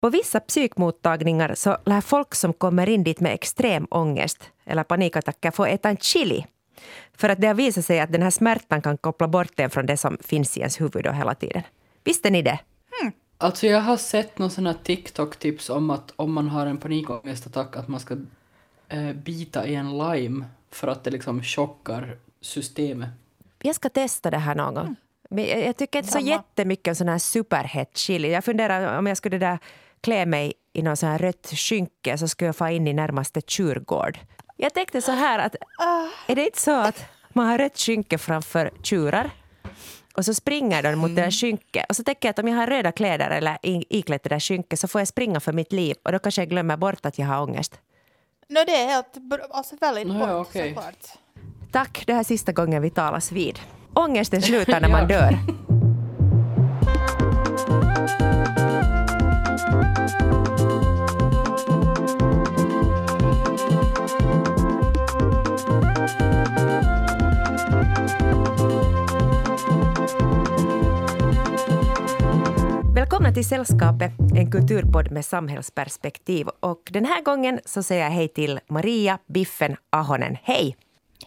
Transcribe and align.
På 0.00 0.10
vissa 0.10 0.40
psykmottagningar 0.40 1.54
så 1.54 1.76
lär 1.84 2.00
folk 2.00 2.34
som 2.34 2.52
kommer 2.52 2.88
in 2.88 3.04
dit 3.04 3.20
med 3.20 3.34
extrem 3.34 3.86
ångest 3.90 4.50
eller 4.64 4.84
panikattacker 4.84 5.50
få 5.50 5.64
äta 5.64 5.88
en 5.88 5.96
chili. 5.96 6.46
För 7.16 7.28
att 7.28 7.40
det 7.40 7.46
har 7.46 7.54
visat 7.54 7.84
sig 7.84 8.00
att 8.00 8.12
den 8.12 8.22
här 8.22 8.30
smärtan 8.30 8.82
kan 8.82 8.98
koppla 8.98 9.28
bort 9.28 9.60
en 9.60 9.70
från 9.70 9.86
det 9.86 9.96
som 9.96 10.18
finns 10.20 10.56
i 10.56 10.60
ens 10.60 10.80
huvud 10.80 11.04
då 11.04 11.10
hela 11.10 11.34
tiden. 11.34 11.62
Visste 12.04 12.30
ni 12.30 12.42
det? 12.42 12.58
Hmm. 13.00 13.12
Alltså 13.38 13.66
jag 13.66 13.80
har 13.80 13.96
sett 13.96 14.38
någon 14.38 14.50
sån 14.50 14.66
här 14.66 14.76
TikTok-tips 14.84 15.70
om 15.70 15.90
att 15.90 16.12
om 16.16 16.32
man 16.32 16.48
har 16.48 16.66
en 16.66 16.78
panikångestattack 16.78 17.76
att 17.76 17.88
man 17.88 18.00
ska 18.00 18.16
eh, 18.88 19.12
bita 19.12 19.66
i 19.66 19.74
en 19.74 19.98
lime 19.98 20.44
för 20.70 20.88
att 20.88 21.04
det 21.04 21.10
liksom 21.10 21.42
chockar 21.42 22.16
systemet. 22.40 23.08
Jag 23.62 23.74
ska 23.74 23.88
testa 23.88 24.30
det 24.30 24.38
här 24.38 24.54
någon 24.54 24.74
gång. 24.74 24.84
Mm. 24.84 24.96
Men 25.30 25.44
jag 25.44 25.76
tycker 25.76 25.98
inte 25.98 26.12
så 26.12 26.18
jättemycket 26.18 26.88
om 26.88 26.94
sån 26.94 27.08
här 27.08 27.18
superhett 27.18 27.96
chili. 27.96 28.32
Jag 28.32 28.44
funderar 28.44 28.98
om 28.98 29.06
jag 29.06 29.16
skulle 29.16 29.38
där 29.38 29.58
klä 30.00 30.26
mig 30.26 30.52
i 30.72 30.82
någon 30.82 30.96
sån 30.96 31.08
här 31.08 31.18
rött 31.18 31.50
skynke 31.54 32.18
så 32.18 32.28
skulle 32.28 32.48
jag 32.48 32.56
få 32.56 32.68
in 32.68 32.88
i 32.88 32.92
närmaste 32.92 33.40
tjurgård. 33.46 34.18
Jag 34.56 34.74
tänkte 34.74 35.02
så 35.02 35.12
här 35.12 35.38
att 35.38 35.56
är 36.26 36.34
det 36.34 36.44
inte 36.44 36.60
så 36.60 36.80
att 36.80 37.04
man 37.32 37.46
har 37.46 37.58
rött 37.58 37.78
skynke 37.78 38.18
framför 38.18 38.70
tjurar 38.82 39.30
och 40.18 40.24
så 40.24 40.34
springer 40.34 40.82
de 40.82 40.96
mot 40.96 41.16
det 41.16 41.22
där 41.22 41.30
skynket 41.30 41.86
och 41.88 41.96
så 41.96 42.04
tänker 42.04 42.28
jag 42.28 42.30
att 42.30 42.38
om 42.38 42.48
jag 42.48 42.56
har 42.56 42.66
röda 42.66 42.92
kläder 42.92 43.30
eller 43.30 43.58
iklätt 43.62 44.22
det 44.22 44.28
där 44.28 44.40
skynket 44.40 44.80
så 44.80 44.88
får 44.88 45.00
jag 45.00 45.08
springa 45.08 45.40
för 45.40 45.52
mitt 45.52 45.72
liv 45.72 45.96
och 46.04 46.12
då 46.12 46.18
kanske 46.18 46.40
jag 46.40 46.48
glömmer 46.48 46.76
bort 46.76 47.06
att 47.06 47.18
jag 47.18 47.26
har 47.26 47.42
ångest. 47.42 47.80
No, 48.48 48.58
det 48.66 48.82
är 48.82 48.86
helt 48.86 49.16
alltså 49.50 49.76
väldigt 49.80 50.06
no, 50.06 50.18
bort, 50.18 50.46
okay. 50.46 50.68
såklart. 50.68 51.06
Tack, 51.72 52.04
det 52.06 52.12
här 52.12 52.20
är 52.20 52.24
sista 52.24 52.52
gången 52.52 52.82
vi 52.82 52.90
talas 52.90 53.32
vid. 53.32 53.58
Ångesten 53.94 54.42
slutar 54.42 54.80
när 54.80 54.88
man 54.98 55.08
dör. 55.08 55.38
Välkomna 73.10 73.32
till 73.32 73.48
Sällskapet, 73.48 74.12
en 74.36 74.50
kulturpodd 74.50 75.12
med 75.12 75.24
samhällsperspektiv. 75.24 76.48
Och 76.60 76.82
den 76.90 77.04
här 77.04 77.22
gången 77.22 77.60
så 77.64 77.82
säger 77.82 78.04
jag 78.04 78.10
hej 78.10 78.28
till 78.28 78.60
Maria 78.68 79.18
Biffen 79.26 79.76
Ahonen. 79.90 80.36
Hej! 80.42 80.76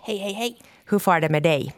Hej, 0.02 0.18
hej, 0.18 0.34
hej! 0.34 0.58
Hur 0.86 1.00
far 1.00 1.22
det 1.22 1.30
med 1.30 1.44
dig? 1.44 1.74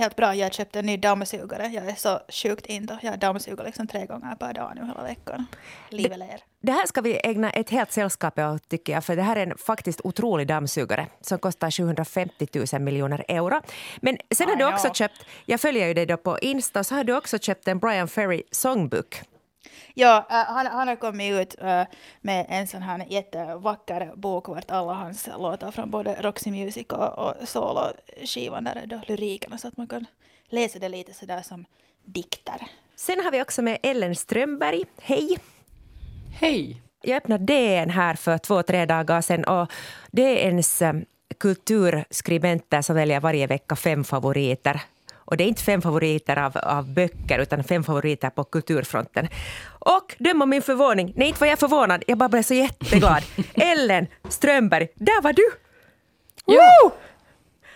Helt 0.00 0.16
bra. 0.16 0.34
Jag 0.34 0.52
köpte 0.52 0.78
en 0.78 0.86
ny 0.86 0.96
dammsugare. 0.96 1.66
Jag 1.66 1.88
är 1.88 1.94
så 1.94 2.20
sjukt 2.28 2.66
inte. 2.66 2.98
Jag 3.02 3.18
dammsuger 3.18 3.64
liksom 3.64 3.86
tre 3.86 4.06
gånger 4.06 4.34
per 4.34 4.52
dag 4.52 4.72
nu 4.74 4.86
hela 4.86 5.02
veckan. 5.02 5.46
Livet 5.88 6.18
ler. 6.18 6.40
Det 6.62 6.72
här 6.72 6.86
ska 6.86 7.00
vi 7.00 7.20
ägna 7.24 7.50
ett 7.50 7.70
helt 7.70 7.92
sällskap 7.92 8.38
åt, 8.38 8.68
tycker 8.68 8.92
jag. 8.92 9.04
För 9.04 9.16
det 9.16 9.22
här 9.22 9.36
är 9.36 9.46
en 9.46 9.58
faktiskt 9.58 10.00
otrolig 10.04 10.46
dammsugare 10.46 11.06
som 11.20 11.38
kostar 11.38 11.70
750 11.70 12.48
000 12.72 12.82
miljoner 12.82 13.24
euro. 13.28 13.60
Men 14.00 14.16
sen 14.34 14.48
har 14.48 14.56
du 14.56 14.64
också 14.64 14.94
köpt, 14.94 15.24
jag 15.46 15.60
följer 15.60 15.86
ju 15.86 15.94
dig 15.94 16.06
då 16.06 16.16
på 16.16 16.38
Insta, 16.38 16.84
så 16.84 16.94
har 16.94 17.04
du 17.04 17.16
också 17.16 17.38
köpt 17.38 17.68
en 17.68 17.78
Brian 17.78 18.08
Ferry 18.08 18.42
songbook. 18.50 19.22
Ja, 19.94 20.26
uh, 20.30 20.36
han, 20.36 20.66
han 20.66 20.88
har 20.88 20.96
kommit 20.96 21.32
ut 21.32 21.54
uh, 21.62 21.82
med 22.20 22.46
en 22.48 22.66
sån 22.66 22.82
här 22.82 23.06
jättevacker 23.08 24.12
bok 24.16 24.48
vart 24.48 24.70
alla 24.70 24.94
hans 24.94 25.28
låtar 25.38 25.70
från 25.70 25.90
både 25.90 26.14
Roxy 26.22 26.50
Music 26.50 26.86
och, 26.86 27.18
och 27.18 27.48
soloskivan 27.48 28.64
där 28.64 28.86
då 28.86 29.00
lyrikerna 29.06 29.58
så 29.58 29.68
att 29.68 29.76
man 29.76 29.86
kan 29.86 30.06
läsa 30.48 30.78
det 30.78 30.88
lite 30.88 31.14
sådär 31.14 31.42
som 31.42 31.64
dikter. 32.04 32.66
Sen 32.96 33.24
har 33.24 33.30
vi 33.30 33.42
också 33.42 33.62
med 33.62 33.78
Ellen 33.82 34.14
Strömberg. 34.14 34.84
Hej! 35.02 35.38
Hej! 36.40 36.82
Jag 37.02 37.16
öppnade 37.16 37.44
DN 37.44 37.90
här 37.90 38.14
för 38.14 38.38
två, 38.38 38.62
tre 38.62 38.86
dagar 38.86 39.20
sedan 39.20 39.44
och 39.44 39.72
DNs 40.10 40.82
kulturskribenter 41.38 42.82
så 42.82 42.92
väljer 42.92 43.20
varje 43.20 43.46
vecka 43.46 43.76
fem 43.76 44.04
favoriter 44.04 44.80
och 45.30 45.36
det 45.36 45.44
är 45.44 45.48
inte 45.48 45.62
fem 45.62 45.82
favoriter 45.82 46.38
av, 46.38 46.56
av 46.56 46.94
böcker, 46.94 47.38
utan 47.38 47.64
fem 47.64 47.84
favoriter 47.84 48.30
på 48.30 48.44
kulturfronten. 48.44 49.28
Och 49.68 50.16
döm 50.18 50.42
om 50.42 50.50
min 50.50 50.62
förvåning, 50.62 51.12
nej 51.16 51.28
inte 51.28 51.40
var 51.40 51.46
jag 51.46 51.58
förvånad, 51.58 52.04
jag 52.06 52.18
bara 52.18 52.28
blev 52.28 52.42
så 52.42 52.54
jätteglad. 52.54 53.22
Ellen 53.54 54.06
Strömberg, 54.28 54.88
där 54.94 55.22
var 55.22 55.32
du! 55.32 55.50
Ja! 56.44 56.92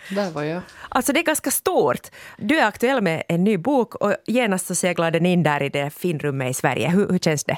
Där 0.09 0.31
var 0.31 0.43
jag. 0.43 0.61
Alltså 0.89 1.13
det 1.13 1.19
är 1.19 1.23
ganska 1.23 1.51
stort. 1.51 2.07
Du 2.37 2.59
är 2.59 2.65
aktuell 2.65 3.01
med 3.01 3.23
en 3.27 3.43
ny 3.43 3.57
bok 3.57 3.95
och 3.95 4.15
genast 4.27 4.67
så 4.67 4.75
seglar 4.75 5.11
den 5.11 5.25
in 5.25 5.43
där 5.43 5.63
i 5.63 5.69
det 5.69 5.89
finrummet 5.89 6.51
i 6.51 6.53
Sverige. 6.53 6.89
Hur, 6.89 7.09
hur 7.09 7.19
känns 7.19 7.43
det? 7.43 7.57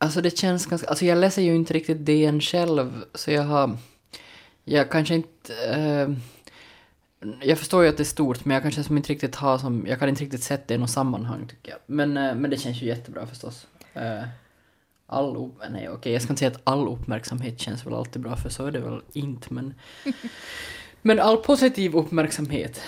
Alltså 0.00 0.20
det 0.20 0.38
känns 0.38 0.66
ganska... 0.66 0.88
Alltså 0.88 1.04
jag 1.04 1.18
läser 1.18 1.42
ju 1.42 1.54
inte 1.54 1.74
riktigt 1.74 2.06
DN 2.06 2.40
själv, 2.40 3.04
så 3.14 3.30
jag 3.30 3.42
har... 3.42 3.76
Jag 4.64 4.90
kanske 4.90 5.14
inte... 5.14 5.52
Uh, 5.76 6.16
jag 7.40 7.58
förstår 7.58 7.82
ju 7.82 7.88
att 7.88 7.96
det 7.96 8.02
är 8.02 8.04
stort, 8.04 8.44
men 8.44 8.54
jag 8.54 8.62
kanske 8.62 8.82
som 8.82 8.96
inte 8.96 9.12
riktigt 9.12 9.36
har 9.36 9.58
som, 9.58 9.86
jag 9.86 9.98
kan 9.98 10.08
inte 10.08 10.24
riktigt 10.24 10.42
sätta 10.42 10.64
det 10.66 10.74
i 10.74 10.78
något 10.78 10.90
sammanhang 10.90 11.46
tycker 11.48 11.70
jag. 11.70 11.78
Men, 11.86 12.16
eh, 12.16 12.34
men 12.34 12.50
det 12.50 12.56
känns 12.56 12.82
ju 12.82 12.86
jättebra 12.86 13.26
förstås. 13.26 13.66
Eh, 13.94 14.22
all, 15.06 15.50
nej 15.70 15.88
okej, 15.88 16.12
jag 16.12 16.22
ska 16.22 16.32
inte 16.32 16.38
säga 16.40 16.50
att 16.50 16.60
all 16.64 16.88
uppmärksamhet 16.88 17.60
känns 17.60 17.86
väl 17.86 17.94
alltid 17.94 18.22
bra, 18.22 18.36
för 18.36 18.48
så 18.48 18.66
är 18.66 18.70
det 18.70 18.80
väl 18.80 19.00
inte, 19.12 19.54
men... 19.54 19.74
men 21.02 21.20
all 21.20 21.36
positiv 21.36 21.96
uppmärksamhet, 21.96 22.80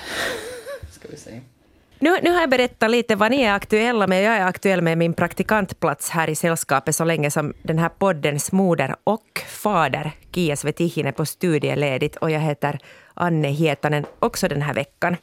ska 0.90 1.08
vi 1.08 1.16
säga. 1.16 1.40
Nu, 1.98 2.18
nu 2.22 2.30
har 2.30 2.40
jag 2.40 2.50
berättat 2.50 2.90
lite 2.90 3.16
vad 3.16 3.30
ni 3.30 3.42
är 3.42 3.52
aktuella 3.52 4.06
med. 4.06 4.22
Jag 4.22 4.36
är 4.36 4.46
aktuell 4.46 4.82
med 4.82 4.98
min 4.98 5.14
praktikantplats 5.14 6.10
här 6.10 6.30
i 6.30 6.34
sällskapet 6.34 6.94
så 6.94 7.04
länge 7.04 7.30
som 7.30 7.54
den 7.62 7.78
här 7.78 7.88
poddens 7.88 8.52
moder 8.52 8.96
och 9.04 9.40
fader, 9.46 10.12
Kia 10.34 10.56
Svetihinen, 10.56 11.12
på 11.12 11.26
studieledigt. 11.26 12.16
Och 12.16 12.30
jag 12.30 12.40
heter 12.40 12.78
Anne 13.14 13.48
Hietanen 13.48 14.06
också 14.18 14.48
den 14.48 14.62
här 14.62 14.74
veckan. 14.74 15.16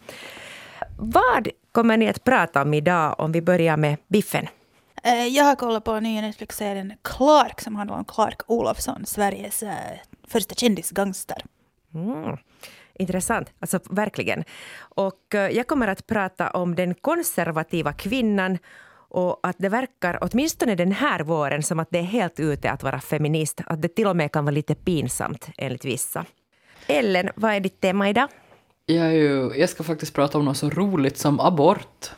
Vad 0.97 1.47
kommer 1.71 1.97
ni 1.97 2.09
att 2.09 2.23
prata 2.23 2.61
om 2.61 2.73
idag 2.73 3.15
om 3.17 3.31
vi 3.31 3.41
börjar 3.41 3.77
med 3.77 3.97
Biffen? 4.07 4.47
Eh, 5.03 5.27
jag 5.27 5.43
har 5.43 5.55
kollat 5.55 5.83
på 5.83 5.99
nya 5.99 6.21
Netflix-serien 6.21 6.93
Clark 7.01 7.61
som 7.61 7.75
handlar 7.75 7.97
om 7.97 8.05
Clark 8.05 8.41
Olofsson, 8.47 9.05
Sveriges 9.05 9.63
äh, 9.63 9.75
första 10.27 10.55
kändisgangster. 10.55 11.45
Mm. 11.93 12.37
Intressant, 12.93 13.53
alltså 13.59 13.79
verkligen. 13.89 14.43
Och 14.79 15.35
eh, 15.35 15.49
jag 15.49 15.67
kommer 15.67 15.87
att 15.87 16.07
prata 16.07 16.49
om 16.49 16.75
den 16.75 16.93
konservativa 16.93 17.93
kvinnan 17.93 18.57
och 19.09 19.39
att 19.43 19.55
det 19.59 19.69
verkar, 19.69 20.17
åtminstone 20.21 20.75
den 20.75 20.91
här 20.91 21.19
våren, 21.19 21.63
som 21.63 21.79
att 21.79 21.87
det 21.91 21.99
är 21.99 22.03
helt 22.03 22.39
ute 22.39 22.71
att 22.71 22.83
vara 22.83 22.99
feminist. 22.99 23.61
Att 23.65 23.81
det 23.81 23.87
till 23.87 24.07
och 24.07 24.15
med 24.15 24.31
kan 24.31 24.45
vara 24.45 24.53
lite 24.53 24.75
pinsamt 24.75 25.49
enligt 25.57 25.85
vissa. 25.85 26.25
Ellen, 26.91 27.29
vad 27.35 27.53
är 27.53 27.59
ditt 27.59 27.81
tema 27.81 28.09
idag? 28.09 28.29
Jag, 28.85 29.13
ju, 29.13 29.51
jag 29.55 29.69
ska 29.69 29.83
faktiskt 29.83 30.13
prata 30.13 30.37
om 30.37 30.45
något 30.45 30.57
så 30.57 30.69
roligt 30.69 31.17
som 31.17 31.39
abort. 31.39 32.11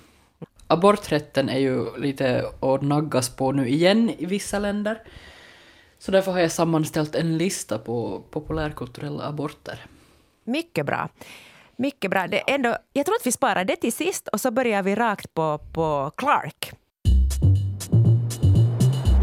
Aborträtten 0.67 1.49
är 1.49 1.59
ju 1.59 1.97
lite 1.97 2.45
att 2.59 2.81
naggas 2.81 3.29
på 3.29 3.51
nu 3.51 3.69
igen 3.69 4.09
i 4.17 4.25
vissa 4.25 4.59
länder. 4.59 5.01
Så 5.99 6.11
därför 6.11 6.31
har 6.31 6.39
jag 6.39 6.51
sammanställt 6.51 7.15
en 7.15 7.37
lista 7.37 7.77
på 7.77 8.23
populärkulturella 8.29 9.23
aborter. 9.23 9.85
Mycket 10.43 10.85
bra. 10.85 11.09
Mycket 11.75 12.11
bra. 12.11 12.27
Det 12.27 12.37
ändå, 12.37 12.75
jag 12.93 13.05
tror 13.05 13.15
att 13.15 13.27
vi 13.27 13.31
sparar 13.31 13.65
det 13.65 13.75
till 13.75 13.93
sist 13.93 14.27
och 14.27 14.41
så 14.41 14.51
börjar 14.51 14.83
vi 14.83 14.95
rakt 14.95 15.33
på, 15.33 15.57
på 15.73 16.11
Clark. 16.17 16.71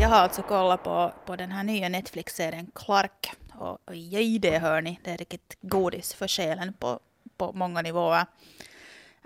Jag 0.01 0.09
har 0.09 0.17
alltså 0.17 0.43
kollat 0.43 0.85
på, 0.85 1.13
på 1.27 1.37
den 1.37 1.51
här 1.51 1.65
nya 1.65 1.89
Netflix-serien 1.89 2.67
Clark. 2.75 3.33
Och, 3.61 3.79
och 3.85 3.95
det 4.41 4.59
hör 4.59 4.83
ni, 4.83 5.01
det 5.05 5.11
är 5.11 5.17
riktigt 5.17 5.57
godis 5.61 6.15
för 6.15 6.29
själen 6.29 6.73
på, 6.73 7.01
på 7.37 7.53
många 7.53 7.83
nivåer. 7.83 8.27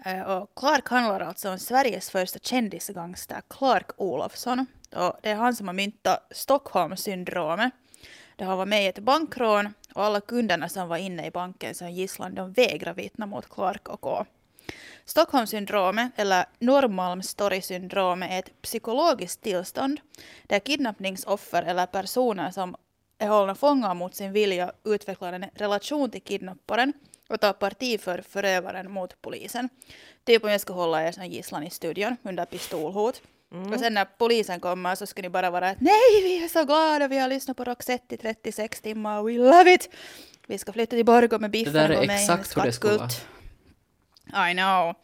Eh, 0.05 0.21
och 0.21 0.50
Clark 0.56 0.89
handlar 0.89 1.21
alltså 1.21 1.50
om 1.50 1.59
Sveriges 1.59 2.11
första 2.11 2.39
kändisgangster, 2.39 3.43
Clark 3.49 3.91
Olofsson. 3.97 4.67
Och 4.97 5.17
det 5.23 5.31
är 5.31 5.34
han 5.34 5.56
som 5.56 5.67
har 5.67 5.75
myntat 5.75 6.27
Stockholmssyndromet. 6.31 7.73
Det 8.37 8.44
har 8.44 8.56
varit 8.56 8.69
med 8.69 8.85
i 8.85 8.87
ett 8.87 8.99
bankrån 8.99 9.75
och 9.94 10.05
alla 10.05 10.20
kunderna 10.20 10.69
som 10.69 10.88
var 10.88 10.97
inne 10.97 11.26
i 11.26 11.31
banken 11.31 11.75
som 11.75 11.91
gisslan 11.91 12.35
de 12.35 12.53
vägrar 12.53 12.94
vittna 12.94 13.26
mot 13.26 13.49
Clark 13.49 13.88
och 13.88 14.00
K. 14.00 14.26
Stockholmssyndromet, 15.05 16.12
eller 16.17 16.44
Norrmalmstorgssyndromet, 16.58 18.31
är 18.31 18.38
ett 18.38 18.62
psykologiskt 18.62 19.43
tillstånd 19.43 20.00
där 20.43 20.58
kidnappningsoffer 20.58 21.62
eller 21.62 21.87
personer 21.87 22.50
som 22.50 22.76
är 23.19 23.28
hållna 23.28 23.55
fångar 23.55 23.94
mot 23.94 24.14
sin 24.14 24.32
vilja 24.32 24.72
utvecklar 24.84 25.32
en 25.32 25.44
relation 25.55 26.11
till 26.11 26.22
kidnapparen 26.22 26.93
och 27.28 27.40
tar 27.40 27.52
parti 27.52 28.00
för 28.00 28.22
förövaren 28.28 28.90
mot 28.90 29.22
polisen. 29.22 29.69
Typ 30.25 30.44
om 30.44 30.50
jag 30.50 30.61
ska 30.61 30.72
hålla 30.72 31.08
er 31.08 31.12
som 31.12 31.26
gisslan 31.26 31.62
i 31.62 31.70
studion 31.70 32.16
under 32.22 32.44
pistolhot. 32.44 33.22
Mm. 33.52 33.72
Och 33.72 33.78
sen 33.78 33.94
när 33.94 34.05
polisen 34.05 34.61
kommer 34.61 34.94
så 34.94 35.06
ska 35.06 35.22
ni 35.22 35.28
bara 35.28 35.50
vara 35.50 35.69
att 35.69 35.81
nej, 35.81 36.22
vi 36.22 36.44
är 36.44 36.49
så 36.49 36.64
glada, 36.64 37.08
vi 37.08 37.19
har 37.19 37.28
lyssnat 37.28 37.56
på 37.56 37.64
Roxette 37.64 38.14
i 38.14 38.19
36 38.19 38.81
timmar, 38.81 39.22
we 39.22 39.32
love 39.32 39.75
it! 39.75 39.90
Vi 40.46 40.58
ska 40.58 40.72
flytta 40.72 40.96
till 40.96 41.05
Borgå 41.05 41.38
med 41.38 41.50
biffen 41.50 41.82
och 41.82 41.88
Det 41.88 41.94
där 41.94 42.02
är 42.02 42.14
exakt 42.14 42.56
hur 42.56 42.62
det 42.62 42.72
ska 42.72 42.99
vara. 42.99 44.50
I 44.50 44.55
know. 44.55 44.94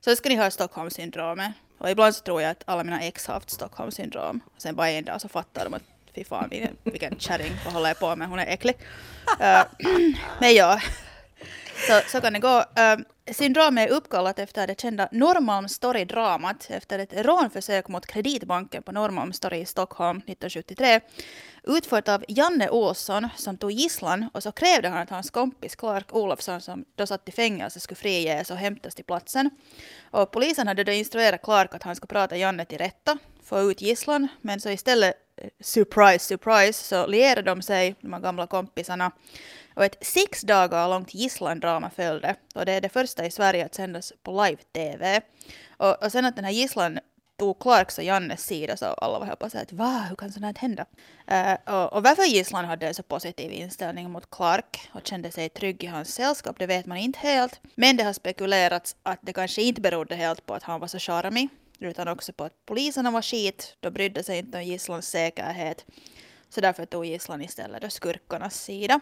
Så 0.00 0.16
ska 0.16 0.28
ni 0.28 0.34
ha 0.34 0.50
Stockholmssyndromet. 0.50 1.52
Och 1.78 1.90
ibland 1.90 2.14
så 2.14 2.22
tror 2.22 2.42
jag 2.42 2.50
att 2.50 2.62
alla 2.66 2.84
mina 2.84 3.00
ex 3.00 3.26
har 3.26 3.34
haft 3.34 3.50
Stockholmssyndrom. 3.50 4.40
Och 4.54 4.62
sen 4.62 4.76
bara 4.76 4.90
en 4.90 5.04
dag 5.04 5.20
så 5.20 5.28
fattar 5.28 5.64
de 5.64 5.74
att 5.74 5.82
Fifaa, 6.18 6.46
vilken, 6.50 6.76
vilken 6.82 7.18
kärring, 7.18 7.52
vad 7.64 7.74
håller 7.74 7.88
jag 7.88 7.98
på 7.98 8.16
med, 8.16 8.28
hon 8.28 8.38
är 8.38 8.46
äcklig. 8.46 8.76
Uh, 9.40 9.62
men 10.40 10.54
ja, 10.54 10.80
så, 11.86 12.00
så 12.08 12.20
kan 12.20 12.32
det 12.32 12.38
gå. 12.38 12.58
Uh, 12.58 13.04
syndromet 13.32 13.90
är 13.90 13.94
uppkallat 13.94 14.38
efter 14.38 14.66
det 14.66 14.80
kända 14.80 15.08
Norrmalmstorg-dramat 15.12 16.66
efter 16.70 16.98
ett 16.98 17.12
rånförsök 17.12 17.88
mot 17.88 18.06
Kreditbanken 18.06 18.82
på 18.82 18.92
Norrmalmstorg 18.92 19.60
i 19.60 19.64
Stockholm 19.64 20.18
1973 20.18 21.00
utfört 21.62 22.08
av 22.08 22.24
Janne 22.28 22.70
Olsson 22.70 23.28
som 23.36 23.56
tog 23.56 23.70
gisslan 23.70 24.30
och 24.34 24.42
så 24.42 24.52
krävde 24.52 24.88
han 24.88 25.02
att 25.02 25.10
hans 25.10 25.30
kompis 25.30 25.76
Clark 25.76 26.14
Olofsson 26.14 26.60
som 26.60 26.84
då 26.96 27.06
satt 27.06 27.28
i 27.28 27.32
fängelse 27.32 27.80
skulle 27.80 27.96
friges 27.96 28.50
och 28.50 28.56
hämtas 28.56 28.94
till 28.94 29.04
platsen. 29.04 29.50
Och 30.10 30.30
polisen 30.30 30.68
hade 30.68 30.84
då 30.84 30.92
instruerat 30.92 31.42
Clark 31.42 31.74
att 31.74 31.82
han 31.82 31.96
skulle 31.96 32.08
prata 32.08 32.36
Janne 32.36 32.64
till 32.64 32.78
rätta, 32.78 33.18
få 33.44 33.70
ut 33.70 33.82
gisslan, 33.82 34.28
men 34.40 34.60
så 34.60 34.70
istället 34.70 35.14
surprise, 35.60 36.18
surprise, 36.18 36.84
så 36.84 37.06
lierade 37.06 37.42
de 37.42 37.62
sig, 37.62 37.94
de 38.00 38.12
här 38.12 38.20
gamla 38.20 38.46
kompisarna. 38.46 39.12
Och 39.74 39.84
ett 39.84 39.96
sex 40.00 40.40
dagar 40.40 40.88
långt 40.88 41.14
gisslandrama 41.14 41.90
följde. 41.90 42.34
Och 42.54 42.66
det 42.66 42.72
är 42.72 42.80
det 42.80 42.88
första 42.88 43.26
i 43.26 43.30
Sverige 43.30 43.66
att 43.66 43.74
sändas 43.74 44.12
på 44.22 44.44
live-tv. 44.44 45.20
Och, 45.76 46.04
och 46.04 46.12
sen 46.12 46.24
att 46.24 46.36
den 46.36 46.44
här 46.44 46.52
gisslan 46.52 46.98
tog 47.38 47.58
Clarks 47.58 47.98
och 47.98 48.04
Jannes 48.04 48.46
sida 48.46 48.76
så 48.76 48.86
alla 48.86 49.18
var 49.18 49.26
helt 49.26 49.38
på 49.38 49.46
att 49.46 49.72
va, 49.72 50.06
hur 50.08 50.16
kan 50.16 50.32
sånt 50.32 50.44
här 50.44 50.54
hända? 50.58 50.84
Uh, 51.32 51.74
och, 51.74 51.92
och 51.92 52.02
varför 52.02 52.22
gisslan 52.22 52.64
hade 52.64 52.86
en 52.86 52.94
så 52.94 53.02
positiv 53.02 53.52
inställning 53.52 54.10
mot 54.10 54.30
Clark 54.30 54.90
och 54.94 55.06
kände 55.06 55.30
sig 55.30 55.48
trygg 55.48 55.84
i 55.84 55.86
hans 55.86 56.14
sällskap, 56.14 56.58
det 56.58 56.66
vet 56.66 56.86
man 56.86 56.98
inte 56.98 57.18
helt. 57.18 57.60
Men 57.74 57.96
det 57.96 58.04
har 58.04 58.12
spekulerats 58.12 58.96
att 59.02 59.18
det 59.22 59.32
kanske 59.32 59.62
inte 59.62 59.80
berodde 59.80 60.14
helt 60.14 60.46
på 60.46 60.54
att 60.54 60.62
han 60.62 60.80
var 60.80 60.88
så 60.88 60.98
charmig 60.98 61.48
utan 61.78 62.08
också 62.08 62.32
på 62.32 62.44
att 62.44 62.66
poliserna 62.66 63.10
var 63.10 63.22
skit. 63.22 63.76
De 63.80 63.90
brydde 63.90 64.22
sig 64.22 64.38
inte 64.38 64.58
om 64.58 64.64
gisslans 64.64 65.08
säkerhet. 65.08 65.86
Så 66.48 66.60
därför 66.60 66.86
tog 66.86 67.06
gisslan 67.06 67.42
istället 67.42 67.82
då 67.82 67.90
skurkarnas 67.90 68.62
sida. 68.62 69.00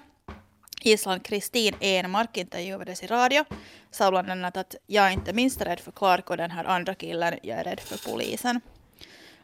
Gisslan 0.83 1.21
Kristin 1.21 1.75
Enmark 1.81 2.37
intervjuades 2.37 3.03
i 3.03 3.07
radio. 3.07 3.45
Sa 3.91 4.11
bland 4.11 4.31
annat 4.31 4.57
att 4.57 4.77
jag 4.87 5.07
är 5.07 5.11
inte 5.11 5.33
minst 5.33 5.61
rädd 5.61 5.81
för 5.81 5.93
Clark 5.93 6.31
och 6.31 6.37
den 6.37 6.51
här 6.51 6.65
andra 6.65 6.95
killen, 6.95 7.39
jag 7.43 7.59
är 7.59 7.65
rädd 7.65 7.81
för 7.81 8.11
polisen. 8.11 8.61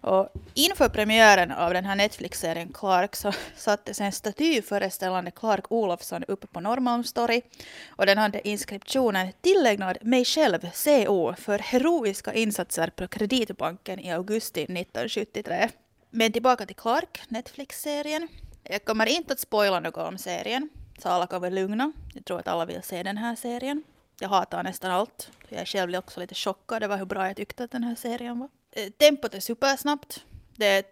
Och 0.03 0.29
inför 0.55 0.89
premiären 0.89 1.51
av 1.53 1.73
den 1.75 1.85
här 1.85 1.97
Netflix-serien 1.97 2.73
Clark 2.73 3.17
så 3.17 3.33
sattes 3.57 4.01
en 4.01 4.13
staty 4.13 4.63
föreställande 4.63 5.31
Clark 5.31 5.73
Olofsson 5.73 6.25
uppe 6.29 6.47
på 6.47 6.61
Norrmalmstorg. 6.61 7.43
Och 7.89 8.07
den 8.07 8.19
hade 8.19 8.49
inskriptionen 8.49 9.33
tillägnad 9.41 9.99
mig 10.03 10.25
själv, 10.25 10.71
CO, 10.73 11.35
för 11.39 11.59
heroiska 11.59 12.35
insatser 12.35 12.91
på 12.97 13.09
Kreditbanken 13.09 14.01
i 14.01 14.13
augusti 14.13 14.63
1973. 14.63 15.69
Men 16.11 16.33
tillbaka 16.33 16.67
till 16.67 16.77
Clark, 16.77 17.23
Netflix-serien. 17.29 18.29
Jag 18.63 18.85
kommer 18.85 19.07
inte 19.07 19.33
att 19.33 19.41
spoila 19.41 19.81
något 19.81 19.97
om 19.97 20.19
serien, 20.19 20.69
så 20.99 21.09
alla 21.09 21.27
kan 21.27 21.41
vara 21.41 21.51
lugna. 21.51 21.93
Jag 22.15 22.25
tror 22.25 22.39
att 22.39 22.49
alla 22.49 22.65
vill 22.65 22.83
se 22.83 23.03
den 23.03 23.17
här 23.17 23.37
serien. 23.37 23.83
Jag 24.21 24.29
hatar 24.29 24.63
nästan 24.63 24.91
allt. 24.91 25.31
Jag 25.49 25.69
själv 25.69 25.95
också 25.95 26.21
lite 26.21 26.35
chockad 26.35 26.83
över 26.83 26.97
hur 26.97 27.05
bra 27.05 27.27
jag 27.27 27.37
tyckte 27.37 27.65
att 27.65 27.71
den 27.71 27.85
här 27.85 27.95
serien 27.95 28.39
var. 28.39 28.49
Eh, 28.73 28.91
tempot 28.91 29.35
är 29.35 29.41
supersnabbt. 29.41 30.25
Det 30.57 30.67
är 30.67 30.85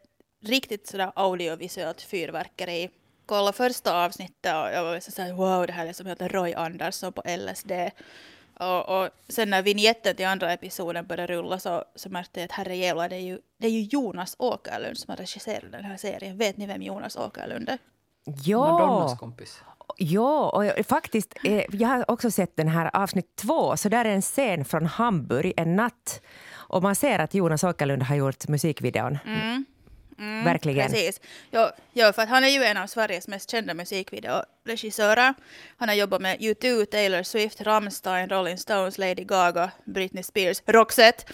riktigt 0.43 0.87
sådär 0.87 1.13
audiovisuellt 1.15 2.03
fyrverkeri. 2.03 2.91
Kolla 3.27 3.53
första 3.53 4.05
avsnittet 4.05 4.55
och 4.55 4.71
jag 4.71 4.85
var 4.85 5.01
så 5.01 5.23
här, 5.23 5.33
wow, 5.33 5.67
det 5.67 5.73
här 5.73 5.87
är 5.87 5.93
som 5.93 6.07
heter 6.07 6.29
Roy 6.29 6.55
Andersson 6.55 7.13
på 7.13 7.23
LSD. 7.27 7.73
Och, 8.61 8.89
och 8.89 9.11
sen 9.29 9.51
när 9.51 9.63
vignetten 9.63 10.17
till 10.17 10.27
andra 10.27 10.53
episoden 10.53 11.07
började 11.07 11.33
rulla 11.33 11.59
så, 11.59 11.85
så 11.95 12.09
märkte 12.09 12.41
jag 12.41 12.45
att 12.45 12.53
herrejävlar, 12.53 13.09
det 13.09 13.17
är 13.17 13.21
ju, 13.21 13.39
det 13.59 13.67
är 13.67 13.71
ju 13.71 13.83
Jonas 13.83 14.37
Åkerlund 14.39 14.99
som 14.99 15.11
har 15.11 15.17
regisserat 15.17 15.73
den 15.73 15.85
här 15.85 15.97
serien. 15.97 16.39
Vet 16.39 16.57
ni 16.57 16.67
vem 16.67 16.83
Jonas 16.83 17.17
Åkerlund 17.17 17.69
är? 17.69 17.79
Ja. 18.45 18.59
Madonnas 18.59 19.19
kompis. 19.19 19.61
Ja, 19.97 20.51
och 20.51 20.65
jag, 20.65 20.87
faktiskt, 20.87 21.35
eh, 21.45 21.65
jag 21.73 21.89
har 21.89 22.11
också 22.11 22.31
sett 22.31 22.57
den 22.57 22.69
här 22.69 22.97
avsnitt 22.97 23.37
två, 23.37 23.77
så 23.77 23.89
där 23.89 24.05
är 24.05 24.15
en 24.15 24.23
scen 24.23 24.65
från 24.65 24.87
Hamburg 24.87 25.53
en 25.57 25.77
natt. 25.77 26.23
Och 26.71 26.83
man 26.83 26.95
ser 26.95 27.19
att 27.19 27.35
Jonas 27.35 27.65
Åkerlund 27.65 28.03
har 28.03 28.17
gjort 28.17 28.49
musikvideon. 28.49 29.19
Mm. 29.27 29.65
Mm, 30.19 30.45
Verkligen. 30.45 30.91
Precis. 30.91 31.21
Ja, 31.51 31.73
ja, 31.93 32.13
för 32.13 32.23
att 32.23 32.29
han 32.29 32.45
är 32.45 32.49
ju 32.49 32.65
en 32.65 32.77
av 32.77 32.87
Sveriges 32.87 33.29
mest 33.29 33.51
kända 33.51 33.75
musikvideoregissörer. 33.75 35.35
Han 35.77 35.89
har 35.89 35.97
jobbat 35.97 36.21
med 36.21 36.39
U2, 36.39 36.85
Taylor 36.85 37.23
Swift, 37.23 37.61
Rammstein, 37.61 38.29
Rolling 38.29 38.59
Stones, 38.59 38.99
Lady 38.99 39.25
Gaga, 39.25 39.71
Britney 39.85 40.23
Spears, 40.23 40.63
Roxette. 40.67 41.25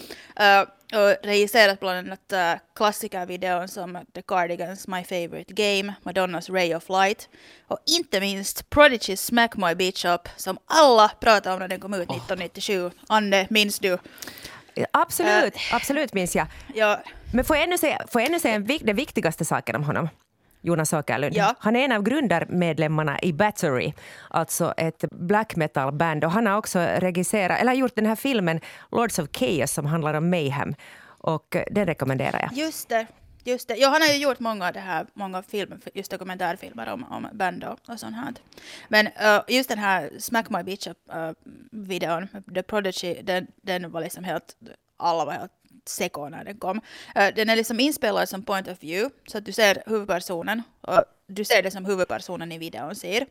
Uh, 0.41 0.69
och 0.93 1.17
regisserat 1.23 1.81
bland 1.81 1.99
annat 1.99 2.33
uh, 2.33 2.61
klassikervideon 2.77 3.69
som 3.69 3.99
The 4.15 4.23
Cardigans, 4.23 4.89
My 4.89 5.05
Favorite 5.05 5.55
Game, 5.55 5.95
Madonnas 6.03 6.51
Ray 6.51 6.75
of 6.75 6.89
Light 6.89 7.29
och 7.69 7.79
inte 7.87 8.21
minst 8.21 8.71
Prodigy's 8.71 9.17
Smack 9.17 9.57
My 9.57 9.75
Bitch 9.75 10.05
Up 10.05 10.29
som 10.37 10.59
alla 10.67 11.09
pratade 11.09 11.55
om 11.55 11.61
när 11.61 11.69
den 11.69 11.81
kom 11.81 11.95
ut 11.95 12.01
1997. 12.01 12.91
Anne, 13.09 13.47
minns 13.51 13.79
du? 13.79 13.99
Absolut, 14.91 15.55
absolut 15.73 16.15
minns 16.15 16.37
jag. 16.37 16.47
Ja, 16.75 17.01
Men 17.33 17.45
får 17.45 17.57
jag 17.57 17.65
ännu 17.65 17.79
säga, 17.79 18.03
får 18.09 18.21
jag 18.21 18.29
ännu 18.29 18.41
säga 18.41 18.55
en, 18.55 18.67
den 18.83 18.97
viktigaste 18.97 19.45
saken 19.45 19.77
om 19.77 19.85
honom? 19.85 20.09
Jonas 20.61 20.93
Åkerlund. 20.93 21.37
Ja. 21.37 21.55
Han 21.59 21.77
är 21.77 21.85
en 21.85 21.93
av 21.93 22.03
grundarmedlemmarna 22.03 23.19
i 23.23 23.33
Battery, 23.33 23.93
alltså 24.31 24.75
ett 24.77 25.05
black 25.11 25.57
metal-band. 25.57 26.25
Och 26.25 26.31
han 26.31 26.47
har 26.47 26.57
också 26.57 26.79
regisserat, 26.79 27.61
eller 27.61 27.73
gjort 27.73 27.95
den 27.95 28.07
här 28.07 28.17
filmen 28.17 28.61
Lords 28.93 29.19
of 29.19 29.29
Chaos 29.33 29.73
som 29.73 29.87
handlar 29.87 30.15
om 30.15 30.31
Mayhem. 30.31 30.75
Och 31.19 31.57
eh, 31.57 31.65
den 31.71 31.87
rekommenderar 31.87 32.41
jag. 32.41 32.53
Just 32.53 32.89
det. 32.89 33.07
Just 33.47 33.69
det. 33.69 33.77
Ja, 33.77 33.89
han 33.89 34.03
har 34.03 34.09
ju 34.09 34.17
gjort 34.17 34.41
många 34.41 34.67
av 34.67 34.73
det 34.73 34.81
här, 34.81 35.07
många 35.15 35.43
film, 35.43 35.81
just 35.95 36.11
dokumentärfilmer 36.11 36.89
om, 36.89 37.05
om 37.05 37.29
band 37.33 37.65
och, 37.65 37.79
och 37.89 38.01
sånt 38.01 38.17
här. 38.17 38.35
Men 38.89 39.07
uh, 39.07 39.45
just 39.49 39.69
den 39.69 39.79
här 39.79 40.11
Smack 40.19 40.51
My 40.51 40.63
Bitch 40.63 40.87
Up 40.87 40.99
uh, 41.15 41.31
videon, 41.71 42.29
The 42.55 42.63
Prodigy, 42.63 43.23
den, 43.23 43.47
den 43.63 43.91
var 43.91 44.01
liksom 44.01 44.25
helt, 44.25 44.57
alla 44.97 45.25
var 45.25 45.33
helt 45.33 45.53
seko 45.85 46.29
när 46.29 46.45
den 46.45 46.59
kom. 46.59 46.77
Uh, 47.17 47.29
den 47.35 47.51
är 47.51 47.57
liksom 47.57 47.81
inspelad 47.81 48.29
som 48.29 48.43
point 48.43 48.69
of 48.69 48.83
view, 48.83 49.15
så 49.27 49.39
att 49.39 49.45
du 49.45 49.53
ser 49.53 49.83
huvudpersonen 49.87 50.63
och 50.81 51.05
du 51.27 51.45
ser 51.45 51.63
det 51.63 51.71
som 51.71 51.85
huvudpersonen 51.85 52.53
i 52.53 52.59
videon 52.59 52.95
ser. 52.95 53.27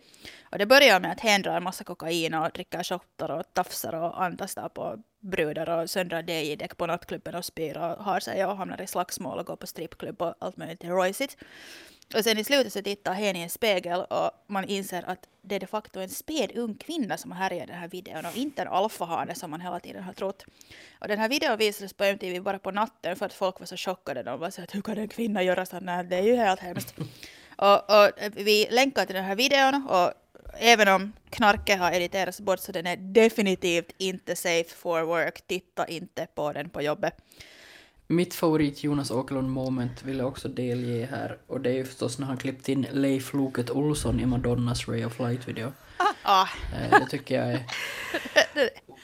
Och 0.51 0.57
det 0.57 0.65
börjar 0.65 0.99
med 0.99 1.11
att 1.11 1.19
hen 1.19 1.41
drar 1.41 1.59
massa 1.59 1.83
kokain 1.83 2.33
och 2.33 2.51
dricker 2.51 2.83
shottar 2.83 3.31
och 3.31 3.53
tafsar 3.53 3.95
och 3.95 4.23
antastar 4.23 4.69
på 4.69 5.03
brudar 5.19 5.69
och 5.69 5.89
söndrar 5.89 6.23
DJ-däck 6.29 6.77
på 6.77 6.85
nattklubben 6.85 7.35
och 7.35 7.45
spyr 7.45 7.77
och 7.77 8.03
har 8.03 8.19
sig 8.19 8.45
och 8.45 8.57
hamnar 8.57 8.81
i 8.81 8.87
slagsmål 8.87 9.39
och 9.39 9.45
går 9.45 9.55
på 9.55 9.67
strippklubb 9.67 10.21
och 10.21 10.35
allt 10.39 10.57
möjligt 10.57 10.83
rojsigt. 10.83 11.37
Och 12.15 12.23
sen 12.23 12.37
i 12.37 12.43
slutet 12.43 12.73
så 12.73 12.81
tittar 12.81 13.13
hen 13.13 13.35
i 13.35 13.41
en 13.41 13.49
spegel 13.49 13.99
och 13.99 14.31
man 14.47 14.65
inser 14.65 15.03
att 15.07 15.27
det 15.41 15.55
är 15.55 15.59
de 15.59 15.67
facto 15.67 15.99
en 15.99 16.09
späd 16.09 16.51
ung 16.55 16.75
kvinna 16.75 17.17
som 17.17 17.31
har 17.31 17.39
härjat 17.39 17.63
i 17.63 17.71
den 17.71 17.79
här 17.79 17.87
videon 17.87 18.25
och 18.25 18.37
inte 18.37 18.61
en 18.61 18.67
alfahane 18.67 19.35
som 19.35 19.51
man 19.51 19.61
hela 19.61 19.79
tiden 19.79 20.03
har 20.03 20.13
trott. 20.13 20.45
Och 20.99 21.07
den 21.07 21.19
här 21.19 21.29
videon 21.29 21.57
visades 21.57 21.93
på 21.93 22.03
MTV 22.03 22.39
bara 22.39 22.59
på 22.59 22.71
natten 22.71 23.15
för 23.15 23.25
att 23.25 23.33
folk 23.33 23.59
var 23.59 23.65
så 23.65 23.77
chockade. 23.77 24.23
De 24.23 24.39
var 24.39 24.49
så 24.49 24.61
att 24.61 24.75
hur 24.75 24.81
kan 24.81 24.97
en 24.97 25.07
kvinna 25.07 25.43
göra 25.43 25.65
sådant 25.65 25.89
här? 25.89 26.03
Det 26.03 26.15
är 26.15 26.23
ju 26.23 26.35
helt 26.35 26.59
hemskt. 26.59 26.95
Och, 27.55 27.89
och 27.89 28.11
vi 28.35 28.67
länkar 28.71 29.05
till 29.05 29.15
den 29.15 29.25
här 29.25 29.35
videon 29.35 29.87
och 29.89 30.11
även 30.59 30.87
om 30.87 31.13
knarket 31.29 31.79
har 31.79 31.91
editerats 31.91 32.39
bort 32.39 32.59
så 32.59 32.71
den 32.71 32.87
är 32.87 32.97
definitivt 32.97 33.91
inte 33.97 34.35
safe 34.35 34.69
for 34.75 35.01
work. 35.01 35.47
Titta 35.47 35.87
inte 35.87 36.27
på 36.35 36.53
den 36.53 36.69
på 36.69 36.81
jobbet. 36.81 37.13
Mitt 38.07 38.33
favorit 38.33 38.83
Jonas 38.83 39.11
Åkerlund 39.11 39.49
moment 39.49 40.03
vill 40.03 40.17
jag 40.17 40.27
också 40.27 40.47
delge 40.47 41.07
här 41.11 41.37
och 41.47 41.61
det 41.61 41.69
är 41.69 41.73
ju 41.73 41.85
förstås 41.85 42.19
när 42.19 42.27
han 42.27 42.37
klippt 42.37 42.69
in 42.69 42.87
Leif 42.91 43.33
Loket 43.33 43.69
Olsson 43.69 44.19
i 44.19 44.25
Madonnas 44.25 44.87
Ray 44.87 45.05
of 45.05 45.19
Light-video. 45.19 45.73
Ah, 46.23 46.47
Eh, 46.73 46.99
Det 46.99 47.05
tycker 47.09 47.35
jag 47.35 47.51
är 47.51 47.65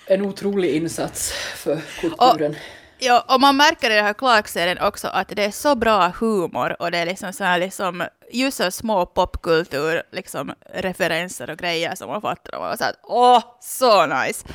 en 0.15 0.22
otrolig 0.22 0.75
insats 0.75 1.31
för 1.55 1.81
kulturen. 2.01 2.55
Ja, 3.03 3.25
och 3.27 3.41
man 3.41 3.58
märker 3.58 3.89
i 3.89 3.96
den 3.96 4.05
här 4.05 4.13
Clark-serien 4.13 4.77
också 4.77 5.08
att 5.08 5.27
det 5.27 5.43
är 5.46 5.51
så 5.51 5.75
bra 5.75 6.08
humor 6.20 6.81
och 6.81 6.91
det 6.91 6.98
är 6.98 7.05
liksom 7.05 7.34
så 7.34 7.43
här 7.43 7.60
liksom 7.60 8.03
just 8.31 8.58
så 8.58 8.72
små 8.72 9.05
popkultur 9.05 10.03
liksom 10.12 10.53
referenser 10.74 11.50
och 11.50 11.58
grejer 11.58 11.96
som 11.96 12.10
man 12.10 12.22
fattar 12.22 12.55
och 12.55 12.62
man 12.62 12.77
så 12.77 12.84
att 12.84 13.00
åh, 13.03 13.43
så 13.62 14.05
nice! 14.05 14.48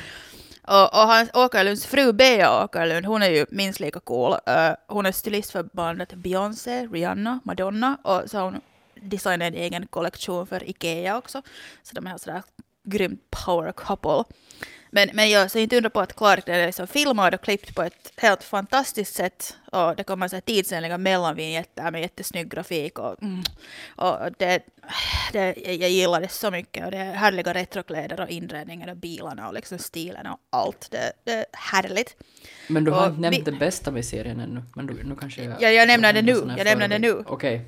Och, 0.67 0.83
och 0.83 1.07
hans 1.07 1.29
Åkerlunds 1.33 1.85
fru 1.85 2.13
Bea 2.13 2.63
Åkerlund, 2.63 3.05
hon 3.05 3.23
är 3.23 3.29
ju 3.29 3.45
minst 3.49 3.79
lika 3.79 3.99
cool. 3.99 4.31
Uh, 4.31 4.71
hon 4.87 5.05
är 5.05 5.11
stylist 5.11 5.51
för 5.51 5.63
bandet 5.63 6.13
Beyoncé, 6.13 6.87
Rihanna, 6.87 7.39
Madonna 7.43 7.97
och 8.03 8.21
så 8.29 8.37
har 8.37 8.43
hon 8.43 8.61
designat 8.95 9.47
en 9.47 9.53
egen 9.53 9.87
kollektion 9.87 10.47
för 10.47 10.69
Ikea 10.69 11.17
också. 11.17 11.41
Så 11.83 11.95
de 11.95 12.07
är 12.07 12.17
sådär 12.17 12.43
grymt 12.83 13.21
power 13.45 13.71
couple. 13.71 14.23
Men, 14.91 15.09
men 15.13 15.29
jag 15.29 15.51
ser 15.51 15.59
inte 15.59 15.77
undra 15.77 15.89
på 15.89 15.99
att 15.99 16.15
Clark 16.15 16.47
är 16.49 16.65
liksom 16.65 16.87
filmad 16.87 17.33
och 17.33 17.41
klippt 17.41 17.75
på 17.75 17.83
ett 17.83 18.11
helt 18.17 18.43
fantastiskt 18.43 19.15
sätt. 19.15 19.57
Och 19.71 19.95
det 19.95 20.03
kommer 20.03 20.27
så 20.27 20.35
här 20.35 20.41
tidsenliga 20.41 20.97
mellanvinjetter 20.97 21.91
med 21.91 22.01
jättesnygg 22.01 22.49
grafik. 22.51 22.99
Och, 22.99 23.23
mm, 23.23 23.43
och 23.95 24.17
det, 24.37 24.59
det, 25.33 25.53
jag 25.57 25.89
gillar 25.89 26.21
det 26.21 26.27
så 26.27 26.51
mycket. 26.51 26.85
Och 26.85 26.91
det 26.91 26.97
är 26.97 27.13
härliga 27.13 27.53
retrokläder 27.53 28.21
och 28.21 28.29
inredningen 28.29 28.89
och 28.89 28.97
bilarna 28.97 29.47
och 29.47 29.53
liksom 29.53 29.77
stilen 29.77 30.27
och 30.27 30.37
allt. 30.49 30.91
Det, 30.91 31.11
det 31.23 31.31
är 31.33 31.45
härligt. 31.53 32.15
Men 32.67 32.83
du 32.83 32.91
har 32.91 33.01
Och 33.01 33.07
inte 33.07 33.21
nämnt 33.21 33.37
vi- 33.37 33.41
det 33.51 33.51
bästa 33.51 33.91
med 33.91 34.05
serien 34.05 34.39
ännu. 34.39 34.63
Men 34.75 34.87
du, 34.87 35.03
nu 35.03 35.15
kanske 35.15 35.43
jag... 35.43 35.61
Ja, 35.61 35.69
jag 35.69 35.87
nämner 35.87 36.13
det 36.13 36.21
nu. 36.21 36.53
Jag 36.57 36.65
nämner 36.65 36.87
det 36.87 36.99
nu. 36.99 37.23
Okej. 37.27 37.61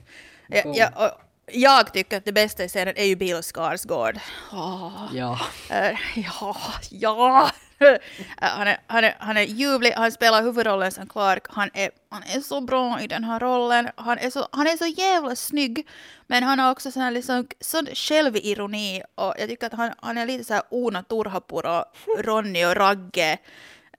Ja, 0.48 0.62
ja, 0.76 0.90
och 0.96 1.22
jag 1.52 1.94
tycker 1.94 2.18
att 2.18 2.26
det 2.26 2.32
bästa 2.32 2.64
i 2.64 2.70
serien 2.70 2.98
är 2.98 3.06
ju 3.06 3.16
Bill 3.16 3.44
Skarsgård. 3.44 4.20
Åh. 4.54 5.10
Ja. 5.14 5.40
Eh, 5.70 5.98
ja, 6.16 6.56
ja. 6.90 7.52
Eh, 7.80 7.98
han, 8.38 8.68
är, 8.68 8.78
han, 8.88 9.04
är, 9.04 9.16
han 9.20 9.38
är 9.38 9.42
ljuvlig, 9.42 9.92
han 9.92 10.12
spelar 10.12 10.44
huvudrollen 10.44 10.92
som 10.92 11.08
Clark. 11.08 11.44
Han 11.50 11.70
är, 11.74 11.92
han 12.10 12.24
är 12.24 12.40
så 12.40 12.62
bra 12.62 13.02
i 13.02 13.08
den 13.08 13.24
här 13.24 13.40
rollen. 13.40 13.90
Han 13.96 14.18
är 14.18 14.30
så, 14.30 14.48
han 14.52 14.68
är 14.68 14.78
så 14.78 14.86
jävla 14.86 15.36
snygg. 15.36 15.88
Men 16.28 16.44
han 16.44 16.60
har 16.60 16.72
också 16.72 16.92
sån 16.92 17.02
här 17.02 17.12
liksom, 17.12 17.48
sån 17.60 17.86
självironi. 17.86 19.04
Och 19.16 19.34
jag 19.40 19.50
tycker 19.50 19.68
att 19.68 19.74
han, 19.74 19.92
han 20.00 20.18
är 20.18 20.26
lite 20.26 20.44
så 20.44 20.54
här 20.54 20.64
Ona 20.70 21.04
Turhapuro, 21.04 21.84
Ronny 22.18 22.66
och 22.66 22.76
Ragge. 22.76 23.38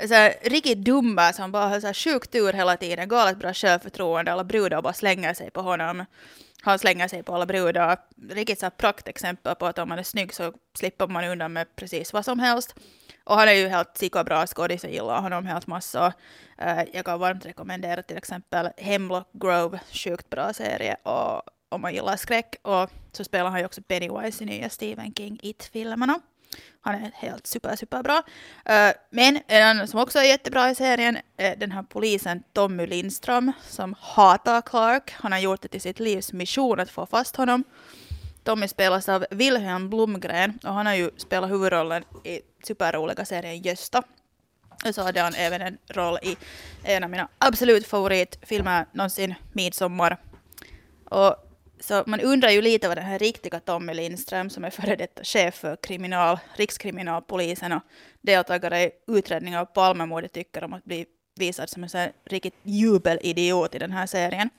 Så 0.08 0.14
här, 0.14 0.34
riktigt 0.42 0.78
dumma 0.78 1.32
som 1.32 1.52
bara 1.52 1.68
har 1.68 1.80
så 1.80 1.86
här 1.86 1.94
sjukt 1.94 2.30
tur 2.30 2.52
hela 2.52 2.76
tiden. 2.76 3.08
Galet 3.08 3.38
bra 3.38 3.54
självförtroende. 3.54 4.32
Alla 4.32 4.44
brudar 4.44 4.82
bara 4.82 4.92
slänger 4.92 5.34
sig 5.34 5.50
på 5.50 5.62
honom. 5.62 6.04
Han 6.62 6.78
slänger 6.78 7.08
sig 7.08 7.22
på 7.22 7.34
alla 7.34 7.46
brudar. 7.46 7.98
Riktigt 8.30 8.60
så 8.60 8.70
praktexempel 8.70 9.54
på 9.54 9.66
att 9.66 9.78
om 9.78 9.88
man 9.88 9.98
är 9.98 10.02
snygg 10.02 10.34
så 10.34 10.52
slipper 10.74 11.06
man 11.06 11.24
undan 11.24 11.52
med 11.52 11.76
precis 11.76 12.12
vad 12.12 12.24
som 12.24 12.38
helst. 12.38 12.74
Och 13.24 13.36
han 13.36 13.48
är 13.48 13.52
ju 13.52 13.68
helt 13.68 13.94
psykobra 13.94 14.46
skådis, 14.46 14.84
jag 14.84 14.92
gillar 14.92 15.20
honom 15.20 15.46
helt 15.46 15.66
massor. 15.66 16.12
Eh, 16.58 16.82
jag 16.92 17.04
kan 17.04 17.20
varmt 17.20 17.46
rekommendera 17.46 18.02
till 18.02 18.16
exempel 18.16 18.68
Hemlock 18.76 19.28
Grove, 19.32 19.80
sjukt 19.92 20.30
bra 20.30 20.52
serie. 20.52 20.96
Och 21.02 21.42
om 21.68 21.80
man 21.80 21.94
gillar 21.94 22.16
skräck. 22.16 22.56
Och 22.62 22.90
så 23.12 23.24
spelar 23.24 23.50
han 23.50 23.60
ju 23.60 23.66
också 23.66 23.82
Pennywise 23.82 24.44
i 24.44 24.46
nya 24.46 24.68
Stephen 24.68 25.14
King 25.14 25.38
It-filmerna. 25.42 26.20
Han 26.80 26.94
är 26.94 27.10
helt 27.14 27.46
super, 27.46 27.76
super 27.76 28.02
bra. 28.02 28.22
Eh, 28.64 28.92
men 29.10 29.40
en 29.46 29.62
annan 29.62 29.88
som 29.88 30.00
också 30.00 30.18
är 30.18 30.24
jättebra 30.24 30.70
i 30.70 30.74
serien 30.74 31.18
är 31.36 31.56
den 31.56 31.72
här 31.72 31.82
polisen 31.82 32.42
Tommy 32.52 32.86
Lindström 32.86 33.52
som 33.62 33.94
hatar 34.00 34.62
Clark. 34.62 35.12
Han 35.12 35.32
har 35.32 35.38
gjort 35.38 35.62
det 35.62 35.68
till 35.68 35.80
sitt 35.80 36.00
livs 36.00 36.32
mission 36.32 36.80
att 36.80 36.90
få 36.90 37.06
fast 37.06 37.36
honom. 37.36 37.64
Tommy 38.44 38.68
spelas 38.68 39.08
av 39.08 39.26
Wilhelm 39.30 39.90
Blomgren 39.90 40.58
och 40.64 40.74
han 40.74 40.86
har 40.86 40.94
ju 40.94 41.10
spelat 41.16 41.50
huvudrollen 41.50 42.04
i 42.24 42.40
superroliga 42.64 43.24
serien 43.24 43.62
Gösta. 43.62 44.02
Och 44.84 44.94
så 44.94 45.02
hade 45.02 45.20
han 45.20 45.34
även 45.34 45.60
en 45.60 45.78
roll 45.88 46.18
i 46.22 46.36
en 46.84 47.04
av 47.04 47.10
mina 47.10 47.28
absolut 47.38 47.86
favoritfilmer 47.86 48.86
någonsin, 48.92 49.34
Midsommar. 49.52 50.16
Och 51.04 51.36
så 51.80 52.04
man 52.06 52.20
undrar 52.20 52.50
ju 52.50 52.62
lite 52.62 52.88
vad 52.88 52.96
den 52.96 53.04
här 53.04 53.18
riktiga 53.18 53.60
Tommy 53.60 53.94
Lindström, 53.94 54.50
som 54.50 54.64
är 54.64 54.70
före 54.70 54.96
detta 54.96 55.24
chef 55.24 55.54
för 55.54 55.76
kriminal, 55.76 56.38
Rikskriminalpolisen 56.54 57.72
och 57.72 57.82
deltagare 58.20 58.82
i 58.82 58.90
utredningen 59.06 59.60
av 59.60 59.64
Palmemordet, 59.64 60.32
tycker 60.32 60.64
om 60.64 60.72
att 60.72 60.84
bli 60.84 61.06
visad 61.34 61.70
som 61.70 61.82
en 61.82 61.88
sån 61.88 62.08
riktigt 62.24 62.54
jubelidiot 62.62 63.74
i 63.74 63.78
den 63.78 63.92
här 63.92 64.06
serien. 64.06 64.50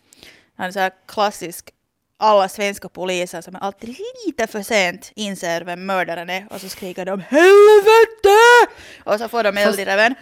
Han 0.55 0.67
är 0.67 0.71
så 0.71 0.79
här 0.79 0.91
klassisk 1.05 1.71
alla 2.17 2.49
svenska 2.49 2.89
poliser 2.89 3.41
som 3.41 3.55
är 3.55 3.59
alltid 3.59 3.95
lite 4.25 4.47
för 4.47 4.61
sent 4.61 5.11
inser 5.15 5.61
vem 5.61 5.85
mördaren 5.85 6.29
är 6.29 6.47
och 6.49 6.61
så 6.61 6.69
skriker 6.69 7.05
de 7.05 7.19
HELVETE! 7.19 8.71
Och 9.03 9.19
så 9.19 9.27
får 9.27 9.43
de 9.43 9.57
eld 9.57 9.79
i 9.79 9.85
reven. 9.85 10.15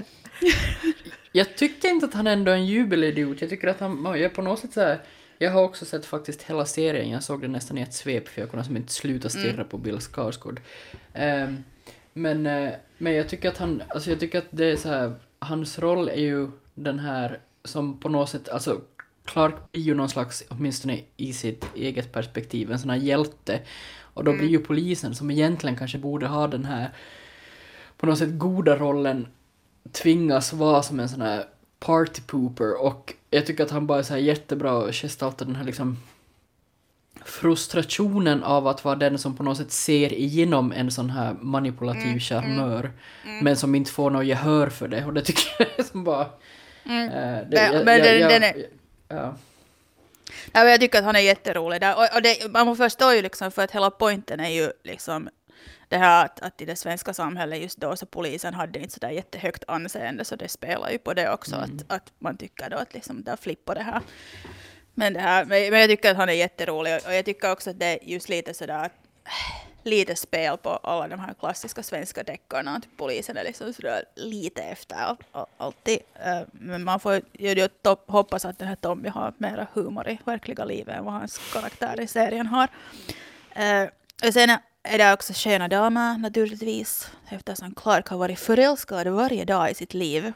Jag 1.31 1.57
tycker 1.57 1.89
inte 1.89 2.05
att 2.05 2.13
han 2.13 2.27
ändå 2.27 2.51
är 2.51 2.55
en 2.55 2.65
jubelidiot. 2.65 3.41
Jag 3.41 3.49
tycker 3.49 3.67
att 3.67 3.79
han, 3.79 4.05
är 4.05 4.29
på 4.29 4.41
något 4.41 4.59
sätt 4.59 4.73
så 4.73 4.81
här, 4.81 4.99
Jag 5.41 5.51
har 5.51 5.63
också 5.63 5.85
sett 5.85 6.05
faktiskt 6.05 6.41
hela 6.41 6.65
serien. 6.65 7.09
Jag 7.09 7.23
såg 7.23 7.41
den 7.41 7.51
nästan 7.51 7.77
i 7.77 7.81
ett 7.81 7.93
svep 7.93 8.27
för 8.27 8.41
jag 8.41 8.49
kunde 8.49 8.65
som 8.65 8.77
inte 8.77 8.93
sluta 8.93 9.29
stirra 9.29 9.63
på 9.63 9.77
Bill 9.77 9.99
Skarsgård. 9.99 10.61
Ehm, 11.13 11.63
men, 12.13 12.45
eh, 12.45 12.73
men 12.97 13.13
jag 13.13 13.29
tycker 13.29 13.49
att 13.49 13.57
han, 13.57 13.83
alltså 13.87 14.09
jag 14.09 14.19
tycker 14.19 14.39
att 14.39 14.47
det 14.49 14.65
är 14.71 14.75
så 14.75 14.89
här, 14.89 15.13
hans 15.39 15.79
roll 15.79 16.09
är 16.09 16.21
ju 16.21 16.51
den 16.73 16.99
här 16.99 17.39
som 17.63 17.99
på 17.99 18.09
något 18.09 18.29
sätt, 18.29 18.49
alltså 18.49 18.81
Clark 19.25 19.55
är 19.71 19.79
ju 19.79 19.93
någon 19.93 20.09
slags, 20.09 20.43
åtminstone 20.49 20.99
i 21.17 21.33
sitt 21.33 21.65
eget 21.75 22.11
perspektiv, 22.11 22.71
en 22.71 22.79
sån 22.79 22.89
här 22.89 22.97
hjälte. 22.97 23.61
Och 24.01 24.23
då 24.23 24.33
blir 24.33 24.47
ju 24.47 24.59
polisen, 24.59 25.15
som 25.15 25.31
egentligen 25.31 25.75
kanske 25.75 25.97
borde 25.97 26.27
ha 26.27 26.47
den 26.47 26.65
här 26.65 26.89
på 27.97 28.05
något 28.05 28.17
sätt 28.17 28.39
goda 28.39 28.77
rollen, 28.77 29.27
tvingas 29.91 30.53
vara 30.53 30.83
som 30.83 30.99
en 30.99 31.09
sån 31.09 31.21
här 31.21 31.45
party 31.79 32.21
pooper 32.27 32.81
och 32.81 33.13
jag 33.29 33.45
tycker 33.45 33.63
att 33.63 33.71
han 33.71 33.87
bara 33.87 33.99
är 33.99 34.03
så 34.03 34.13
här 34.13 34.19
jättebra 34.21 34.91
gestaltar 34.91 35.45
den 35.45 35.55
här 35.55 35.63
liksom 35.63 35.97
frustrationen 37.25 38.43
av 38.43 38.67
att 38.67 38.85
vara 38.85 38.95
den 38.95 39.17
som 39.19 39.35
på 39.37 39.43
något 39.43 39.57
sätt 39.57 39.71
ser 39.71 40.13
igenom 40.13 40.71
en 40.71 40.91
sån 40.91 41.09
här 41.09 41.33
manipulativ 41.41 42.19
charmör 42.19 42.91
men 43.41 43.57
som 43.57 43.75
inte 43.75 43.91
får 43.91 44.09
något 44.09 44.25
gehör 44.25 44.69
för 44.69 44.87
det 44.87 45.05
och 45.05 45.13
det 45.13 45.21
tycker 45.21 45.43
jag 45.59 45.67
är 45.77 45.83
som 45.83 46.03
bara... 46.03 46.27
Mm. 46.85 47.07
Men- 47.71 47.85
men 47.85 47.85
den- 47.85 48.29
den 48.29 48.43
är- 48.43 48.65
ja. 49.07 49.35
Jag 50.53 50.79
tycker 50.79 50.99
att 50.99 51.05
han 51.05 51.15
är 51.15 51.19
jätterolig 51.19 51.81
där. 51.81 51.95
Och, 51.97 52.15
och 52.15 52.21
det, 52.21 52.51
man 52.51 52.77
förstår 52.77 53.13
ju 53.13 53.21
liksom 53.21 53.51
för 53.51 53.63
att 53.63 53.71
hela 53.71 53.89
poängen 53.89 54.39
är 54.39 54.49
ju 54.49 54.71
liksom 54.83 55.29
det 55.89 55.97
här 55.97 56.25
att, 56.25 56.39
att 56.39 56.61
i 56.61 56.65
det 56.65 56.75
svenska 56.75 57.13
samhället 57.13 57.59
just 57.61 57.77
då 57.77 57.95
så 57.95 58.05
polisen 58.05 58.53
hade 58.53 58.79
inte 58.79 58.93
så 58.93 58.99
där 58.99 59.09
jättehögt 59.09 59.63
anseende 59.67 60.25
så 60.25 60.35
det 60.35 60.49
spelar 60.49 60.89
ju 60.89 60.97
på 60.97 61.13
det 61.13 61.29
också 61.31 61.55
att, 61.55 61.85
att 61.87 62.11
man 62.19 62.37
tycker 62.37 62.69
då 62.69 62.77
att 62.77 62.93
liksom 62.93 63.23
där 63.23 63.35
flippar 63.35 63.75
det 63.75 63.83
här. 63.83 64.01
Men, 64.93 65.13
det 65.13 65.19
här, 65.19 65.45
men 65.45 65.69
men 65.71 65.79
jag 65.79 65.89
tycker 65.89 66.11
att 66.11 66.17
han 66.17 66.29
är 66.29 66.33
jätterolig 66.33 66.95
och 67.05 67.13
jag 67.13 67.25
tycker 67.25 67.51
också 67.51 67.69
att 67.69 67.79
det 67.79 67.85
är 67.85 67.99
just 68.01 68.29
lite 68.29 68.53
sådär 68.53 68.85
att 68.85 68.91
lite 69.83 70.15
spel 70.15 70.57
på 70.57 70.69
alla 70.69 71.07
de 71.07 71.19
här 71.19 71.33
klassiska 71.39 71.83
svenska 71.83 72.23
deckarna. 72.23 72.75
Att 72.75 72.87
polisen 72.97 73.37
är 73.37 73.43
liksom 73.43 73.73
sådär 73.73 74.03
lite 74.15 74.63
efter 74.63 74.95
all, 74.95 75.17
all, 75.31 75.45
alltid. 75.57 75.99
Eh, 76.25 76.41
Men 76.51 76.83
man 76.83 76.99
får 76.99 77.21
ju 77.33 77.67
hoppas 78.07 78.45
att 78.45 78.59
den 78.59 78.67
här 78.67 78.75
Tommy 78.75 79.09
har 79.09 79.33
mera 79.37 79.67
humor 79.73 80.09
i 80.09 80.19
verkliga 80.25 80.65
livet 80.65 80.95
än 80.95 81.05
vad 81.05 81.13
hans 81.13 81.53
karaktär 81.53 82.01
i 82.01 82.07
serien 82.07 82.47
har. 82.47 82.67
Eh, 83.55 83.83
Och 84.27 84.33
sen 84.33 84.57
är 84.83 84.97
det 84.97 85.13
också 85.13 85.33
sköna 85.35 85.67
damer 85.67 86.17
naturligtvis 86.17 87.11
eftersom 87.29 87.75
Clark 87.75 88.07
har 88.07 88.17
varit 88.17 88.39
förälskad 88.39 89.07
varje 89.07 89.45
dag 89.45 89.71
i 89.71 89.73
sitt 89.73 89.93
liv. 89.93 90.33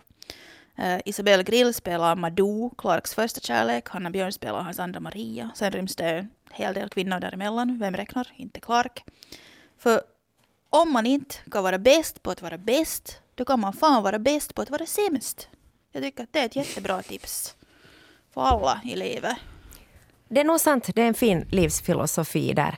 Eh, 0.77 0.95
uh, 0.95 1.01
Isabelle 1.05 1.43
Grill 1.43 1.73
spelar 1.73 2.15
Madou, 2.15 2.69
Clarks 2.77 3.13
första 3.13 3.41
kärlek. 3.41 3.89
Hanna 3.89 4.09
Björn 4.09 4.31
spelar 4.31 4.61
hans 4.61 4.79
andra 4.79 4.99
Maria. 4.99 5.51
Sen 5.55 5.71
ryms 5.71 5.95
det 5.95 6.09
en 6.09 6.29
hel 6.51 6.73
del 6.73 6.89
kvinnor 6.89 7.19
däremellan. 7.19 7.79
Vem 7.79 7.95
räknar? 7.95 8.27
Inte 8.35 8.59
Clark. 8.59 9.05
För 9.77 10.01
om 10.69 10.93
man 10.93 11.05
inte 11.05 11.35
kan 11.51 11.63
vara 11.63 11.77
bäst 11.77 12.23
på 12.23 12.31
att 12.31 12.41
vara 12.41 12.57
bäst, 12.57 13.21
då 13.35 13.45
kan 13.45 13.59
man 13.59 13.73
fan 13.73 14.03
vara 14.03 14.19
bäst 14.19 14.55
på 14.55 14.61
att 14.61 14.69
vara 14.69 14.85
sämst. 14.85 15.49
Jag 15.91 16.03
tycker 16.03 16.23
att 16.23 16.33
det 16.33 16.39
är 16.39 16.45
ett 16.45 16.55
jättebra 16.55 17.01
tips 17.01 17.55
för 18.33 18.41
alla 18.41 18.81
i 18.83 18.95
livet. 18.95 19.37
Det 20.33 20.39
är 20.39 20.43
nog 20.43 20.59
sant, 20.59 20.89
det 20.95 21.01
är 21.01 21.07
en 21.07 21.13
fin 21.13 21.45
livsfilosofi 21.49 22.53
där. 22.53 22.77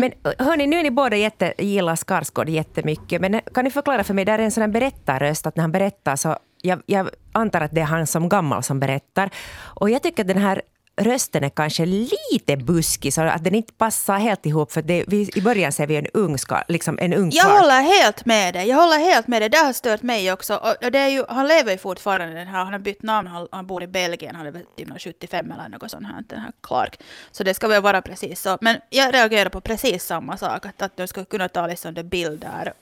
Men 0.00 0.12
hörni, 0.38 0.66
nu 0.66 0.76
är 0.76 0.82
ni 0.82 0.90
båda 0.90 1.16
jätte, 1.16 1.54
gillar 1.58 1.96
Skarsgård 1.96 2.48
jättemycket. 2.48 3.20
Men 3.20 3.40
kan 3.54 3.64
ni 3.64 3.70
förklara 3.70 4.04
för 4.04 4.14
mig, 4.14 4.24
där 4.24 4.38
är 4.38 4.42
en 4.42 4.50
sån 4.50 4.60
här 4.60 4.68
berättarröst 4.68 5.46
att 5.46 5.56
när 5.56 5.62
han 5.62 5.72
berättar 5.72 6.16
så 6.16 6.36
jag, 6.62 6.82
jag 6.86 7.08
antar 7.32 7.60
att 7.60 7.70
det 7.74 7.80
är 7.80 7.84
han 7.84 8.06
som 8.06 8.28
gammal 8.28 8.62
som 8.62 8.80
berättar. 8.80 9.30
Och 9.58 9.90
jag 9.90 10.02
tycker 10.02 10.22
att 10.22 10.28
den 10.28 10.38
här 10.38 10.62
rösten 10.96 11.44
är 11.44 11.48
kanske 11.48 11.86
lite 11.86 12.56
buskig 12.56 13.14
så 13.14 13.20
att 13.20 13.44
den 13.44 13.54
inte 13.54 13.72
passar 13.72 14.18
helt 14.18 14.46
ihop 14.46 14.72
för 14.72 14.82
det, 14.82 15.04
vi, 15.06 15.30
i 15.34 15.40
början 15.40 15.72
ser 15.72 15.86
vi 15.86 15.96
en 15.96 16.06
ung, 16.06 16.38
ska, 16.38 16.62
liksom 16.68 16.98
en 16.98 17.12
ung 17.12 17.30
Jag 17.32 17.44
håller 17.44 17.80
helt 17.82 18.24
med 18.24 18.54
dig. 18.54 18.68
Jag 18.68 18.76
håller 18.76 18.98
helt 18.98 19.26
med 19.26 19.42
dig. 19.42 19.48
Det 19.48 19.58
har 19.58 19.72
stört 19.72 20.02
mig 20.02 20.32
också. 20.32 20.56
Och 20.56 20.86
och 20.86 20.92
det 20.92 20.98
är 20.98 21.08
ju, 21.08 21.24
han 21.28 21.48
lever 21.48 21.72
ju 21.72 21.78
fortfarande 21.78 22.34
den 22.34 22.46
här. 22.46 22.64
Han 22.64 22.72
har 22.72 22.78
bytt 22.78 23.02
namn. 23.02 23.28
Han, 23.28 23.48
han 23.50 23.66
bor 23.66 23.82
i 23.82 23.86
Belgien. 23.86 24.36
Han 24.36 24.46
är 24.46 24.50
väl 24.50 24.62
typ 24.76 24.88
någon 24.88 24.98
75 24.98 25.52
eller 25.52 25.68
något 25.68 25.90
sånt 25.90 26.06
här. 26.06 26.24
Den 26.26 26.40
här 26.40 26.52
Clark. 26.62 27.00
Så 27.30 27.44
det 27.44 27.54
ska 27.54 27.68
väl 27.68 27.82
vara 27.82 28.02
precis 28.02 28.40
så. 28.40 28.58
Men 28.60 28.76
jag 28.90 29.14
reagerar 29.14 29.48
på 29.50 29.60
precis 29.60 30.04
samma 30.04 30.36
sak. 30.36 30.66
Att, 30.66 30.82
att 30.82 30.96
de 30.96 31.06
ska 31.08 31.24
kunna 31.24 31.48
ta 31.48 31.66
liksom 31.66 31.94
det 31.94 32.04
bild 32.04 32.40
där. 32.40 32.72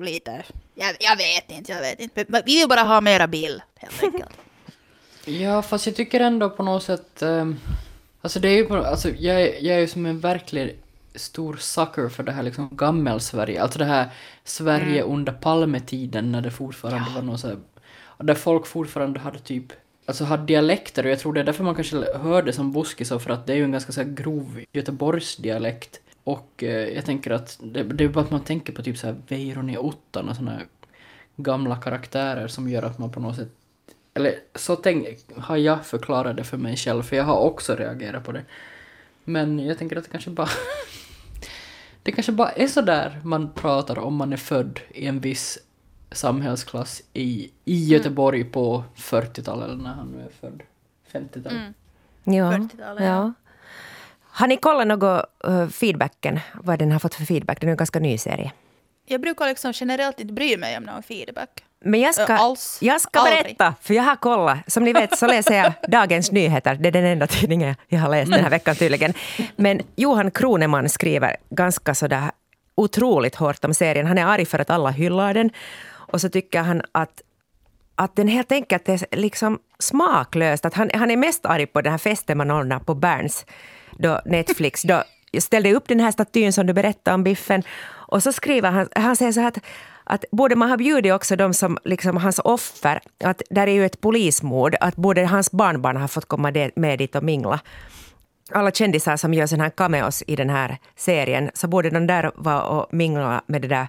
Lite. 0.00 0.42
Jag, 0.74 0.96
jag 1.00 1.16
vet 1.16 1.50
inte. 1.50 1.72
Jag 1.72 1.80
vet 1.80 2.00
inte. 2.00 2.24
Men 2.28 2.42
Vi 2.46 2.58
vill 2.58 2.68
bara 2.68 2.82
ha 2.82 3.00
mera 3.00 3.26
bild 3.26 3.62
helt 3.76 4.02
enkelt. 4.02 4.30
Ja, 5.24 5.62
fast 5.62 5.86
jag 5.86 5.96
tycker 5.96 6.20
ändå 6.20 6.50
på 6.50 6.62
något 6.62 6.82
sätt... 6.82 7.22
ehm, 7.22 7.56
alltså 8.20 8.40
det 8.40 8.48
är 8.48 8.56
ju 8.56 8.64
på, 8.64 8.76
alltså 8.76 9.08
jag, 9.10 9.62
jag 9.62 9.76
är 9.76 9.80
ju 9.80 9.86
som 9.86 10.06
en 10.06 10.20
verklig 10.20 10.78
stor 11.14 11.56
sucker 11.56 12.08
för 12.08 12.22
det 12.22 12.32
här 12.32 12.42
liksom 12.42 12.68
gammel-Sverige. 12.72 13.62
Alltså 13.62 13.78
det 13.78 13.84
här 13.84 14.08
Sverige 14.44 15.02
under 15.02 15.32
Palmetiden 15.32 16.32
när 16.32 16.40
det 16.40 16.50
fortfarande 16.50 17.10
var 17.14 17.22
något 17.22 17.40
så 17.40 17.48
här, 17.48 17.58
Där 18.18 18.34
folk 18.34 18.66
fortfarande 18.66 19.20
hade 19.20 19.38
typ... 19.38 19.72
Alltså 20.06 20.24
hade 20.24 20.44
dialekter 20.44 21.04
och 21.04 21.10
jag 21.10 21.18
tror 21.18 21.32
det 21.32 21.40
är 21.40 21.44
därför 21.44 21.64
man 21.64 21.74
kanske 21.74 22.18
hör 22.18 22.42
det 22.42 22.52
som 22.52 22.72
buskis 22.72 23.10
och 23.10 23.22
för 23.22 23.30
att 23.30 23.46
det 23.46 23.52
är 23.52 23.56
ju 23.56 23.64
en 23.64 23.72
ganska 23.72 23.92
så 23.92 24.02
här 24.02 24.08
grov 24.08 24.60
Göteborgsdialekt. 24.72 26.00
Och 26.24 26.62
eh, 26.62 26.88
jag 26.88 27.04
tänker 27.04 27.30
att 27.30 27.58
det, 27.62 27.82
det 27.82 28.04
är 28.04 28.08
bara 28.08 28.24
att 28.24 28.30
man 28.30 28.44
tänker 28.44 28.72
på 28.72 28.82
typ 28.82 28.98
så 28.98 29.06
här 29.06 29.16
Weiron 29.28 29.70
i 29.70 29.78
ottan 29.78 30.28
och 30.28 30.36
såna 30.36 30.50
här 30.50 30.66
gamla 31.36 31.76
karaktärer 31.76 32.48
som 32.48 32.68
gör 32.68 32.82
att 32.82 32.98
man 32.98 33.12
på 33.12 33.20
något 33.20 33.36
sätt... 33.36 33.52
Eller 34.14 34.34
så 34.54 34.76
tänk, 34.76 35.18
har 35.36 35.56
jag 35.56 35.86
förklarat 35.86 36.36
det 36.36 36.44
för 36.44 36.56
mig 36.56 36.76
själv, 36.76 37.02
för 37.02 37.16
jag 37.16 37.24
har 37.24 37.38
också 37.38 37.74
reagerat 37.74 38.24
på 38.24 38.32
det. 38.32 38.44
Men 39.24 39.58
jag 39.58 39.78
tänker 39.78 39.96
att 39.96 40.04
det 40.04 40.10
kanske 40.10 40.30
bara... 40.30 40.48
det 42.02 42.12
kanske 42.12 42.32
bara 42.32 42.50
är 42.52 42.66
så 42.66 42.80
där 42.80 43.20
man 43.24 43.52
pratar 43.52 43.98
om 43.98 44.14
man 44.14 44.32
är 44.32 44.36
född 44.36 44.80
i 44.90 45.06
en 45.06 45.20
viss 45.20 45.58
samhällsklass 46.10 47.02
i, 47.12 47.50
i 47.64 47.84
Göteborg 47.84 48.44
på 48.44 48.84
40-talet, 48.96 49.64
eller 49.64 49.82
när 49.82 49.94
han 49.94 50.06
nu 50.06 50.24
är 50.24 50.30
född. 50.40 50.62
50-talet. 51.12 51.52
Mm. 51.52 51.74
Ja, 52.24 52.52
40-talet, 52.52 53.04
ja. 53.04 53.32
Har 54.34 54.46
ni 54.46 54.56
kollat 54.56 54.86
något 54.86 55.24
uh, 55.48 55.68
feedbacken? 55.68 56.40
Vad 56.54 56.78
den 56.78 56.92
har 56.92 56.98
fått 56.98 57.14
för 57.14 57.24
feedback? 57.24 57.60
Den 57.60 57.68
är 57.68 57.70
en 57.70 57.76
ganska 57.76 58.00
ny 58.00 58.18
serie. 58.18 58.52
Jag 59.06 59.20
brukar 59.20 59.46
liksom 59.46 59.72
generellt 59.74 60.20
inte 60.20 60.32
bry 60.32 60.56
mig 60.56 60.76
om 60.78 60.84
någon 60.84 61.02
feedback. 61.02 61.64
Men 61.84 62.00
jag 62.00 62.14
ska, 62.14 62.34
alls. 62.36 62.78
jag 62.80 63.00
ska 63.00 63.20
Aldrig. 63.20 63.42
berätta, 63.44 63.74
för 63.80 63.94
jag 63.94 64.02
har 64.02 64.16
kollat. 64.16 64.58
Som 64.66 64.84
ni 64.84 64.92
vet 64.92 65.18
så 65.18 65.26
läser 65.26 65.54
jag 65.54 65.72
Dagens 65.88 66.32
Nyheter. 66.32 66.74
Det 66.74 66.88
är 66.88 66.92
den 66.92 67.04
enda 67.04 67.26
tidningen 67.26 67.74
jag 67.88 68.00
har 68.00 68.08
läst 68.08 68.32
den 68.32 68.42
här 68.42 68.50
veckan 68.50 68.76
tydligen. 68.76 69.14
Men 69.56 69.80
Johan 69.96 70.30
Kroneman 70.30 70.88
skriver 70.88 71.36
ganska 71.50 71.94
sådär 71.94 72.30
otroligt 72.74 73.34
hårt 73.34 73.64
om 73.64 73.74
serien. 73.74 74.06
Han 74.06 74.18
är 74.18 74.24
arg 74.24 74.46
för 74.46 74.58
att 74.58 74.70
alla 74.70 74.90
hyllar 74.90 75.34
den. 75.34 75.50
Och 76.12 76.20
så 76.20 76.28
tycker 76.28 76.62
han 76.62 76.82
att, 76.92 77.22
att 77.94 78.16
den 78.16 78.28
helt 78.28 78.52
enkelt 78.52 78.88
är 78.88 79.16
liksom 79.16 79.58
smaklöst. 79.78 80.64
Att 80.64 80.74
han, 80.74 80.90
han 80.94 81.10
är 81.10 81.16
mest 81.16 81.46
arg 81.46 81.66
på 81.66 81.80
den 81.80 81.90
här 81.90 81.98
festen 81.98 82.38
man 82.38 82.50
ordnar 82.50 82.78
på 82.78 82.94
Berns, 82.94 83.46
då 83.98 84.20
Netflix. 84.24 84.82
Då 84.82 85.02
ställde 85.40 85.74
upp 85.74 85.88
den 85.88 86.00
här 86.00 86.12
statyn 86.12 86.52
som 86.52 86.66
du 86.66 86.72
berättade 86.72 87.14
om, 87.14 87.24
Biffen. 87.24 87.62
Och 88.12 88.22
så 88.22 88.32
skriver 88.32 88.70
han, 88.70 88.88
han 88.94 89.16
säger 89.16 89.32
så 89.32 89.40
här 89.40 89.48
att, 89.48 89.58
att 90.04 90.24
borde 90.32 90.56
man 90.56 90.70
ha 90.70 90.76
bjudit 90.76 91.12
också 91.12 91.36
de 91.36 91.54
som, 91.54 91.78
liksom 91.84 92.16
hans 92.16 92.38
offer, 92.38 93.00
att 93.24 93.42
där 93.50 93.66
är 93.66 93.72
ju 93.72 93.86
ett 93.86 94.00
polismord, 94.00 94.76
att 94.80 94.96
borde 94.96 95.26
hans 95.26 95.50
barnbarn 95.50 95.96
ha 95.96 96.08
fått 96.08 96.24
komma 96.24 96.70
med 96.76 96.98
dit 96.98 97.16
och 97.16 97.24
mingla. 97.24 97.60
Alla 98.50 98.70
kändisar 98.70 99.16
som 99.16 99.34
gör 99.34 99.46
sådana 99.46 99.64
här 99.64 99.70
cameos 99.70 100.22
i 100.26 100.36
den 100.36 100.50
här 100.50 100.76
serien, 100.96 101.50
så 101.54 101.68
borde 101.68 101.90
de 101.90 102.06
där 102.06 102.30
vara 102.34 102.62
och 102.62 102.94
mingla 102.94 103.42
med 103.46 103.62
det 103.62 103.68
där 103.68 103.86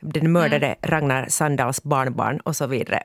den 0.00 0.32
mördade 0.32 0.76
Ragnar 0.82 1.26
Sandals 1.28 1.82
barnbarn 1.82 2.40
och 2.40 2.56
så 2.56 2.66
vidare. 2.66 3.02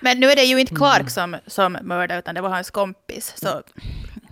Men 0.00 0.20
nu 0.20 0.30
är 0.30 0.36
det 0.36 0.42
ju 0.42 0.60
inte 0.60 0.74
Clark 0.74 1.10
som, 1.10 1.36
som 1.46 1.78
mördade, 1.82 2.18
utan 2.18 2.34
det 2.34 2.40
var 2.40 2.48
hans 2.48 2.70
kompis. 2.70 3.32
Så 3.36 3.62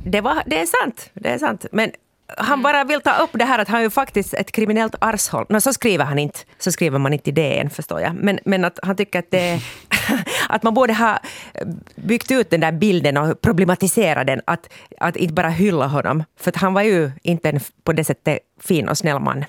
Det, 0.05 0.21
var, 0.21 0.43
det 0.47 0.61
är 0.61 0.67
sant. 0.67 1.11
Det 1.15 1.29
är 1.29 1.39
sant. 1.39 1.67
Men 1.73 1.93
han 2.39 2.63
bara 2.63 2.85
vill 2.85 3.01
ta 3.01 3.23
upp 3.23 3.31
det 3.33 3.45
här 3.45 3.59
att 3.59 3.69
han 3.69 3.79
är 3.79 3.83
ju 3.83 3.91
faktiskt 3.91 4.35
ett 4.35 4.53
kriminellt 4.53 4.95
arshåll. 4.99 5.47
No, 5.49 5.61
så 5.61 5.73
skriver 5.73 6.05
han 6.05 6.19
inte. 6.19 6.39
Så 6.59 6.73
skriver 6.73 6.99
man 6.99 7.13
inte 7.13 7.31
i 7.31 7.33
DN 7.33 7.71
förstår 7.71 8.01
jag. 8.01 8.15
Men, 8.15 8.39
men 8.45 8.65
att 8.65 8.79
han 8.83 8.97
tycker 8.97 9.19
att, 9.19 9.31
det, 9.31 9.61
att 10.49 10.63
man 10.63 10.75
borde 10.75 10.95
ha 10.95 11.19
byggt 11.95 12.31
ut 12.31 12.51
den 12.51 12.61
där 12.61 12.73
bilden 12.73 13.17
och 13.17 13.41
problematiserat 13.41 14.27
den. 14.27 14.41
Att, 14.45 14.73
att 14.99 15.17
inte 15.17 15.35
bara 15.35 15.49
hylla 15.49 15.87
honom. 15.87 16.25
För 16.37 16.51
att 16.51 16.57
han 16.57 16.75
var 16.75 16.83
ju 16.83 17.11
inte 17.23 17.49
en 17.49 17.61
på 17.85 17.93
det 17.93 18.05
sättet 18.05 18.39
fin 18.61 18.89
och 18.89 18.99
snäll 18.99 19.21
man. 19.21 19.45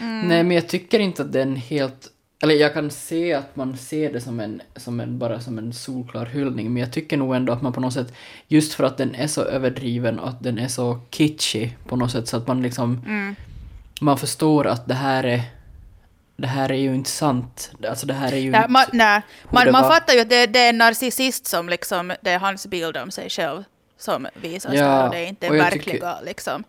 Nej, 0.00 0.44
men 0.44 0.50
jag 0.50 0.68
tycker 0.68 0.98
inte 0.98 1.22
att 1.22 1.32
den 1.32 1.56
helt... 1.56 2.08
Eller 2.42 2.54
jag 2.54 2.74
kan 2.74 2.90
se 2.90 3.34
att 3.34 3.56
man 3.56 3.76
ser 3.76 4.12
det 4.12 4.20
som 4.20 4.40
en, 4.40 4.62
som 4.76 5.00
en, 5.00 5.18
bara 5.18 5.40
som 5.40 5.58
en 5.58 5.72
solklar 5.72 6.26
hyllning, 6.26 6.72
men 6.72 6.80
jag 6.80 6.92
tycker 6.92 7.16
nog 7.16 7.36
ändå 7.36 7.52
att 7.52 7.62
man 7.62 7.72
på 7.72 7.80
något 7.80 7.92
sätt, 7.92 8.12
just 8.48 8.74
för 8.74 8.84
att 8.84 8.96
den 8.96 9.14
är 9.14 9.26
så 9.26 9.42
överdriven 9.42 10.18
och 10.18 10.28
att 10.28 10.42
den 10.42 10.58
är 10.58 10.68
så 10.68 11.00
kitschig 11.10 11.76
på 11.88 11.96
något 11.96 12.10
sätt, 12.10 12.28
så 12.28 12.36
att 12.36 12.46
man 12.46 12.62
liksom... 12.62 13.00
Man 14.00 14.18
förstår 14.18 14.66
att 14.66 14.88
det 14.88 14.94
här 14.94 15.24
är... 15.24 15.42
Det 16.36 16.46
här 16.46 16.72
är 16.72 16.76
ju 16.76 16.94
inte 16.94 17.10
sant. 17.10 17.70
Alltså 17.88 18.06
det 18.06 18.14
här 18.14 18.32
är 18.32 18.36
ju 18.36 18.50
nej, 18.50 18.60
inte... 18.60 18.72
man, 18.72 18.84
nej, 18.92 19.22
man, 19.50 19.72
man 19.72 19.82
var. 19.82 19.90
fattar 19.90 20.14
ju 20.14 20.20
att 20.20 20.30
det, 20.30 20.46
det 20.46 20.58
är 20.58 20.68
en 20.68 20.78
narcissist 20.78 21.46
som 21.46 21.68
liksom, 21.68 22.12
det 22.20 22.30
är 22.30 22.38
hans 22.38 22.66
bild 22.66 22.96
om 22.96 23.10
sig 23.10 23.30
själv 23.30 23.64
som 23.98 24.26
visas 24.42 24.74
Ja, 24.74 24.80
där 24.84 25.04
och 25.04 25.10
det 25.10 25.18
är 25.18 25.26
inte 25.26 25.50
verkliga 25.50 25.94
tycker- 25.94 26.24
liksom. 26.24 26.64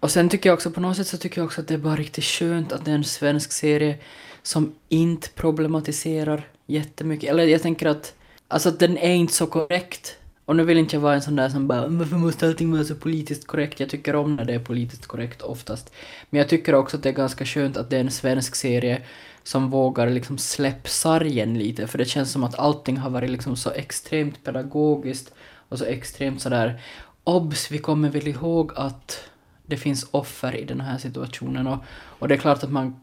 Och 0.00 0.10
sen 0.10 0.28
tycker 0.28 0.48
jag 0.48 0.54
också 0.54 0.70
på 0.70 0.80
något 0.80 0.96
sätt 0.96 1.06
så 1.06 1.16
tycker 1.16 1.40
jag 1.40 1.46
också 1.46 1.60
att 1.60 1.68
det 1.68 1.74
är 1.74 1.78
bara 1.78 1.96
riktigt 1.96 2.24
skönt 2.24 2.72
att 2.72 2.84
det 2.84 2.90
är 2.90 2.94
en 2.94 3.04
svensk 3.04 3.52
serie 3.52 3.98
som 4.46 4.74
inte 4.88 5.28
problematiserar 5.28 6.48
jättemycket. 6.66 7.30
Eller 7.30 7.46
jag 7.46 7.62
tänker 7.62 7.86
att, 7.86 8.14
alltså 8.48 8.68
att 8.68 8.78
den 8.78 8.98
är 8.98 9.14
inte 9.14 9.32
så 9.32 9.46
korrekt. 9.46 10.16
Och 10.44 10.56
nu 10.56 10.64
vill 10.64 10.78
inte 10.78 10.96
jag 10.96 11.00
vara 11.00 11.14
en 11.14 11.22
sån 11.22 11.36
där 11.36 11.48
som 11.48 11.68
bara 11.68 11.86
varför 11.86 12.16
måste 12.16 12.46
allting 12.46 12.72
vara 12.72 12.84
så 12.84 12.94
politiskt 12.94 13.46
korrekt? 13.46 13.80
Jag 13.80 13.88
tycker 13.88 14.16
om 14.16 14.36
när 14.36 14.44
det 14.44 14.54
är 14.54 14.58
politiskt 14.58 15.06
korrekt 15.06 15.42
oftast. 15.42 15.92
Men 16.30 16.38
jag 16.38 16.48
tycker 16.48 16.74
också 16.74 16.96
att 16.96 17.02
det 17.02 17.08
är 17.08 17.12
ganska 17.12 17.44
skönt 17.44 17.76
att 17.76 17.90
det 17.90 17.96
är 17.96 18.00
en 18.00 18.10
svensk 18.10 18.54
serie 18.54 19.02
som 19.42 19.70
vågar 19.70 20.10
liksom 20.10 20.38
släppa 20.38 20.88
sargen 20.88 21.58
lite. 21.58 21.86
För 21.86 21.98
det 21.98 22.04
känns 22.04 22.32
som 22.32 22.44
att 22.44 22.58
allting 22.58 22.96
har 22.96 23.10
varit 23.10 23.30
liksom 23.30 23.56
så 23.56 23.70
extremt 23.70 24.44
pedagogiskt 24.44 25.34
och 25.68 25.78
så 25.78 25.84
extremt 25.84 26.42
sådär 26.42 26.80
obs, 27.24 27.70
vi 27.70 27.78
kommer 27.78 28.10
väl 28.10 28.28
ihåg 28.28 28.72
att 28.76 29.20
det 29.66 29.76
finns 29.76 30.06
offer 30.10 30.56
i 30.56 30.64
den 30.64 30.80
här 30.80 30.98
situationen 30.98 31.66
och, 31.66 31.78
och 31.90 32.28
det 32.28 32.34
är 32.34 32.38
klart 32.38 32.62
att 32.62 32.72
man 32.72 32.94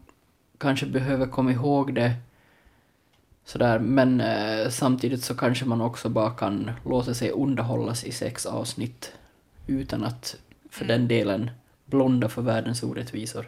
kanske 0.64 0.86
behöver 0.86 1.26
komma 1.26 1.52
ihåg 1.52 1.94
det 1.94 2.14
sådär 3.44 3.78
men 3.78 4.20
eh, 4.20 4.68
samtidigt 4.68 5.24
så 5.24 5.34
kanske 5.34 5.64
man 5.64 5.80
också 5.80 6.08
bara 6.08 6.30
kan 6.30 6.70
låta 6.84 7.14
sig 7.14 7.30
underhållas 7.30 8.04
i 8.04 8.12
sex 8.12 8.46
avsnitt 8.46 9.12
utan 9.66 10.04
att 10.04 10.36
för 10.70 10.84
den 10.84 11.08
delen 11.08 11.50
blonda 11.86 12.28
för 12.28 12.42
världens 12.42 12.82
orättvisor. 12.82 13.46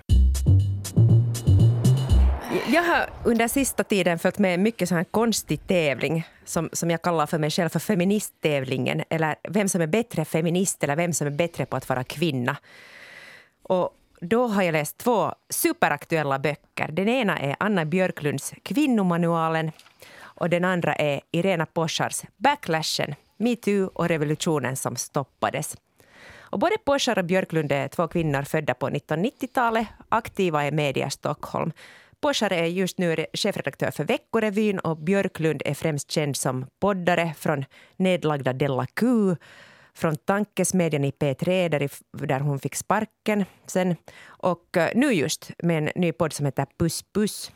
Jag 2.69 2.83
har 2.83 3.11
under 3.25 3.49
sista 3.49 3.85
tiden 3.85 4.19
följt 4.19 4.39
med 4.39 4.61
mycket 4.61 4.89
sån 4.89 4.97
här 4.97 5.05
konstig 5.05 5.67
tävling 5.67 6.27
som, 6.45 6.69
som 6.73 6.91
jag 6.91 7.03
kallar 7.03 7.27
för 7.27 7.39
mig 7.39 7.51
själv 7.51 7.69
för 7.69 7.79
feministtävlingen. 7.79 9.03
Eller 9.11 9.37
vem 9.49 9.69
som 9.69 9.81
är 9.81 9.87
bättre 9.87 10.25
feminist 10.25 10.85
eller 10.85 10.97
vem 10.97 11.13
som 11.13 11.27
är 11.27 11.31
bättre 11.31 11.67
på 11.67 11.77
att 11.77 11.89
vara 11.89 12.05
kvinna. 12.05 12.57
Och 13.63 13.96
då 14.21 14.47
har 14.47 14.63
jag 14.63 14.73
läst 14.73 14.99
två 14.99 15.33
superaktuella 15.51 16.39
böcker. 16.39 16.89
Den 16.93 17.09
ena 17.09 17.39
är 17.39 17.57
Anna 17.61 17.85
Björklunds 17.85 18.55
Kvinnomanualen 18.63 19.73
och 20.19 20.51
den 20.51 20.65
andra 20.65 20.95
är 20.95 21.21
Irena 21.31 21.67
Poschars 21.67 22.23
Backlashen, 22.37 23.15
metoo 23.37 23.91
och 23.95 24.09
revolutionen 24.09 24.77
som 24.77 24.97
stoppades. 24.97 25.77
Och 26.39 26.59
både 26.59 26.77
Poschar 26.85 27.19
och 27.19 27.25
Björklund 27.25 27.73
är 27.73 27.89
två 27.89 28.09
kvinnor 28.09 28.43
födda 28.43 28.75
på 28.75 28.89
1990-talet, 28.91 29.87
aktiva 30.09 30.67
i 30.67 30.71
media 30.71 31.11
Stockholm. 31.11 31.73
Poschar 32.21 32.53
är 32.53 32.65
just 32.65 32.99
nu 32.99 33.27
chefredaktör 33.33 33.91
för 33.91 34.05
Veckorevyn 34.05 34.79
och 34.79 34.97
Björklund 34.97 35.63
är 35.65 35.75
främst 35.75 36.11
känd 36.11 36.37
som 36.37 36.67
poddare 36.81 37.35
från 37.39 37.65
nedlagda 37.97 38.53
Della 38.53 38.87
Q, 38.87 39.37
från 39.97 40.17
Tankesmedjan 40.17 41.05
i 41.05 41.11
P3 41.11 41.69
där, 41.69 41.83
i- 41.83 41.89
där 42.27 42.41
hon 42.41 42.59
fick 42.59 42.75
sparken 42.75 43.45
sen 43.67 43.97
och 44.27 44.77
eh, 44.77 44.91
nu 44.95 45.13
just 45.13 45.51
med 45.63 45.79
en 45.79 45.91
ny 46.03 46.13
podd 46.13 46.33
som 46.33 46.47
heter 46.47 46.67
Puss 46.79 47.03
Puss. 47.15 47.53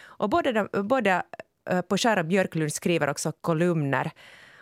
Och 0.00 0.30
både, 0.30 0.52
de, 0.52 0.68
både 0.88 1.22
eh, 1.70 1.80
Poshar 1.80 2.16
och 2.16 2.26
Björklund 2.26 2.72
skriver 2.72 3.08
också 3.10 3.32
kolumner. 3.40 4.10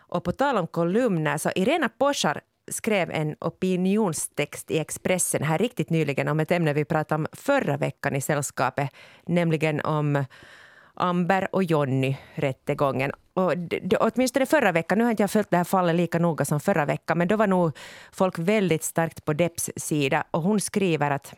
Och 0.09 0.25
på 0.25 0.33
tal 0.33 0.57
om 0.57 0.67
kolumner, 0.67 1.39
så 1.39 1.51
Irena 1.57 1.89
Poshar 1.89 2.41
skrev 2.71 3.11
en 3.11 3.37
opinionstext 3.41 4.71
i 4.71 4.79
Expressen 4.79 5.43
här 5.43 5.59
riktigt 5.59 5.91
nyligen 5.91 6.29
om 6.29 6.41
ett 6.41 6.51
ämne 6.51 6.73
vi 6.73 6.85
pratade 6.85 7.15
om 7.23 7.27
förra 7.33 7.77
veckan 7.77 8.17
i 8.17 8.21
sällskapet, 8.21 8.91
nämligen 9.27 9.81
om 9.81 10.25
Amber 10.97 11.49
och 11.53 11.65
Jonny-rättegången. 11.65 13.13
Och 13.35 13.59
det, 13.59 13.97
åtminstone 13.97 14.47
förra 14.47 14.73
veckan, 14.73 14.99
nu 14.99 15.05
har 15.05 15.11
inte 15.11 15.23
jag 15.23 15.31
följt 15.31 15.51
det 15.51 15.57
här 15.57 15.65
fallet 15.65 15.95
lika 15.95 16.19
noga 16.19 16.45
som 16.45 16.61
förra 16.61 16.85
veckan, 16.85 17.19
men 17.19 17.29
då 17.29 17.37
var 17.37 17.47
nog 17.47 17.77
folk 18.13 18.39
väldigt 18.39 18.85
starkt 18.85 19.25
på 19.25 19.33
Depps 19.33 19.71
sida. 19.77 20.25
Och 20.31 20.43
hon 20.43 20.61
skriver 20.61 21.11
att 21.11 21.35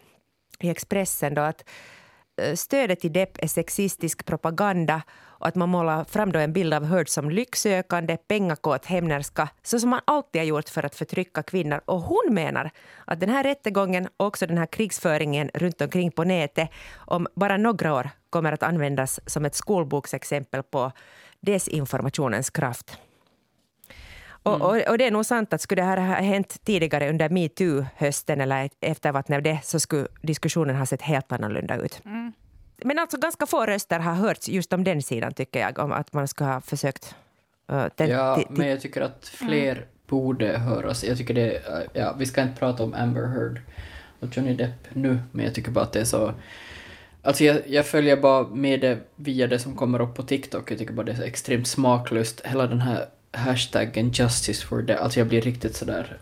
i 0.60 0.70
Expressen 0.70 1.34
då 1.34 1.42
att 1.42 1.64
eh, 2.42 2.54
stödet 2.54 3.00
till 3.00 3.12
Depp 3.12 3.38
är 3.38 3.46
sexistisk 3.46 4.24
propaganda 4.24 5.02
och 5.38 5.46
att 5.46 5.54
man 5.54 5.68
målar 5.68 6.04
fram 6.04 6.32
då 6.32 6.38
en 6.38 6.52
bild 6.52 6.74
av 6.74 6.84
Heard 6.84 7.08
som 7.08 7.30
lycksökande, 7.30 8.16
pengakåt 8.16 8.86
hämnerska, 8.86 9.48
så 9.62 9.80
som 9.80 9.90
man 9.90 10.00
alltid 10.04 10.40
har 10.40 10.46
gjort 10.46 10.68
för 10.68 10.86
att 10.86 10.94
förtrycka 10.94 11.42
kvinnor. 11.42 11.80
Och 11.84 12.00
hon 12.00 12.34
menar 12.34 12.70
att 13.04 13.20
den 13.20 13.28
här 13.28 13.44
rättegången 13.44 14.08
och 14.16 14.26
också 14.26 14.46
den 14.46 14.58
här 14.58 14.66
krigsföringen 14.66 15.50
runt 15.54 15.80
omkring 15.80 16.10
på 16.10 16.24
nätet 16.24 16.70
om 16.96 17.26
bara 17.34 17.56
några 17.56 17.94
år 17.94 18.10
kommer 18.30 18.52
att 18.52 18.62
användas 18.62 19.20
som 19.26 19.44
ett 19.44 19.54
skolboksexempel 19.54 20.62
på 20.62 20.92
desinformationens 21.40 22.50
kraft. 22.50 22.98
Och, 24.42 24.60
och, 24.60 24.88
och 24.88 24.98
det 24.98 25.06
är 25.06 25.10
nog 25.10 25.26
sant 25.26 25.52
att 25.52 25.60
skulle 25.60 25.82
det 25.82 25.86
här 25.86 25.96
ha 25.96 26.14
hänt 26.14 26.64
tidigare 26.64 27.10
under 27.10 27.28
metoo-hösten 27.28 28.40
eller 28.40 28.70
av 29.36 29.42
det 29.42 29.60
så 29.62 29.80
skulle 29.80 30.08
diskussionen 30.22 30.76
ha 30.76 30.86
sett 30.86 31.02
helt 31.02 31.32
annorlunda 31.32 31.76
ut. 31.76 32.00
Men 32.84 32.98
alltså 32.98 33.18
ganska 33.18 33.46
få 33.46 33.66
röster 33.66 33.98
har 33.98 34.14
hörts 34.14 34.48
just 34.48 34.72
om 34.72 34.84
den 34.84 35.02
sidan 35.02 35.34
tycker 35.34 35.60
jag, 35.60 35.78
om 35.78 35.92
att 35.92 36.12
man 36.12 36.28
skulle 36.28 36.50
ha 36.50 36.60
försökt 36.60 37.14
uh, 37.72 37.86
Ja, 37.96 38.42
men 38.50 38.68
jag 38.68 38.80
tycker 38.80 39.00
att 39.00 39.28
fler 39.28 39.86
borde 40.06 40.58
höras. 40.58 41.04
Jag 41.04 41.18
tycker 41.18 41.34
det, 41.34 41.56
eh, 41.56 41.82
ja, 41.92 42.14
vi 42.18 42.26
ska 42.26 42.42
inte 42.42 42.58
prata 42.58 42.82
om 42.82 42.94
Amber 42.94 43.26
Heard 43.26 43.60
och 44.20 44.36
Johnny 44.36 44.54
Depp 44.54 44.94
nu, 44.94 45.18
men 45.32 45.44
jag 45.44 45.54
tycker 45.54 45.70
bara 45.70 45.84
att 45.84 45.92
det 45.92 46.00
är 46.00 46.04
så 46.04 46.34
Alltså 47.22 47.44
jag, 47.44 47.62
jag 47.66 47.86
följer 47.86 48.16
bara 48.16 48.48
med 48.48 48.80
det 48.80 48.98
via 49.16 49.46
det 49.46 49.58
som 49.58 49.76
kommer 49.76 50.00
upp 50.00 50.14
på 50.14 50.22
TikTok. 50.22 50.70
Jag 50.70 50.78
tycker 50.78 50.92
bara 50.92 51.06
det 51.06 51.12
är 51.12 51.16
så 51.16 51.22
extremt 51.22 51.68
smaklöst. 51.68 52.40
Hela 52.44 52.66
den 52.66 52.80
här 52.80 53.08
hashtaggen 53.32 54.10
justice 54.10 54.66
for 54.66 54.82
det. 54.82 54.98
Alltså 54.98 55.20
jag 55.20 55.28
blir 55.28 55.40
riktigt 55.40 55.76
sådär... 55.76 56.18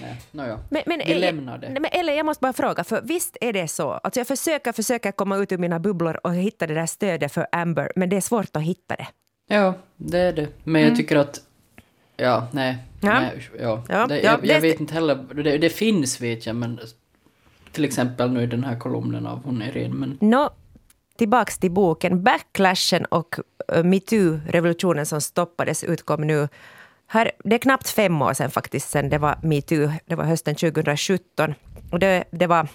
Nej, 0.00 0.16
nåja. 0.30 0.58
Men, 0.68 0.82
men, 0.86 1.00
Vi 1.06 1.14
lämnar 1.14 1.58
det. 1.58 1.70
Men 1.70 1.84
Eller 1.84 2.12
jag 2.12 2.26
måste 2.26 2.40
bara 2.40 2.52
fråga, 2.52 2.84
för 2.84 3.02
visst 3.02 3.36
är 3.40 3.52
det 3.52 3.68
så. 3.68 3.90
Alltså 3.90 4.20
jag 4.20 4.26
försöker, 4.26 4.72
försöker 4.72 5.12
komma 5.12 5.36
ut 5.36 5.52
ur 5.52 5.58
mina 5.58 5.78
bubblor 5.78 6.20
och 6.22 6.34
hitta 6.34 6.66
det 6.66 6.74
där 6.74 6.86
stödet 6.86 7.32
för 7.32 7.46
Amber, 7.52 7.92
men 7.96 8.08
det 8.08 8.16
är 8.16 8.20
svårt 8.20 8.56
att 8.56 8.62
hitta 8.62 8.96
det. 8.96 9.06
Ja, 9.48 9.74
det 9.96 10.18
är 10.18 10.32
det. 10.32 10.48
Men 10.64 10.82
jag 10.82 10.96
tycker 10.96 11.16
att... 11.16 11.40
Ja, 12.16 12.48
nej. 12.52 12.78
Mm. 13.02 13.14
Ja. 13.14 13.20
nej 13.20 13.48
ja. 13.58 13.84
Ja, 13.88 14.06
det, 14.06 14.20
ja, 14.20 14.38
jag, 14.42 14.46
jag 14.46 14.60
vet 14.60 14.80
inte 14.80 14.94
heller. 14.94 15.42
Det, 15.42 15.58
det 15.58 15.70
finns 15.70 16.20
vet 16.20 16.46
jag, 16.46 16.56
men... 16.56 16.80
Till 17.74 17.84
exempel 17.84 18.30
nu 18.30 18.42
i 18.42 18.46
den 18.46 18.64
här 18.64 18.78
kolumnen 18.78 19.26
av 19.26 19.44
hon 19.44 19.62
Irene, 19.62 19.94
men... 19.94 20.18
Nå, 20.20 20.50
tillbaks 21.16 21.58
till 21.58 21.70
boken. 21.70 22.22
Backlashen 22.22 23.04
och 23.04 23.34
eh, 23.72 23.84
metoo-revolutionen 23.84 25.06
som 25.06 25.20
stoppades 25.20 25.84
utkom 25.84 26.20
nu. 26.20 26.48
Här, 27.06 27.30
det 27.44 27.54
är 27.54 27.58
knappt 27.58 27.88
fem 27.88 28.22
år 28.22 28.32
sedan 28.32 28.50
faktiskt, 28.50 28.90
sen 28.90 29.08
det 29.08 29.18
var 29.18 29.38
metoo. 29.42 29.92
Det 30.06 30.14
var 30.14 30.24
hösten 30.24 30.54
2017. 30.54 31.54
Och 31.90 31.98
det, 31.98 32.24
det 32.30 32.46
var, 32.46 32.68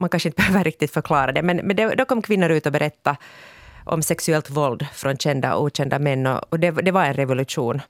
man 0.00 0.08
kanske 0.08 0.28
inte 0.28 0.42
behöver 0.42 0.64
riktigt 0.64 0.90
förklara 0.90 1.32
det, 1.32 1.42
men, 1.42 1.56
men 1.56 1.76
det, 1.76 1.94
då 1.94 2.04
kom 2.04 2.22
kvinnor 2.22 2.50
ut 2.50 2.66
och 2.66 2.72
berättade 2.72 3.16
om 3.84 4.02
sexuellt 4.02 4.50
våld 4.50 4.86
från 4.92 5.16
kända 5.16 5.54
och 5.54 5.64
okända 5.64 5.98
män. 5.98 6.26
Och, 6.26 6.40
och 6.48 6.60
det, 6.60 6.70
det 6.70 6.90
var 6.90 7.04
en 7.04 7.14
revolution. 7.14 7.80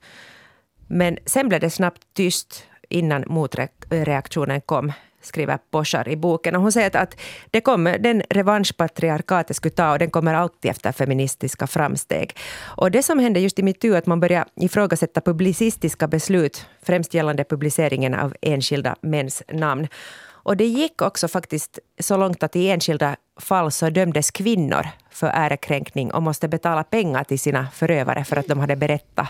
Men 0.87 1.17
sen 1.25 1.49
blev 1.49 1.61
det 1.61 1.69
snabbt 1.69 2.01
tyst 2.13 2.63
innan 2.89 3.23
motreaktionen 3.27 4.61
kom, 4.61 4.93
skriver 5.27 5.57
Poshar 5.71 6.09
i 6.09 6.15
boken. 6.15 6.55
Och 6.55 6.61
hon 6.61 6.71
säger 6.71 6.87
att, 6.87 6.95
att 6.95 7.19
det 7.51 7.61
kommer, 7.61 7.97
den 7.97 8.23
revansch 8.29 8.77
patriarkatet 8.77 9.55
skulle 9.55 9.75
ta 9.75 9.91
och 9.91 9.99
den 9.99 10.09
kommer 10.09 10.33
alltid 10.33 10.71
efter 10.71 10.91
feministiska 10.91 11.67
framsteg. 11.67 12.37
Och 12.77 12.91
det 12.91 13.03
som 13.03 13.19
hände 13.19 13.39
just 13.39 13.59
i 13.59 13.63
metoo 13.63 13.95
att 13.95 14.05
man 14.05 14.19
började 14.19 14.49
ifrågasätta 14.55 15.21
publicistiska 15.21 16.07
beslut, 16.07 16.65
främst 16.83 17.13
gällande 17.13 17.43
publiceringen 17.43 18.13
av 18.13 18.35
enskilda 18.41 18.95
mäns 19.01 19.43
namn. 19.47 19.87
Och 20.47 20.57
det 20.57 20.65
gick 20.65 21.01
också 21.01 21.27
faktiskt 21.27 21.79
så 21.99 22.17
långt 22.17 22.43
att 22.43 22.55
i 22.55 22.69
enskilda 22.69 23.15
fall 23.39 23.71
så 23.71 23.89
dömdes 23.89 24.31
kvinnor 24.31 24.87
för 25.09 25.27
ärekränkning 25.27 26.13
och 26.13 26.23
måste 26.23 26.47
betala 26.47 26.83
pengar 26.83 27.23
till 27.23 27.39
sina 27.39 27.67
förövare 27.73 28.23
för 28.23 28.35
att 28.35 28.47
de 28.47 28.59
hade 28.59 28.75
berättat 28.75 29.27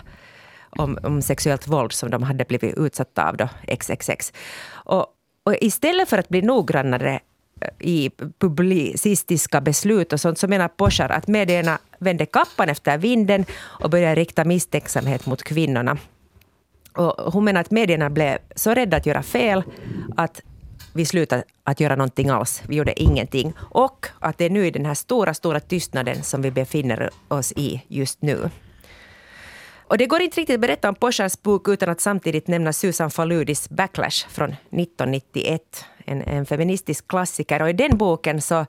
om, 0.70 0.98
om 1.02 1.22
sexuellt 1.22 1.68
våld 1.68 1.92
som 1.92 2.10
de 2.10 2.22
hade 2.22 2.44
blivit 2.44 2.78
utsatta 2.78 3.28
av 3.28 3.36
då, 3.36 3.48
XXX. 3.66 4.32
Och, 4.70 5.06
och 5.48 5.54
istället 5.60 6.08
för 6.08 6.18
att 6.18 6.28
bli 6.28 6.42
noggrannare 6.42 7.20
eh, 7.60 7.68
i 7.78 8.10
publicistiska 8.38 9.60
beslut 9.60 10.12
och 10.12 10.20
sånt 10.20 10.38
så 10.38 10.48
menar 10.48 10.68
Poshar 10.68 11.08
att 11.08 11.28
medierna 11.28 11.78
vände 11.98 12.26
kappan 12.26 12.68
efter 12.68 12.98
vinden 12.98 13.44
och 13.54 13.90
började 13.90 14.14
rikta 14.14 14.44
misstänksamhet 14.44 15.26
mot 15.26 15.42
kvinnorna. 15.42 15.98
Och 16.96 17.32
hon 17.32 17.44
menar 17.44 17.60
att 17.60 17.70
medierna 17.70 18.10
blev 18.10 18.38
så 18.54 18.74
rädda 18.74 18.96
att 18.96 19.06
göra 19.06 19.22
fel 19.22 19.62
att 20.16 20.40
vi 20.94 21.04
slutade 21.04 21.42
att 21.64 21.80
göra 21.80 21.96
någonting 21.96 22.28
alls. 22.28 22.62
Vi 22.68 22.76
gjorde 22.76 23.02
ingenting. 23.02 23.52
Och 23.58 24.06
att 24.20 24.38
det 24.38 24.44
är 24.44 24.50
nu 24.50 24.66
i 24.66 24.70
den 24.70 24.86
här 24.86 24.94
stora, 24.94 25.34
stora 25.34 25.60
tystnaden 25.60 26.22
som 26.22 26.42
vi 26.42 26.50
befinner 26.50 27.10
oss 27.28 27.52
i 27.52 27.82
just 27.88 28.22
nu. 28.22 28.50
Och 29.88 29.98
det 29.98 30.06
går 30.06 30.20
inte 30.20 30.40
riktigt 30.40 30.54
att 30.54 30.60
berätta 30.60 30.88
om 30.88 30.94
Poschars 30.94 31.42
bok 31.42 31.68
utan 31.68 31.88
att 31.88 32.00
samtidigt 32.00 32.48
nämna 32.48 32.72
Susan 32.72 33.10
Faludis 33.10 33.70
Backlash 33.70 34.28
från 34.28 34.48
1991. 34.48 35.84
En, 36.04 36.22
en 36.22 36.46
feministisk 36.46 37.08
klassiker. 37.08 37.62
Och 37.62 37.70
i 37.70 37.72
den 37.72 37.98
boken 37.98 38.40
så 38.40 38.66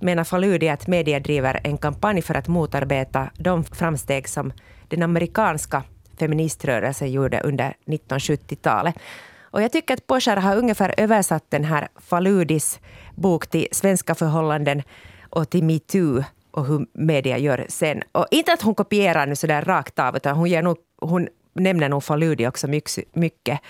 menar 0.00 0.24
Faludi 0.24 0.68
att 0.68 0.86
media 0.86 1.20
driver 1.20 1.60
en 1.64 1.78
kampanj 1.78 2.22
för 2.22 2.34
att 2.34 2.48
motarbeta 2.48 3.30
de 3.38 3.64
framsteg 3.64 4.28
som 4.28 4.52
den 4.88 5.02
amerikanska 5.02 5.82
feministrörelsen 6.18 7.12
gjorde 7.12 7.40
under 7.40 7.74
1970-talet. 7.86 8.94
Och 9.40 9.62
jag 9.62 9.72
tycker 9.72 9.94
att 9.94 10.06
Poschar 10.06 10.36
har 10.36 10.56
ungefär 10.56 10.94
översatt 10.96 11.44
den 11.48 11.64
här 11.64 11.88
Faludis 11.96 12.80
bok 13.14 13.46
till 13.46 13.68
svenska 13.72 14.14
förhållanden 14.14 14.82
och 15.30 15.50
till 15.50 15.64
metoo 15.64 16.24
och 16.50 16.66
hur 16.66 16.86
media 16.92 17.38
gör 17.38 17.66
sen. 17.68 18.02
Och 18.12 18.26
inte 18.30 18.52
att 18.52 18.62
hon 18.62 18.74
kopierar 18.74 19.26
nu 19.26 19.36
sådär 19.36 19.62
rakt 19.62 19.98
av, 19.98 20.16
utan 20.16 20.36
hon, 20.36 20.48
ger 20.48 20.62
nog, 20.62 20.76
hon 20.96 21.28
nämner 21.52 21.88
nog 21.88 22.04
Faludi 22.04 22.46
också 22.46 22.66
mycket. 23.12 23.60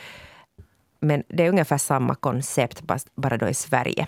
Men 1.01 1.23
det 1.29 1.45
är 1.45 1.49
ungefär 1.49 1.79
samma 1.79 2.15
koncept, 2.15 2.83
fast 2.89 3.15
bara 3.15 3.37
då 3.37 3.49
i 3.49 3.55
Sverige. 3.55 4.07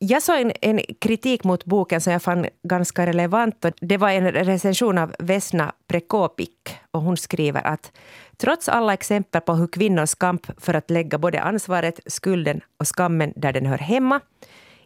Jag 0.00 0.22
såg 0.22 0.40
en, 0.40 0.52
en 0.60 0.80
kritik 1.00 1.44
mot 1.44 1.64
boken 1.64 2.00
som 2.00 2.12
jag 2.12 2.22
fann 2.22 2.46
ganska 2.62 3.06
relevant. 3.06 3.64
Och 3.64 3.72
det 3.80 3.96
var 3.96 4.10
en 4.10 4.32
recension 4.32 4.98
av 4.98 5.14
Vesna 5.18 5.72
Prekopik. 5.86 6.78
Och 6.90 7.02
hon 7.02 7.16
skriver 7.16 7.66
att 7.66 7.92
trots 8.36 8.68
alla 8.68 8.92
exempel 8.92 9.40
på 9.40 9.54
hur 9.54 9.66
kvinnors 9.66 10.14
kamp 10.14 10.46
för 10.58 10.74
att 10.74 10.90
lägga 10.90 11.18
både 11.18 11.40
ansvaret, 11.40 12.00
skulden 12.06 12.60
och 12.76 12.96
skammen 12.96 13.32
där 13.36 13.52
den 13.52 13.66
hör 13.66 13.78
hemma 13.78 14.20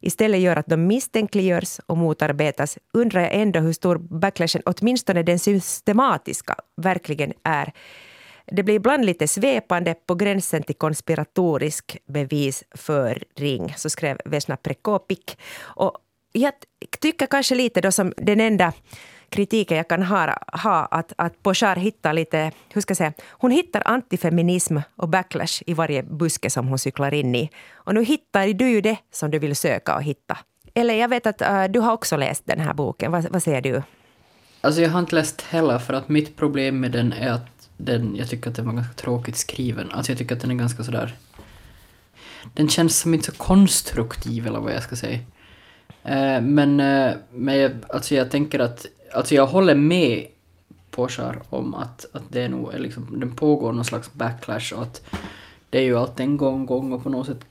istället 0.02 0.40
gör 0.40 0.56
att 0.56 0.66
de 0.66 0.86
misstänkliggörs 0.86 1.80
och 1.86 1.96
motarbetas 1.96 2.78
undrar 2.92 3.20
jag 3.20 3.34
ändå 3.34 3.60
hur 3.60 3.72
stor 3.72 3.98
backlashen, 3.98 4.62
åtminstone 4.66 5.22
den 5.22 5.38
systematiska, 5.38 6.54
verkligen 6.76 7.32
är. 7.42 7.72
Det 8.46 8.62
blir 8.62 8.74
ibland 8.74 9.04
lite 9.04 9.28
svepande 9.28 9.94
på 9.94 10.14
gränsen 10.14 10.62
till 10.62 10.74
konspiratorisk 10.74 11.96
bevisföring, 12.06 13.74
så 13.76 13.90
skrev 13.90 14.18
Vesna 14.24 14.56
Prekopik. 14.56 15.38
Och 15.60 15.96
jag 16.32 16.52
tycker 17.00 17.26
kanske 17.26 17.54
lite 17.54 17.80
då 17.80 17.92
som 17.92 18.12
den 18.16 18.40
enda 18.40 18.72
kritiken 19.32 19.76
jag 19.76 19.88
kan 19.88 20.02
ha, 20.02 20.38
ha 20.62 20.84
att, 20.90 21.12
att 21.16 21.42
Pochar 21.42 21.76
hittar 21.76 22.12
lite, 22.12 22.52
hur 22.72 22.80
ska 22.80 22.90
jag 22.90 22.96
säga, 22.96 23.12
hon 23.30 23.50
hittar 23.50 23.82
antifeminism 23.84 24.78
och 24.96 25.08
backlash 25.08 25.62
i 25.66 25.74
varje 25.74 26.02
buske 26.02 26.50
som 26.50 26.68
hon 26.68 26.78
cyklar 26.78 27.14
in 27.14 27.34
i. 27.34 27.50
Och 27.72 27.94
nu 27.94 28.04
hittar 28.04 28.46
du 28.46 28.68
ju 28.68 28.80
det 28.80 28.96
som 29.12 29.30
du 29.30 29.38
vill 29.38 29.56
söka 29.56 29.96
och 29.96 30.02
hitta. 30.02 30.38
Eller 30.74 30.94
jag 30.94 31.08
vet 31.08 31.26
att 31.26 31.42
uh, 31.42 31.64
du 31.64 31.80
har 31.80 31.92
också 31.92 32.16
läst 32.16 32.46
den 32.46 32.60
här 32.60 32.74
boken. 32.74 33.12
Vad, 33.12 33.24
vad 33.30 33.42
säger 33.42 33.60
du? 33.60 33.82
Alltså 34.60 34.80
jag 34.80 34.90
har 34.90 35.00
inte 35.00 35.14
läst 35.14 35.40
heller 35.42 35.78
för 35.78 35.94
att 35.94 36.08
mitt 36.08 36.36
problem 36.36 36.80
med 36.80 36.90
den 36.90 37.12
är 37.12 37.30
att 37.30 37.68
den, 37.76 38.16
jag 38.16 38.28
tycker 38.28 38.50
att 38.50 38.56
den 38.56 38.66
var 38.66 38.72
ganska 38.72 38.94
tråkigt 38.94 39.36
skriven. 39.36 39.90
Alltså 39.92 40.12
jag 40.12 40.18
tycker 40.18 40.34
att 40.34 40.40
den 40.40 40.50
är 40.50 40.54
ganska 40.54 40.82
sådär... 40.82 41.14
Den 42.54 42.68
känns 42.68 43.00
som 43.00 43.14
inte 43.14 43.26
så 43.26 43.32
konstruktiv 43.32 44.46
eller 44.46 44.60
vad 44.60 44.72
jag 44.72 44.82
ska 44.82 44.96
säga. 44.96 45.18
Äh, 46.02 46.40
men 46.40 46.80
äh, 46.80 47.12
men 47.30 47.58
jag, 47.58 47.72
alltså 47.88 48.14
jag 48.14 48.30
tänker 48.30 48.58
att, 48.58 48.86
alltså 49.14 49.34
jag 49.34 49.46
håller 49.46 49.74
med 49.74 50.26
Poshar 50.90 51.42
om 51.48 51.74
att, 51.74 52.06
att 52.12 52.22
det 52.28 52.42
är 52.42 52.48
nog, 52.48 52.72
liksom, 52.78 53.20
den 53.20 53.36
pågår 53.36 53.72
någon 53.72 53.84
slags 53.84 54.12
backlash 54.12 54.74
och 54.74 54.82
att 54.82 55.02
det 55.70 55.78
är 55.78 55.82
ju 55.82 55.98
alltid 55.98 56.26
en 56.26 56.36
gång, 56.36 56.66
gång 56.66 56.92
och 56.92 57.02
på 57.02 57.08
något 57.08 57.26
sätt 57.26 57.44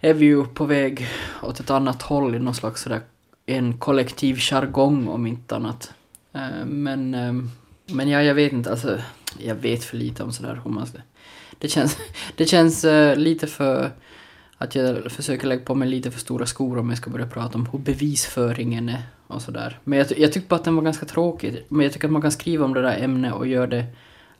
är 0.00 0.14
vi 0.14 0.26
ju 0.26 0.44
på 0.44 0.64
väg 0.64 1.08
åt 1.42 1.60
ett 1.60 1.70
annat 1.70 2.02
håll 2.02 2.34
i 2.34 2.38
någon 2.38 2.54
slags 2.54 2.82
sådär 2.82 3.00
en 3.46 3.78
kollektiv 3.78 4.36
jargong 4.38 5.08
om 5.08 5.26
inte 5.26 5.56
annat. 5.56 5.92
Eh, 6.32 6.64
men, 6.66 7.14
ehm, 7.14 7.50
men 7.86 8.08
ja, 8.08 8.22
jag 8.22 8.34
vet 8.34 8.52
inte, 8.52 8.70
alltså 8.70 8.98
jag 9.38 9.54
vet 9.54 9.84
för 9.84 9.96
lite 9.96 10.22
om 10.22 10.32
sådär 10.32 10.60
hur 10.64 10.70
man 10.70 10.86
ska... 10.86 10.98
Det 11.58 11.68
känns, 11.68 11.98
det 12.36 12.46
känns 12.46 12.84
eh, 12.84 13.16
lite 13.16 13.46
för 13.46 13.90
att 14.58 14.74
jag 14.74 15.12
försöker 15.12 15.46
lägga 15.46 15.64
på 15.64 15.74
mig 15.74 15.88
lite 15.88 16.10
för 16.10 16.20
stora 16.20 16.46
skor 16.46 16.78
om 16.78 16.88
jag 16.88 16.98
ska 16.98 17.10
börja 17.10 17.26
prata 17.26 17.58
om 17.58 17.68
hur 17.72 17.78
bevisföringen 17.78 18.88
är 18.88 19.02
och 19.26 19.42
sådär. 19.42 19.78
Men 19.84 19.98
jag, 19.98 20.18
jag 20.18 20.32
tyckte 20.32 20.48
bara 20.48 20.56
att 20.56 20.64
den 20.64 20.76
var 20.76 20.82
ganska 20.82 21.06
tråkig. 21.06 21.64
Men 21.68 21.84
jag 21.84 21.92
tycker 21.92 22.08
att 22.08 22.12
man 22.12 22.22
kan 22.22 22.32
skriva 22.32 22.64
om 22.64 22.74
det 22.74 22.82
där 22.82 22.98
ämnet 22.98 23.34
och 23.34 23.46
göra 23.46 23.66
det... 23.66 23.84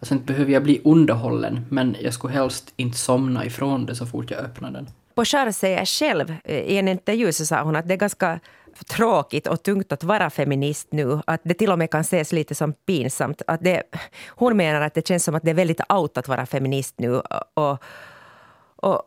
Alltså 0.00 0.14
inte 0.14 0.33
behöver 0.33 0.53
jag 0.53 0.62
bli 0.62 0.81
underhållen, 0.85 1.66
men 1.68 1.96
jag 2.00 2.14
skulle 2.14 2.33
helst 2.33 2.72
inte 2.77 2.98
somna 2.98 3.44
ifrån 3.44 3.87
det 3.87 3.94
så 3.94 4.07
fort 4.07 4.31
jag 4.31 4.40
öppnar 4.40 4.70
den. 4.70 4.88
Pochar 5.14 5.50
säger 5.50 5.85
själv, 5.85 6.35
eh, 6.44 6.59
i 6.59 6.79
en 6.79 6.88
intervju 6.88 7.33
så 7.33 7.46
sa 7.46 7.62
hon 7.62 7.77
att 7.77 7.88
det 7.88 7.94
är 7.94 7.98
ganska 7.98 8.40
tråkigt 8.87 9.46
och 9.46 9.62
tungt 9.62 9.92
att 9.92 10.05
vara 10.05 10.31
feminist 10.31 10.88
nu. 10.92 11.20
Att 11.27 11.40
det 11.44 11.55
till 11.55 11.70
och 11.70 11.79
med 11.79 11.90
kan 11.90 12.00
ses 12.00 12.33
lite 12.33 12.55
som 12.55 12.72
pinsamt. 12.72 13.42
Att 13.46 13.61
det, 13.64 13.83
hon 14.29 14.57
menar 14.57 14.81
att 14.81 14.94
det 14.94 15.09
känns 15.09 15.24
som 15.24 15.35
att 15.35 15.42
det 15.42 15.50
är 15.50 15.55
väldigt 15.55 15.92
out 15.92 16.18
att 16.18 16.29
vara 16.29 16.46
feminist 16.46 16.94
nu. 16.98 17.20
Och, 17.55 17.79
och 18.85 19.03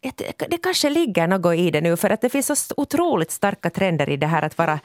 det, 0.48 0.58
kanske 0.62 0.90
ligger 0.90 1.26
något 1.26 1.54
i 1.54 1.70
det 1.70 1.80
nu, 1.80 1.96
för 1.96 2.10
att 2.10 2.20
det 2.20 2.28
finns 2.28 2.46
så 2.46 2.74
otroligt 2.76 3.30
starka 3.30 3.70
trender 3.70 4.10
i 4.10 4.16
det 4.16 4.26
här 4.26 4.42
att 4.42 4.58
vara 4.58 4.80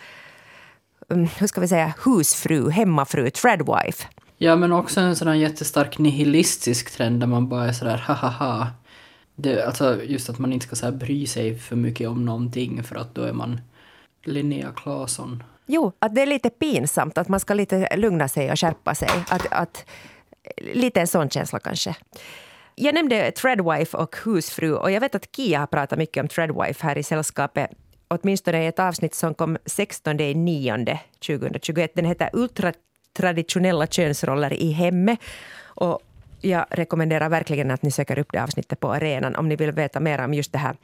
mm, 1.10 1.28
hur 1.38 1.48
ska 1.48 1.62
vi 1.62 1.68
säga, 1.68 1.94
husfru, 2.06 2.70
hemmafru, 2.70 3.30
threadwife. 3.30 4.08
Ja, 4.38 4.56
men 4.56 4.72
också 4.72 5.00
en 5.00 5.16
här 5.28 5.34
jättestark 5.34 5.98
nihilistisk 5.98 6.92
trend 6.92 7.20
där 7.20 7.28
man 7.28 7.50
bara 7.50 7.66
är 7.66 7.74
sådär 7.74 7.98
hahaha. 7.98 8.68
Det, 9.36 9.66
alltså 9.66 10.04
just 10.04 10.30
att 10.30 10.40
man 10.40 10.54
inte 10.54 10.66
ska 10.66 10.76
så 10.76 10.86
här 10.86 10.94
bry 10.94 11.28
sig 11.28 11.60
för 11.60 11.76
mycket 11.76 12.10
om 12.10 12.26
någonting 12.26 12.84
för 12.84 12.96
att 12.96 13.16
då 13.16 13.22
är 13.22 13.34
man 13.34 13.62
Linnea 14.26 14.72
Claesson. 14.76 15.44
Jo, 15.66 15.92
att 16.00 16.16
det 16.16 16.22
är 16.22 16.26
lite 16.26 16.50
pinsamt, 16.50 17.18
att 17.18 17.28
man 17.28 17.40
ska 17.40 17.54
lite 17.54 17.96
lugna 17.98 18.28
sig 18.28 18.52
och 18.52 18.60
skärpa 18.60 18.96
sig. 18.96 19.10
Att, 19.30 19.48
att, 19.52 19.86
lite 20.58 21.02
en 21.02 21.08
sån 21.08 21.30
känsla 21.30 21.60
kanske. 21.60 21.96
Jag 22.76 22.94
nämnde 22.96 23.32
Threadwife 23.32 23.98
och 23.98 24.16
husfru 24.26 24.74
och 24.74 24.92
jag 24.92 25.02
vet 25.02 25.16
att 25.16 25.36
Kia 25.36 25.60
har 25.60 25.68
pratat 25.68 26.00
mycket 26.00 26.22
om 26.22 26.28
Threadwife 26.28 26.88
här 26.88 26.98
i 26.98 27.04
sällskapet. 27.04 27.70
åtminstone 28.08 28.64
i 28.64 28.68
ett 28.68 28.80
avsnitt 28.80 29.16
som 29.16 29.34
kom 29.34 29.58
16 29.66 30.16
9 30.18 31.00
2021. 31.28 31.92
Den 31.96 32.06
heter 32.06 32.30
Ultratraditionella 32.34 33.88
könsroller 33.88 34.54
i 34.54 34.72
hemmet. 34.72 35.20
Och 35.64 36.00
jag 36.42 36.66
rekommenderar 36.70 37.30
verkligen 37.30 37.72
att 37.72 37.82
ni 37.82 37.92
söker 37.92 38.20
upp 38.20 38.32
det 38.32 38.44
avsnittet 38.44 38.80
på 38.80 38.94
arenan 38.94 39.36
om 39.36 39.50
ni 39.50 39.56
vill 39.56 39.72
veta 39.72 40.00
mer 40.00 40.24
om 40.24 40.34
just 40.34 40.52
det 40.52 40.58
här 40.58 40.76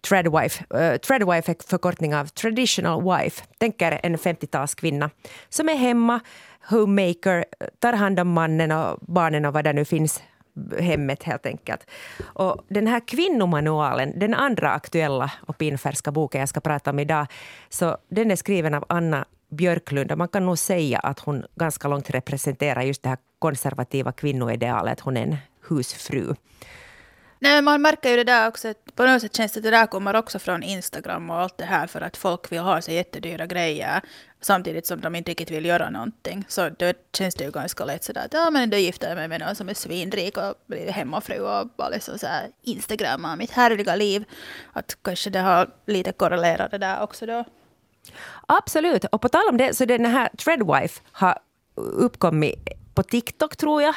Threadwife. 0.00 0.64
Uh, 0.74 0.98
Threadwife 0.98 1.52
är 1.52 1.68
förkortning 1.68 2.14
av 2.14 2.26
traditional 2.26 3.18
wife. 3.18 3.44
Tänk 3.58 3.82
er 3.82 4.00
en 4.02 4.16
50-talskvinna 4.16 5.10
som 5.48 5.68
är 5.68 5.74
hemma, 5.74 6.20
homemaker, 6.70 7.44
tar 7.78 7.92
hand 7.92 8.20
om 8.20 8.28
mannen 8.28 8.72
och 8.72 8.98
barnen 9.00 9.44
och 9.44 9.52
vad 9.52 9.64
det 9.64 9.72
nu 9.72 9.84
finns 9.84 10.22
hemmet 10.78 11.22
helt 11.22 11.46
enkelt. 11.46 11.86
Och 12.24 12.64
den 12.68 12.86
här 12.86 13.00
kvinnomanualen, 13.08 14.18
den 14.18 14.34
andra 14.34 14.70
aktuella 14.70 15.32
och 15.46 15.58
pinfärska 15.58 16.12
boken 16.12 16.40
jag 16.40 16.48
ska 16.48 16.60
prata 16.60 16.90
om 16.90 16.98
idag, 16.98 17.26
så 17.68 17.96
den 18.08 18.30
är 18.30 18.36
skriven 18.36 18.74
av 18.74 18.84
Anna 18.88 19.24
Björklund 19.50 20.12
och 20.12 20.18
man 20.18 20.28
kan 20.28 20.46
nog 20.46 20.58
säga 20.58 20.98
att 20.98 21.18
hon 21.18 21.44
ganska 21.54 21.88
långt 21.88 22.10
representerar 22.10 22.82
just 22.82 23.02
det 23.02 23.08
här 23.08 23.18
konservativa 23.38 24.12
kvinnoidealet. 24.12 25.00
Hon 25.00 25.16
är 25.16 25.22
en 25.22 25.36
husfru. 25.68 26.34
Nej, 27.38 27.62
man 27.62 27.82
märker 27.82 28.10
ju 28.10 28.16
det 28.16 28.24
där 28.24 28.48
också. 28.48 28.74
På 28.94 29.06
något 29.06 29.22
sätt 29.22 29.36
känns 29.36 29.52
det 29.52 29.58
att 29.58 29.64
det 29.64 29.70
där 29.70 29.86
kommer 29.86 30.16
också 30.16 30.38
från 30.38 30.62
Instagram 30.62 31.30
och 31.30 31.36
allt 31.36 31.58
det 31.58 31.64
här 31.64 31.86
för 31.86 32.00
att 32.00 32.16
folk 32.16 32.52
vill 32.52 32.58
ha 32.58 32.82
sig 32.82 32.94
jättedyra 32.94 33.46
grejer 33.46 34.00
samtidigt 34.46 34.86
som 34.86 35.00
de 35.00 35.14
inte 35.14 35.30
riktigt 35.30 35.50
vill 35.50 35.64
göra 35.64 35.90
någonting. 35.90 36.44
Så 36.48 36.68
då 36.68 36.92
känns 37.18 37.34
det 37.34 37.44
ju 37.44 37.50
ganska 37.50 37.84
lätt 37.84 38.04
sådär 38.04 38.24
att 38.24 38.34
ja 38.34 38.50
men 38.50 38.70
då 38.70 38.76
gifter 38.76 39.08
jag 39.08 39.16
mig 39.16 39.28
med 39.28 39.40
någon 39.40 39.54
som 39.54 39.68
är 39.68 39.74
svinrik 39.74 40.36
och 40.36 40.54
blir 40.66 40.90
hemmafru 40.90 41.40
och 41.40 41.68
bara 41.76 41.88
liksom 41.88 42.18
såhär 42.18 42.48
instagrammar 42.62 43.36
mitt 43.36 43.50
härliga 43.50 43.96
liv. 43.96 44.24
Att 44.72 44.96
kanske 45.02 45.30
det 45.30 45.38
har 45.38 45.70
lite 45.86 46.12
korrelerat 46.12 46.70
det 46.70 46.78
där 46.78 47.02
också 47.02 47.26
då. 47.26 47.44
Absolut. 48.46 49.04
Och 49.04 49.20
på 49.20 49.28
tal 49.28 49.48
om 49.50 49.56
det, 49.56 49.76
så 49.76 49.84
den 49.84 50.06
här 50.06 50.28
Treadwife 50.28 51.00
har 51.12 51.38
uppkommit 51.74 52.68
på 52.94 53.02
TikTok 53.02 53.56
tror 53.56 53.82
jag 53.82 53.94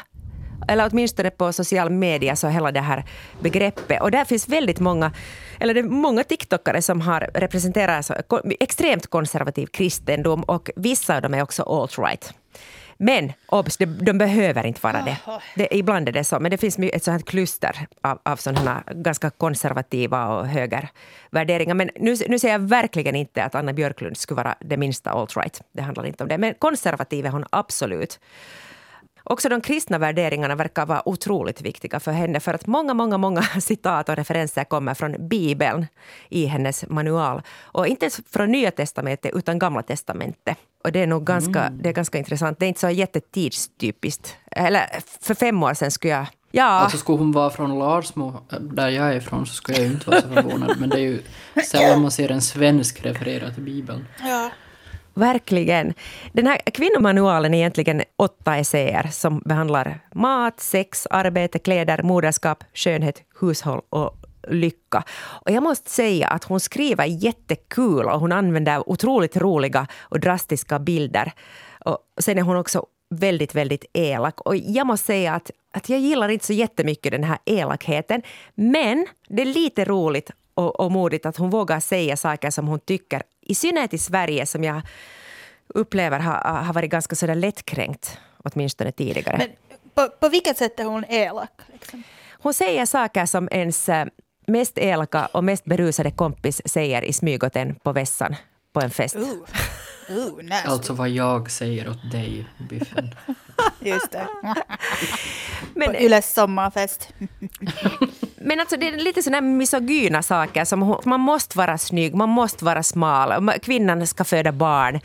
eller 0.70 0.90
åtminstone 0.92 1.30
på 1.30 1.54
social 1.54 1.90
media, 1.90 2.36
så 2.36 2.48
hela 2.48 2.72
det 2.72 2.82
här 2.82 3.04
begreppet. 3.40 4.02
Och 4.02 4.12
där 4.12 4.26
finns 4.26 4.50
väldigt 4.50 4.80
många, 4.80 5.12
eller 5.60 5.74
det 5.74 5.80
är 5.80 5.84
många 5.84 6.24
TikTokare 6.24 6.82
som 6.82 7.02
har 7.02 7.30
representerat 7.34 8.12
extremt 8.60 9.08
konservativ 9.08 9.66
kristendom 9.66 10.44
och 10.44 10.70
vissa 10.76 11.16
av 11.16 11.22
dem 11.22 11.34
är 11.34 11.42
också 11.42 11.64
alt-right. 11.64 12.34
Men 13.02 13.34
obs, 13.48 13.78
de, 13.78 13.86
de, 13.86 14.18
behöver 14.18 14.66
inte 14.66 14.80
vara 14.82 15.02
det. 15.02 15.18
det. 15.56 15.76
Ibland 15.76 16.10
är 16.10 16.12
det 16.12 16.24
så, 16.24 16.40
men 16.40 16.52
det 16.52 16.58
finns 16.58 16.80
ett 16.80 17.04
sånt 17.04 17.26
kluster 17.26 17.88
av, 18.02 18.20
av 18.24 18.36
sådana 18.36 18.84
ganska 18.92 19.30
konservativa 19.30 20.28
och 20.28 20.48
högervärderingar. 20.48 21.76
Men 21.76 21.90
nu, 21.96 22.16
nu 22.28 22.40
säger 22.40 22.54
jag 22.54 22.60
verkligen 22.60 23.16
inte 23.16 23.44
att 23.44 23.56
Anna 23.56 23.74
Björklund 23.74 24.18
skulle 24.18 24.36
vara 24.36 24.56
det 24.60 24.78
minsta 24.78 25.12
alt-right. 25.12 25.62
Det 25.72 25.82
handlar 25.82 26.06
inte 26.06 26.24
om 26.24 26.30
det. 26.30 26.38
Men 26.38 26.54
konservativ 26.54 27.26
är 27.26 27.30
hon 27.30 27.46
absolut. 27.50 28.20
Också 29.32 29.50
de 29.50 29.62
kristna 29.62 29.98
värderingarna 29.98 30.56
verkar 30.56 30.86
vara 30.86 31.10
otroligt 31.10 31.62
viktiga 31.62 32.00
för 32.00 32.12
henne 32.12 32.40
för 32.40 32.54
att 32.54 32.68
många, 32.68 32.94
många, 32.94 33.18
många 33.18 33.42
citat 33.62 34.10
och 34.10 34.16
referenser 34.16 34.64
kommer 34.64 34.94
från 34.94 35.28
Bibeln 35.30 35.88
i 36.30 36.46
hennes 36.46 36.90
manual. 36.90 37.42
Och 37.62 37.88
inte 37.88 38.06
ens 38.06 38.22
från 38.30 38.52
Nya 38.52 38.72
testamentet 38.72 39.32
utan 39.36 39.60
Gamla 39.60 39.84
testamentet. 39.84 40.58
Och 40.84 40.92
det 40.92 41.00
är 41.00 41.08
nog 41.08 41.26
ganska, 41.26 41.64
mm. 41.64 41.82
det 41.82 41.90
är 41.90 41.94
ganska 41.94 42.18
intressant. 42.18 42.60
Det 42.60 42.66
är 42.66 42.68
inte 42.68 42.80
så 42.80 42.90
jättetidstypiskt. 42.90 44.38
Eller 44.52 44.86
för 45.22 45.34
fem 45.34 45.64
år 45.64 45.74
sedan 45.74 45.92
skulle 45.92 46.14
jag 46.14 46.28
Ja. 46.52 46.64
Alltså 46.64 46.98
skulle 46.98 47.18
hon 47.18 47.32
vara 47.32 47.50
från 47.50 47.80
Larsmo, 47.80 48.42
där 48.60 48.90
jag 48.90 49.08
är 49.08 49.16
ifrån, 49.16 49.46
så 49.46 49.54
skulle 49.54 49.78
jag 49.78 49.88
inte 49.88 50.10
vara 50.10 50.22
så 50.22 50.28
förvånad. 50.28 50.76
Men 50.80 50.90
det 50.90 50.96
är 50.96 51.02
ju 51.02 51.22
sällan 51.66 52.02
man 52.02 52.12
ser 52.12 52.32
en 52.32 52.42
svensk 52.42 53.06
referera 53.06 53.52
till 53.52 53.64
Bibeln. 53.64 54.06
Ja. 54.20 54.50
Verkligen. 55.14 55.94
Den 56.34 56.48
här 56.48 56.58
kvinnomanualen 56.58 57.54
är 57.54 57.58
egentligen 57.58 58.04
åtta 58.16 58.58
essäer 58.58 59.08
som 59.12 59.40
behandlar 59.46 60.00
mat, 60.16 60.60
sex, 60.60 61.08
arbete, 61.10 61.60
kläder, 61.60 62.04
moderskap, 62.04 62.64
skönhet, 62.74 63.24
hushåll 63.42 63.82
och 63.90 64.18
lycka. 64.48 65.04
Och 65.20 65.52
jag 65.52 65.64
måste 65.64 65.90
säga 65.90 66.28
att 66.28 66.44
hon 66.44 66.60
skriver 66.60 67.06
jättekul 67.06 68.06
och 68.06 68.20
hon 68.20 68.32
använder 68.32 68.90
otroligt 68.90 69.38
roliga 69.38 69.88
och 70.02 70.20
drastiska 70.20 70.80
bilder. 70.80 71.32
Och 71.86 71.98
sen 72.20 72.38
är 72.38 72.42
hon 72.42 72.58
också 72.58 72.86
väldigt, 73.10 73.56
väldigt 73.56 73.86
elak. 73.94 74.42
Och 74.42 74.56
jag 74.56 74.88
måste 74.88 75.06
säga 75.06 75.34
att, 75.34 75.52
att 75.74 75.90
jag 75.90 76.00
gillar 76.00 76.30
inte 76.30 76.46
så 76.46 76.54
jättemycket 76.54 77.12
den 77.12 77.24
här 77.24 77.38
elakheten. 77.46 78.22
Men 78.56 79.08
det 79.28 79.42
är 79.42 79.46
lite 79.46 79.86
roligt 79.86 80.32
och, 80.54 80.80
och 80.80 80.92
modigt 80.92 81.26
att 81.26 81.38
hon 81.38 81.50
vågar 81.50 81.80
säga 81.80 82.18
saker 82.18 82.50
som 82.50 82.68
hon 82.68 82.80
tycker 82.80 83.22
i 83.50 83.56
synnerhet 83.56 83.94
i 83.94 83.98
Sverige 83.98 84.46
som 84.46 84.64
jag 84.64 84.82
upplever 85.68 86.20
har, 86.20 86.64
har 86.64 86.74
varit 86.74 86.90
ganska 86.90 87.16
sådär 87.16 87.36
lättkränkt, 87.36 88.18
åtminstone 88.44 88.92
tidigare. 88.92 89.38
Men 89.38 89.50
på, 89.94 90.10
på 90.20 90.30
vilket 90.30 90.58
sätt 90.58 90.80
är 90.80 90.84
hon 90.84 91.06
elak? 91.10 91.62
Liksom? 91.74 92.04
Hon 92.42 92.54
säger 92.54 92.86
saker 92.86 93.26
som 93.26 93.50
ens 93.52 93.90
eh, 93.90 94.06
mest 94.48 94.78
elaka 94.78 95.26
och 95.26 95.44
mest 95.44 95.66
berusade 95.66 96.12
kompis 96.12 96.62
säger 96.66 97.02
i 97.02 97.14
smyg 97.14 97.42
på 97.84 97.92
vässan 97.92 98.36
på 98.74 98.82
en 98.82 98.90
fest. 98.90 99.18
Ooh. 100.10 100.30
Ooh, 100.40 100.70
alltså 100.72 100.94
vad 100.94 101.10
jag 101.10 101.52
säger 101.52 101.90
åt 101.90 102.12
dig, 102.12 102.48
Biffen. 102.70 103.16
Just 103.80 104.12
det. 104.12 104.28
Men, 105.74 105.94
på 105.94 106.00
Yles 106.00 106.34
sommarfest. 106.34 107.14
Men 108.36 108.60
alltså 108.60 108.78
det 108.78 108.88
är 108.88 108.98
lite 108.98 109.24
sådana 109.24 109.42
misogyna 109.42 110.24
saker 110.24 110.66
som 110.66 111.00
man 111.06 111.20
måste 111.20 111.58
vara 111.58 111.78
snygg, 111.78 112.16
man 112.16 112.30
måste 112.30 112.66
vara 112.66 112.84
smal, 112.84 113.52
kvinnan 113.62 114.08
ska 114.08 114.24
föda 114.24 114.52
barn. 114.52 115.00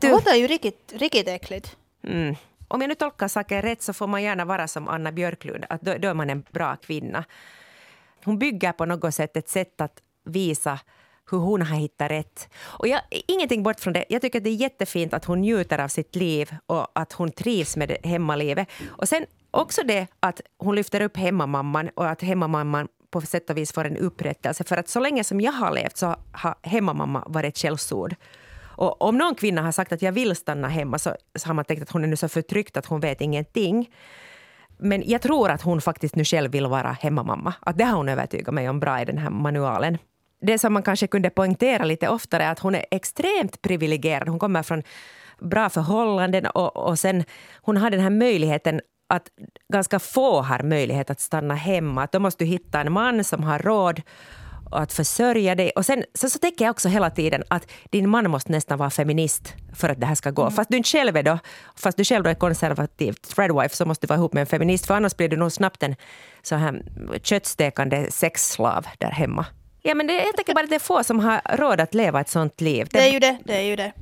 Det 0.00 0.10
låter 0.10 0.34
ju 0.34 0.46
riktigt, 0.46 0.92
riktigt 0.96 1.28
äckligt. 1.28 1.76
Mm. 2.04 2.36
Om 2.68 2.80
jag 2.80 2.88
nu 2.88 2.94
tolkar 2.94 3.28
saker 3.28 3.62
rätt 3.62 3.82
så 3.82 3.92
får 3.92 4.06
man 4.06 4.22
gärna 4.22 4.44
vara 4.44 4.68
som 4.68 4.88
Anna 4.88 5.12
Björklund, 5.12 5.64
att 5.68 5.80
då, 5.80 5.94
då 5.98 6.08
är 6.08 6.14
man 6.14 6.30
en 6.30 6.44
bra 6.50 6.76
kvinna. 6.76 7.24
Hon 8.24 8.38
bygger 8.38 8.72
på 8.72 8.84
något 8.84 9.14
sätt 9.14 9.36
ett 9.36 9.48
sätt 9.48 9.80
att 9.80 10.02
visa 10.24 10.78
hur 11.30 11.38
hon 11.38 11.62
har 11.62 11.76
hittat 11.76 12.10
rätt. 12.10 12.48
Och 12.60 12.88
jag, 12.88 13.00
ingenting 13.10 13.62
bort 13.62 13.80
från 13.80 13.92
det. 13.92 14.04
Jag 14.08 14.22
tycker 14.22 14.38
att 14.38 14.44
det 14.44 14.50
är 14.50 14.54
jättefint 14.54 15.14
att 15.14 15.24
hon 15.24 15.40
njuter 15.40 15.78
av 15.78 15.88
sitt 15.88 16.16
liv 16.16 16.54
och 16.66 16.86
att 16.92 17.12
hon 17.12 17.30
trivs 17.30 17.76
med 17.76 17.88
det 17.88 18.08
hemmalivet. 18.08 18.68
Och 18.88 19.08
sen 19.08 19.26
också 19.50 19.80
det 19.84 20.06
att 20.20 20.40
hon 20.58 20.74
lyfter 20.74 21.00
upp 21.00 21.16
hemmamamman 21.16 21.90
och 21.94 22.08
att 22.08 22.22
hemmamamman 22.22 22.88
på 23.10 23.20
sätt 23.20 23.50
och 23.50 23.56
vis 23.56 23.72
får 23.72 23.84
en 23.84 23.96
upprättelse. 23.96 24.64
För 24.64 24.76
att 24.76 24.88
så 24.88 25.00
länge 25.00 25.24
som 25.24 25.40
jag 25.40 25.52
har 25.52 25.72
levt 25.72 25.96
så 25.96 26.16
har 26.32 26.54
hemmamamma 26.62 27.24
varit 27.26 27.48
ett 27.48 27.56
källsord. 27.56 28.14
Och 28.78 29.02
om 29.02 29.18
någon 29.18 29.34
kvinna 29.34 29.62
har 29.62 29.72
sagt 29.72 29.92
att 29.92 30.02
jag 30.02 30.12
vill 30.12 30.36
stanna 30.36 30.68
hemma 30.68 30.98
så, 30.98 31.16
så 31.34 31.48
har 31.48 31.54
man 31.54 31.64
tänkt 31.64 31.82
att 31.82 31.90
hon 31.90 32.04
är 32.04 32.08
nu 32.08 32.16
så 32.16 32.28
förtryckt 32.28 32.76
att 32.76 32.86
hon 32.86 33.00
vet 33.00 33.20
ingenting. 33.20 33.90
Men 34.78 35.02
jag 35.06 35.22
tror 35.22 35.50
att 35.50 35.62
hon 35.62 35.80
faktiskt 35.80 36.16
nu 36.16 36.24
själv 36.24 36.52
vill 36.52 36.66
vara 36.66 36.96
hemmamamma. 37.00 37.54
Att 37.60 37.78
det 37.78 37.84
har 37.84 37.96
hon 37.96 38.08
övertygat 38.08 38.54
mig 38.54 38.68
om 38.68 38.80
bra 38.80 39.02
i 39.02 39.04
den 39.04 39.18
här 39.18 39.30
manualen. 39.30 39.98
Det 40.40 40.58
som 40.58 40.72
man 40.72 40.82
kanske 40.82 41.06
kunde 41.06 41.30
poängtera 41.30 41.84
lite 41.84 42.08
oftare 42.08 42.44
är 42.44 42.52
att 42.52 42.58
hon 42.58 42.74
är 42.74 42.84
extremt 42.90 43.62
privilegierad. 43.62 44.28
Hon 44.28 44.38
kommer 44.38 44.62
från 44.62 44.82
bra 45.40 45.68
förhållanden 45.68 46.46
och, 46.46 46.76
och 46.76 46.98
sen 46.98 47.24
hon 47.62 47.76
har 47.76 47.90
den 47.90 48.00
här 48.00 48.10
möjligheten 48.10 48.80
att 49.08 49.28
ganska 49.72 49.98
få 49.98 50.42
har 50.42 50.62
möjlighet 50.62 51.10
att 51.10 51.20
stanna 51.20 51.54
hemma. 51.54 52.02
Att 52.02 52.12
då 52.12 52.18
måste 52.18 52.44
du 52.44 52.48
hitta 52.48 52.80
en 52.80 52.92
man 52.92 53.24
som 53.24 53.42
har 53.44 53.58
råd 53.58 54.02
att 54.70 54.92
försörja 54.92 55.54
dig. 55.54 55.70
Och 55.76 55.86
sen 55.86 56.04
så, 56.14 56.30
så 56.30 56.38
tänker 56.38 56.64
jag 56.64 56.70
också 56.70 56.88
hela 56.88 57.10
tiden 57.10 57.42
att 57.48 57.70
din 57.90 58.08
man 58.08 58.30
måste 58.30 58.52
nästan 58.52 58.78
vara 58.78 58.90
feminist 58.90 59.54
för 59.74 59.88
att 59.88 60.00
det 60.00 60.06
här 60.06 60.14
ska 60.14 60.30
gå. 60.30 60.42
Mm. 60.42 60.54
Fast 60.54 60.70
du 60.70 60.76
inte 60.76 60.88
själv 60.88 61.16
är 61.16 61.22
då, 61.22 61.38
fast 61.76 61.96
du 61.96 62.04
själv 62.04 62.24
då 62.24 62.30
är 62.30 62.34
konservativ 62.34 63.12
threadwife 63.12 63.76
så 63.76 63.84
måste 63.84 64.06
du 64.06 64.08
vara 64.08 64.18
ihop 64.18 64.32
med 64.32 64.40
en 64.40 64.46
feminist 64.46 64.86
för 64.86 64.94
annars 64.94 65.16
blir 65.16 65.28
du 65.28 65.36
nog 65.36 65.52
snabbt 65.52 65.82
en 65.82 65.96
så 66.42 66.54
här 66.54 66.82
köttstekande 67.22 68.10
sexslav 68.10 68.86
där 68.98 69.10
hemma. 69.10 69.46
Ja 69.88 69.94
men 69.94 70.06
det, 70.06 70.12
jag 70.12 70.36
tänker 70.36 70.54
bara 70.54 70.64
att 70.64 70.70
det 70.70 70.74
är 70.74 70.80
få 70.80 71.04
som 71.04 71.20
har 71.20 71.40
råd 71.56 71.80
att 71.80 71.94
leva 71.94 72.20
ett 72.20 72.28
sånt 72.28 72.60
liv. 72.60 72.88
Det 72.90 72.98
är 72.98 73.12
ju 73.12 73.18
det, 73.18 73.38
det 73.44 73.56
är 73.56 73.62
ju 73.62 73.76
det. 73.76 73.92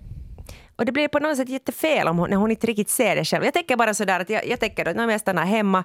Och 0.77 0.85
det 0.85 0.93
blir 0.93 1.09
på 1.09 1.19
något 1.19 1.37
sätt 1.37 1.49
jättefel 1.49 2.09
om 2.09 2.19
hon, 2.19 2.31
när 2.31 2.37
hon 2.37 2.51
inte 2.51 2.67
riktigt 2.67 2.91
ser 2.91 3.17
det 3.17 3.25
själv. 3.25 3.45
Jag 3.45 3.55
tänker 3.55 3.77
bara 3.77 3.95
sådär 3.95 4.21
att 4.21 4.31
jag, 4.31 4.47
jag 4.47 4.61
tänker 4.61 4.89
att 4.89 4.97
när 4.97 5.11
jag 5.11 5.21
stannar 5.21 5.45
hemma, 5.45 5.85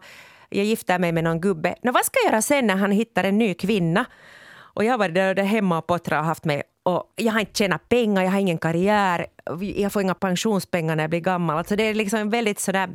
jag 0.49 0.65
gifter 0.65 0.99
mig 0.99 1.11
med 1.11 1.23
någon 1.23 1.41
gubbe. 1.41 1.75
Nå, 1.83 1.91
vad 1.91 2.05
ska 2.05 2.19
jag 2.23 2.31
göra 2.31 2.41
sen 2.41 2.67
när 2.67 2.75
han 2.75 2.91
hittar 2.91 3.23
en 3.23 3.37
ny 3.37 3.53
kvinna? 3.53 4.05
Och 4.53 4.83
jag 4.83 4.91
har 4.93 4.97
varit 4.97 5.15
där, 5.15 5.35
där 5.35 5.43
hemma 5.43 5.77
och 5.77 5.87
pottrat 5.87 6.19
och 6.19 6.25
haft 6.25 6.45
mig 6.45 6.63
och 6.83 7.13
jag 7.15 7.33
har 7.33 7.39
inte 7.39 7.57
tjänat 7.57 7.89
pengar, 7.89 8.23
jag 8.23 8.31
har 8.31 8.39
ingen 8.39 8.57
karriär, 8.57 9.25
jag 9.75 9.93
får 9.93 10.01
inga 10.01 10.15
pensionspengar 10.15 10.95
när 10.95 11.03
jag 11.03 11.09
blir 11.09 11.19
gammal. 11.19 11.57
Alltså 11.57 11.75
det 11.75 11.83
är 11.83 11.93
liksom 11.93 12.19
en 12.19 12.29
väldigt 12.29 12.59
sådär 12.59 12.89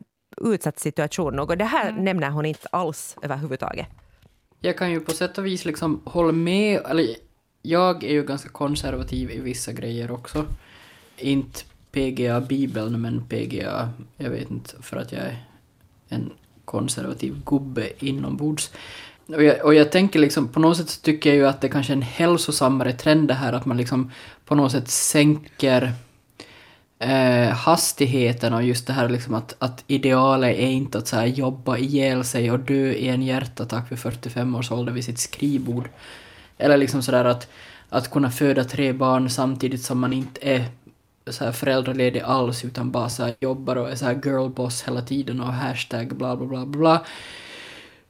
utsatt 0.44 0.78
situation. 0.78 1.38
Och 1.38 1.56
det 1.56 1.64
här 1.64 1.88
mm. 1.88 2.04
nämner 2.04 2.30
hon 2.30 2.46
inte 2.46 2.68
alls 2.70 3.16
överhuvudtaget. 3.22 3.86
Jag 4.60 4.78
kan 4.78 4.90
ju 4.90 5.00
på 5.00 5.12
sätt 5.12 5.38
och 5.38 5.46
vis 5.46 5.64
liksom 5.64 6.00
hålla 6.04 6.32
med, 6.32 6.80
eller 6.90 7.16
jag 7.62 8.04
är 8.04 8.12
ju 8.12 8.24
ganska 8.24 8.48
konservativ 8.48 9.30
i 9.30 9.40
vissa 9.40 9.72
grejer 9.72 10.10
också. 10.10 10.46
Inte 11.16 11.60
PGA 11.92 12.40
Bibeln, 12.40 13.00
men 13.00 13.24
PGA, 13.28 13.90
jag 14.16 14.30
vet 14.30 14.50
inte, 14.50 14.82
för 14.82 14.96
att 14.96 15.12
jag 15.12 15.22
är 15.22 15.44
en 16.08 16.30
konservativ 16.64 17.42
gubbe 17.46 17.88
inombords. 17.98 18.70
Och 19.26 19.44
jag, 19.44 19.64
och 19.64 19.74
jag 19.74 19.92
tänker 19.92 20.18
liksom, 20.18 20.48
på 20.48 20.60
något 20.60 20.76
sätt 20.76 20.88
så 20.88 21.00
tycker 21.00 21.30
jag 21.30 21.36
ju 21.36 21.46
att 21.46 21.60
det 21.60 21.68
kanske 21.68 21.92
är 21.92 21.96
en 21.96 22.02
hälsosammare 22.02 22.92
trend 22.92 23.28
det 23.28 23.34
här 23.34 23.52
att 23.52 23.66
man 23.66 23.76
liksom 23.76 24.10
på 24.44 24.54
något 24.54 24.72
sätt 24.72 24.88
sänker 24.88 25.92
eh, 26.98 27.48
hastigheten 27.48 28.52
och 28.54 28.62
just 28.62 28.86
det 28.86 28.92
här 28.92 29.08
liksom 29.08 29.34
att, 29.34 29.56
att 29.58 29.84
idealet 29.86 30.56
är 30.56 30.68
inte 30.68 30.98
att 30.98 31.08
så 31.08 31.16
här 31.16 31.26
jobba 31.26 31.76
ihjäl 31.76 32.24
sig 32.24 32.50
och 32.50 32.58
dö 32.58 32.92
i 32.92 33.08
en 33.08 33.22
hjärtattack 33.22 33.92
vid 33.92 33.98
45 33.98 34.54
års 34.54 34.72
ålder 34.72 34.92
vid 34.92 35.04
sitt 35.04 35.18
skrivbord. 35.18 35.88
Eller 36.58 36.76
liksom 36.76 37.02
sådär 37.02 37.24
att, 37.24 37.48
att 37.88 38.10
kunna 38.10 38.30
föda 38.30 38.64
tre 38.64 38.92
barn 38.92 39.30
samtidigt 39.30 39.82
som 39.82 39.98
man 39.98 40.12
inte 40.12 40.40
är 40.42 40.64
så 41.26 41.44
här 41.44 41.52
föräldraledig 41.52 42.20
alls 42.20 42.64
utan 42.64 42.90
bara 42.90 43.08
så 43.08 43.22
här 43.24 43.34
jobbar 43.40 43.76
och 43.76 43.90
är 43.90 43.94
så 43.94 44.04
här 44.04 44.20
girlboss 44.24 44.82
hela 44.82 45.02
tiden 45.02 45.40
och 45.40 45.52
hashtag 45.52 46.16
bla 46.16 46.36
bla 46.36 46.46
bla 46.46 46.66
bla. 46.66 47.04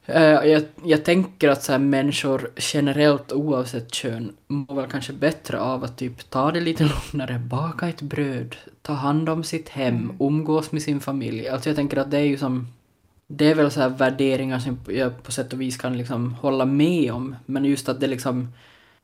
Uh, 0.09 0.47
jag, 0.47 0.63
jag 0.83 1.05
tänker 1.05 1.49
att 1.49 1.63
så 1.63 1.71
här, 1.71 1.79
människor 1.79 2.51
generellt 2.57 3.31
oavsett 3.31 3.93
kön 3.93 4.33
mår 4.47 4.75
väl 4.75 4.89
kanske 4.91 5.13
bättre 5.13 5.59
av 5.59 5.83
att 5.83 5.97
typ 5.97 6.29
ta 6.29 6.51
det 6.51 6.59
lite 6.59 6.83
lugnare, 6.83 7.39
baka 7.39 7.89
ett 7.89 8.01
bröd, 8.01 8.55
ta 8.81 8.93
hand 8.93 9.29
om 9.29 9.43
sitt 9.43 9.69
hem, 9.69 9.95
mm. 9.95 10.17
umgås 10.19 10.71
med 10.71 10.81
sin 10.81 10.99
familj. 10.99 11.47
Alltså 11.47 11.69
jag 11.69 11.75
tänker 11.75 11.97
att 11.97 12.11
det 12.11 12.17
är 12.17 12.25
ju 12.25 12.37
som 12.37 12.67
det 13.27 13.45
är 13.51 13.55
väl 13.55 13.71
så 13.71 13.81
här 13.81 13.89
värderingar 13.89 14.59
som 14.59 14.79
jag 14.87 15.23
på 15.23 15.31
sätt 15.31 15.53
och 15.53 15.61
vis 15.61 15.77
kan 15.77 15.97
liksom 15.97 16.33
hålla 16.33 16.65
med 16.65 17.11
om. 17.11 17.35
Men 17.45 17.65
just 17.65 17.89
att 17.89 17.99
det 17.99 18.07
liksom 18.07 18.47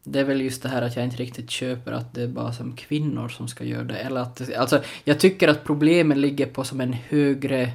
det 0.04 0.20
är 0.20 0.24
väl 0.24 0.42
just 0.42 0.64
det 0.64 0.70
här 0.70 0.82
att 0.82 0.96
jag 0.96 1.06
inte 1.06 1.18
riktigt 1.18 1.50
köper 1.50 1.92
att 1.92 2.14
det 2.14 2.22
är 2.22 2.28
bara 2.28 2.54
som 2.54 2.76
kvinnor 2.76 3.30
som 3.30 3.48
ska 3.48 3.64
göra 3.64 3.84
det. 3.84 3.96
Eller 3.96 4.22
att 4.22 4.56
alltså, 4.58 4.82
jag 5.04 5.20
tycker 5.20 5.48
att 5.48 5.64
problemen 5.64 6.22
ligger 6.22 6.46
på 6.46 6.64
som 6.64 6.82
en 6.82 6.94
högre 6.94 7.72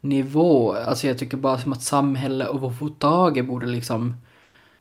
nivå. 0.00 0.72
Alltså 0.72 1.06
jag 1.06 1.18
tycker 1.18 1.36
bara 1.36 1.58
som 1.58 1.72
att 1.72 1.82
samhället 1.82 2.48
överhuvudtaget 2.48 3.46
borde 3.46 3.66
liksom 3.66 4.14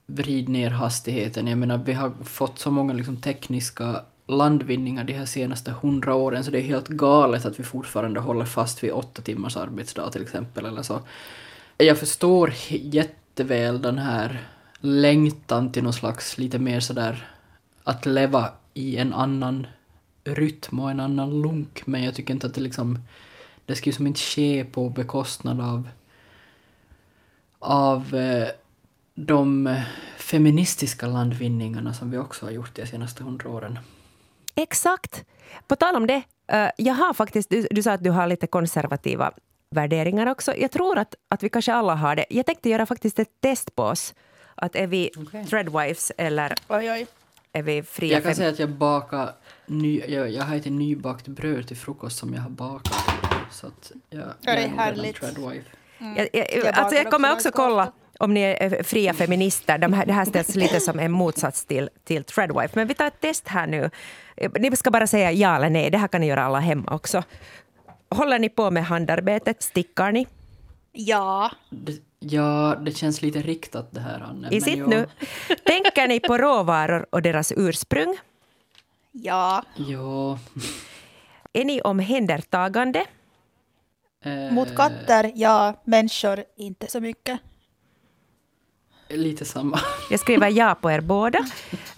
vrida 0.05 0.51
ner 0.51 0.69
hastigheten. 0.69 1.47
Jag 1.47 1.57
menar, 1.57 1.77
vi 1.77 1.93
har 1.93 2.11
fått 2.23 2.59
så 2.59 2.71
många 2.71 2.93
liksom 2.93 3.17
tekniska 3.17 4.01
landvinningar 4.27 5.03
de 5.03 5.13
här 5.13 5.25
senaste 5.25 5.71
hundra 5.71 6.15
åren 6.15 6.43
så 6.43 6.51
det 6.51 6.57
är 6.57 6.61
helt 6.61 6.87
galet 6.87 7.45
att 7.45 7.59
vi 7.59 7.63
fortfarande 7.63 8.19
håller 8.19 8.45
fast 8.45 8.83
vid 8.83 8.91
åtta 8.91 9.21
timmars 9.21 9.57
arbetsdag 9.57 10.09
till 10.09 10.21
exempel 10.21 10.65
eller 10.65 10.81
så. 10.81 10.99
Jag 11.77 11.97
förstår 11.97 12.53
jätteväl 12.69 13.81
den 13.81 13.97
här 13.97 14.47
längtan 14.79 15.71
till 15.71 15.83
någon 15.83 15.93
slags 15.93 16.37
lite 16.37 16.59
mer 16.59 16.79
sådär 16.79 17.27
att 17.83 18.05
leva 18.05 18.49
i 18.73 18.97
en 18.97 19.13
annan 19.13 19.67
rytm 20.23 20.79
och 20.79 20.91
en 20.91 20.99
annan 20.99 21.41
lunk 21.41 21.81
men 21.85 22.03
jag 22.03 22.15
tycker 22.15 22.33
inte 22.33 22.47
att 22.47 22.53
det 22.53 22.61
liksom 22.61 22.99
det 23.67 23.75
ska 23.75 23.89
ju 23.89 23.93
som 23.93 24.07
inte 24.07 24.19
ske 24.19 24.65
på 24.65 24.89
bekostnad 24.89 25.61
av 25.61 25.89
av 27.59 28.15
eh, 28.15 28.47
de 29.15 29.75
feministiska 30.17 31.07
landvinningarna 31.07 31.93
som 31.93 32.11
vi 32.11 32.17
också 32.17 32.45
har 32.45 32.51
gjort 32.51 32.75
de 32.75 32.85
senaste 32.85 33.23
hundra 33.23 33.49
åren. 33.49 33.79
Exakt. 34.55 35.25
På 35.67 35.75
tal 35.75 35.95
om 35.95 36.07
det, 36.07 36.23
uh, 36.53 36.69
jag 36.77 36.93
har 36.93 37.13
faktiskt, 37.13 37.49
du, 37.49 37.67
du 37.71 37.83
sa 37.83 37.91
att 37.91 38.03
du 38.03 38.09
har 38.09 38.27
lite 38.27 38.47
konservativa 38.47 39.31
värderingar 39.69 40.27
också. 40.27 40.55
Jag 40.55 40.71
tror 40.71 40.97
att, 40.97 41.15
att 41.29 41.43
vi 41.43 41.49
kanske 41.49 41.73
alla 41.73 41.95
har 41.95 42.15
det. 42.15 42.25
Jag 42.29 42.45
tänkte 42.45 42.69
göra 42.69 42.85
faktiskt 42.85 43.19
ett 43.19 43.41
test 43.41 43.75
på 43.75 43.83
oss. 43.83 44.13
Att 44.55 44.75
är 44.75 44.87
vi 44.87 45.11
okay. 45.17 45.45
threadwives 45.45 46.11
eller 46.17 46.53
oj, 46.67 46.91
oj. 46.91 47.07
är 47.53 47.63
vi 47.63 47.83
fria? 47.83 48.13
Jag 48.13 48.23
kan 48.23 48.35
säga 48.35 48.49
att 48.49 48.59
jag 48.59 48.69
bakar 48.69 49.31
ny, 49.65 50.01
jag, 50.07 50.31
jag 50.31 50.43
har 50.43 50.55
ett 50.55 50.65
nybakt 50.65 51.27
bröd 51.27 51.67
till 51.67 51.77
frukost 51.77 52.17
som 52.17 52.33
jag 52.33 52.41
har 52.41 52.49
bakat. 52.49 53.06
Så 53.51 53.67
att 53.67 53.91
jag, 54.09 54.33
jag 54.41 54.55
är, 54.55 54.63
är 54.63 54.67
härligt. 54.67 55.15
threadwife. 55.15 55.69
Mm. 55.99 56.15
Jag, 56.17 56.29
jag, 56.33 56.53
jag, 56.53 56.67
alltså 56.67 56.95
jag 56.95 57.11
kommer 57.11 57.33
också 57.33 57.51
kolla 57.51 57.91
om 58.19 58.33
ni 58.33 58.41
är 58.41 58.83
fria 58.83 59.13
feminister. 59.13 59.77
De 59.77 59.93
här, 59.93 60.05
det 60.05 60.13
här 60.13 60.25
ställs 60.25 60.55
lite 60.55 60.79
som 60.79 60.99
en 60.99 61.11
motsats 61.11 61.65
till, 61.65 61.89
till 62.03 62.23
Threadwife. 62.23 62.69
Men 62.73 62.87
vi 62.87 62.93
tar 62.93 63.07
ett 63.07 63.21
test 63.21 63.47
här 63.47 63.67
nu. 63.67 63.89
Ni 64.59 64.75
ska 64.75 64.91
bara 64.91 65.07
säga 65.07 65.31
ja 65.31 65.55
eller 65.55 65.69
nej. 65.69 65.89
Det 65.89 65.97
här 65.97 66.07
kan 66.07 66.21
ni 66.21 66.27
göra 66.27 66.43
alla 66.43 66.59
hemma 66.59 66.95
också. 66.95 67.23
Håller 68.09 68.39
ni 68.39 68.49
på 68.49 68.71
med 68.71 68.85
handarbetet? 68.85 69.63
Stickar 69.63 70.11
ni? 70.11 70.27
Ja. 70.91 71.51
Det, 71.69 72.01
ja, 72.19 72.75
det 72.85 72.91
känns 72.91 73.21
lite 73.21 73.41
riktat 73.41 73.87
det 73.91 73.99
här, 73.99 74.19
Anne. 74.19 74.47
I 74.51 74.61
sitt 74.61 74.87
nu. 74.87 75.07
Tänker 75.65 76.07
ni 76.07 76.19
på 76.19 76.37
råvaror 76.37 77.05
och 77.09 77.21
deras 77.21 77.53
ursprung? 77.57 78.17
Ja. 79.11 79.63
Ja. 79.75 80.39
Är 81.53 81.65
ni 81.65 81.81
omhändertagande? 81.81 83.05
Eh, 84.23 84.51
Mot 84.53 84.75
katter, 84.75 85.31
ja. 85.35 85.81
Människor, 85.83 86.43
inte 86.55 86.87
så 86.87 86.99
mycket. 86.99 87.39
Lite 89.09 89.45
samma. 89.45 89.79
Jag 90.09 90.19
skriver 90.19 90.49
ja 90.49 90.75
på 90.81 90.91
er 90.91 91.01
båda. 91.01 91.39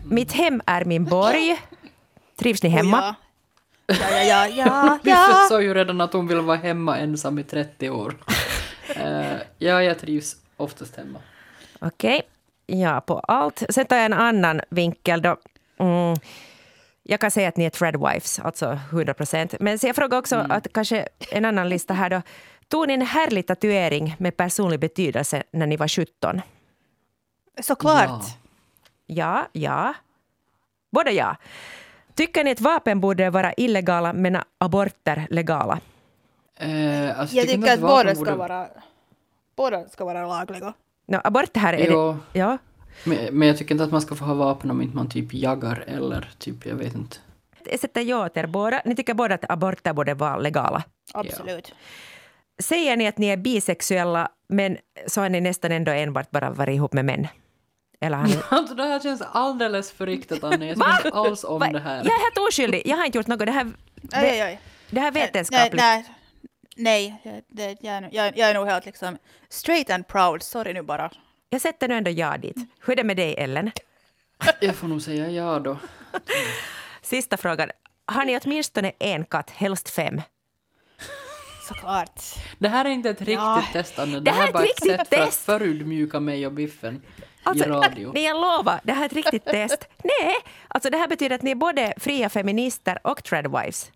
Mitt 0.04 0.32
hem 0.32 0.62
är 0.66 0.86
min 0.86 1.06
borg. 1.06 1.62
Trivs 2.40 2.64
ni 2.64 2.70
hemma? 2.70 3.00
Oh, 3.00 3.04
ja. 3.04 3.16
Ja, 3.90 4.24
ja, 4.24 4.48
ja, 4.48 5.00
ja, 5.04 5.44
Vi 5.44 5.50
sa 5.50 5.62
ju 5.62 5.74
redan 5.74 6.02
att 6.02 6.14
hon 6.14 6.28
vill 6.28 6.40
vara 6.42 6.58
hemma 6.58 6.98
ensam 6.98 7.40
i 7.40 7.44
30 7.44 7.90
år. 7.90 8.16
uh, 8.98 9.38
ja, 9.58 9.84
jag 9.84 10.00
trivs 10.00 10.36
oftast 10.58 10.96
hemma. 10.96 11.20
Okej, 11.80 12.22
okay. 12.68 12.80
ja 12.80 13.02
på 13.02 13.20
allt. 13.20 13.64
Sen 13.70 13.86
tar 13.86 13.96
jag 13.96 14.06
en 14.06 14.14
annan 14.14 14.62
vinkel 14.70 15.22
då. 15.22 15.38
Mm. 15.80 16.16
Jag 17.10 17.20
kan 17.20 17.32
säga 17.32 17.50
att 17.50 17.58
ni 17.58 17.66
är 17.66 17.70
threadwives, 17.70 18.40
alltså 18.40 18.80
100 18.92 19.14
procent. 19.14 19.56
Men 19.60 19.80
så 19.80 19.88
jag 19.88 19.96
frågar 19.96 20.18
också 20.18 20.36
mm. 20.36 20.52
att 20.52 20.68
kanske 20.74 21.08
en 21.32 21.46
annan 21.46 21.70
lista 21.70 21.94
här 21.94 22.10
då. 22.10 22.22
Tog 22.68 22.88
ni 22.88 22.94
en 22.94 23.02
härlig 23.02 23.48
tatuering 23.48 24.16
med 24.20 24.38
personlig 24.38 24.80
betydelse 24.80 25.44
när 25.52 25.68
ni 25.68 25.78
var 25.78 25.88
17? 25.88 26.42
Såklart. 27.62 28.24
Ja, 29.06 29.48
ja. 29.52 29.94
Både 30.92 31.12
ja. 31.12 31.36
Tycker 32.16 32.44
ni 32.44 32.52
att 32.52 32.62
vapen 32.62 33.00
borde 33.00 33.30
vara 33.30 33.54
illegala 33.54 34.14
men 34.14 34.38
aborter 34.58 35.28
legala? 35.30 35.80
Eh, 36.56 37.20
alltså, 37.20 37.36
jag 37.36 37.48
tycker 37.48 37.68
att, 37.68 37.74
att 37.74 37.80
båda 37.80 38.16
ska 38.16 38.36
vara, 38.36 38.68
båda 39.56 39.90
ska 39.90 40.06
vara 40.06 40.28
lagliga. 40.28 40.74
No, 41.06 41.22
abort 41.24 41.58
här 41.58 41.74
är 41.74 41.92
jo. 41.92 42.18
det... 42.34 42.40
Ja. 42.40 42.58
Men, 43.04 43.18
men 43.32 43.48
jag 43.48 43.58
tycker 43.58 43.72
inte 43.72 43.84
att 43.84 43.92
man 43.92 44.02
ska 44.02 44.16
få 44.16 44.26
ha 44.26 44.34
vapen 44.34 44.72
om 44.72 44.82
inte 44.82 44.96
man 44.96 45.10
typ 45.10 45.34
jagar 45.34 45.84
eller 45.88 46.30
typ, 46.38 46.66
jag 46.66 46.76
vet 46.76 46.96
inte. 46.96 47.18
Jag 47.66 47.80
sätter 47.80 48.02
ja 48.02 48.30
till 48.30 48.44
er 48.44 48.48
båda. 48.48 48.82
Ni 48.86 48.96
tycker 48.96 49.14
båda 49.14 49.36
att 49.36 49.52
aborter 49.52 49.94
borde 49.94 50.14
vara 50.14 50.38
legala? 50.38 50.84
Absolut. 51.14 51.68
Ja. 51.70 51.76
Säger 52.64 52.98
ni 52.98 53.08
att 53.08 53.18
ni 53.18 53.28
är 53.28 53.38
bisexuella 53.38 54.30
men 54.50 54.78
så 55.08 55.22
har 55.22 55.30
ni 55.30 55.42
nästan 55.42 55.72
ändå 55.72 55.92
enbart 55.92 56.32
bara 56.32 56.50
varit 56.50 56.76
ihop 56.76 56.94
med 56.94 57.06
män? 57.06 57.28
Eller 58.02 58.18
han... 58.18 58.32
alltså 58.50 58.76
det 58.76 58.84
här 58.84 59.00
känns 59.00 59.22
alldeles 59.22 59.92
för 59.92 60.06
riktigt 60.06 60.44
Annie. 60.44 60.68
Jag 60.68 60.76
tycker 60.76 61.06
inte 61.06 61.18
alls 61.18 61.44
om 61.44 61.60
Va? 61.60 61.68
det 61.72 61.80
här. 61.80 61.96
Jag 61.96 62.06
är 62.06 62.24
helt 62.24 62.38
oskyldig. 62.38 62.82
Jag 62.86 62.98
har 62.98 63.06
inte 63.06 63.18
gjort 63.18 63.28
något. 63.28 63.40
Det 63.40 63.52
här, 63.52 63.72
det, 63.96 64.18
aj, 64.18 64.42
aj. 64.42 64.60
Det 64.90 65.00
här 65.00 65.08
är 65.08 65.12
vetenskapligt. 65.12 65.74
Nej, 65.76 66.06
nej, 66.76 67.22
nej 67.24 67.44
det, 67.48 67.78
jag, 67.82 68.14
jag, 68.14 68.38
jag 68.38 68.50
är 68.50 68.54
nog 68.54 68.68
helt 68.68 68.86
liksom 68.86 69.18
straight 69.50 69.90
and 69.90 70.08
proud. 70.08 70.44
Sorry 70.44 70.74
nu 70.74 70.82
bara. 70.82 71.12
Jag 71.50 71.62
sätter 71.62 71.88
nu 71.88 71.96
ändå 71.96 72.12
ja 72.12 72.38
dit. 72.38 72.58
Hur 72.80 72.94
är 72.94 72.96
det 72.96 73.04
med 73.04 73.18
dig, 73.18 73.36
Ellen? 73.38 73.72
Jag 74.60 74.76
får 74.76 74.88
nog 74.88 75.02
säga 75.02 75.30
ja 75.30 75.60
då. 75.60 75.78
Sista 77.02 77.38
frågan. 77.38 77.70
Har 78.06 78.26
ni 78.26 78.40
åtminstone 78.44 78.92
en 79.00 79.26
katt, 79.26 79.50
helst 79.50 79.90
fem? 79.90 80.22
Såklart. 81.68 82.22
Det 82.60 82.68
här 82.68 82.86
är 82.86 82.90
inte 82.90 83.10
ett 83.10 83.20
riktigt 83.20 83.36
ja. 83.36 83.64
testande. 83.74 84.16
Det, 84.16 84.22
det 84.22 84.32
här 84.32 84.48
är 84.48 84.54
bara 84.54 84.64
ett 84.64 84.84
sätt 84.84 85.08
för 85.08 85.22
att 85.22 85.36
förödmjuka 85.36 86.20
mig 86.20 86.46
och 86.46 86.54
Biffen 86.54 87.02
alltså, 87.44 87.66
i 87.66 87.70
radio. 87.70 88.12
Nej, 88.14 88.24
jag 88.24 88.36
lovar, 88.36 88.80
det 88.84 88.94
här 88.94 89.02
är 89.02 89.06
ett 89.06 89.14
riktigt 89.14 89.46
test. 89.46 89.88
Nej, 90.04 90.36
alltså 90.68 90.90
det 90.90 90.98
här 90.98 91.08
betyder 91.08 91.36
att 91.36 91.42
ni 91.42 91.52
är 91.52 91.56
både 91.56 91.94
fria 91.98 92.30
feminister 92.30 93.00
och 93.04 93.24
threadwives. 93.24 93.92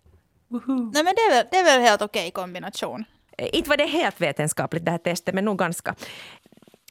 Nej, 0.66 1.04
men 1.04 1.14
det 1.14 1.20
är 1.20 1.30
väl, 1.30 1.46
det 1.50 1.56
är 1.56 1.64
väl 1.64 1.80
helt 1.80 2.02
okej 2.02 2.30
kombination. 2.30 3.04
Eh, 3.38 3.48
inte 3.52 3.70
var 3.70 3.76
det 3.76 3.86
helt 3.86 4.20
vetenskapligt 4.20 4.84
det 4.84 4.90
här 4.90 4.98
testet, 4.98 5.34
men 5.34 5.44
nog 5.44 5.58
ganska. 5.58 5.94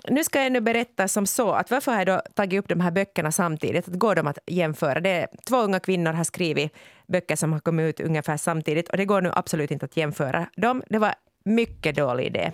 Nu 0.09 0.23
ska 0.23 0.43
jag 0.43 0.51
nu 0.51 0.61
berätta 0.61 1.07
som 1.07 1.25
så 1.25 1.51
att 1.51 1.71
varför 1.71 1.91
har 1.91 1.99
jag 1.99 2.07
då 2.07 2.21
tagit 2.35 2.59
upp 2.59 2.67
de 2.67 2.79
här 2.79 2.91
böckerna 2.91 3.31
samtidigt? 3.31 3.87
Att 3.87 3.93
går 3.93 4.15
de 4.15 4.27
att 4.27 4.39
jämföra? 4.47 4.99
Det 4.99 5.09
är, 5.09 5.27
två 5.47 5.57
unga 5.57 5.79
kvinnor 5.79 6.13
har 6.13 6.23
skrivit 6.23 6.73
böcker 7.07 7.35
som 7.35 7.53
har 7.53 7.59
kommit 7.59 7.99
ut 7.99 8.07
ungefär 8.07 8.37
samtidigt 8.37 8.89
och 8.89 8.97
det 8.97 9.05
går 9.05 9.21
nu 9.21 9.31
absolut 9.33 9.71
inte 9.71 9.85
att 9.85 9.97
jämföra 9.97 10.47
dem. 10.55 10.83
Det 10.89 10.99
var 10.99 11.15
mycket 11.45 11.95
dålig 11.95 12.25
idé. 12.25 12.51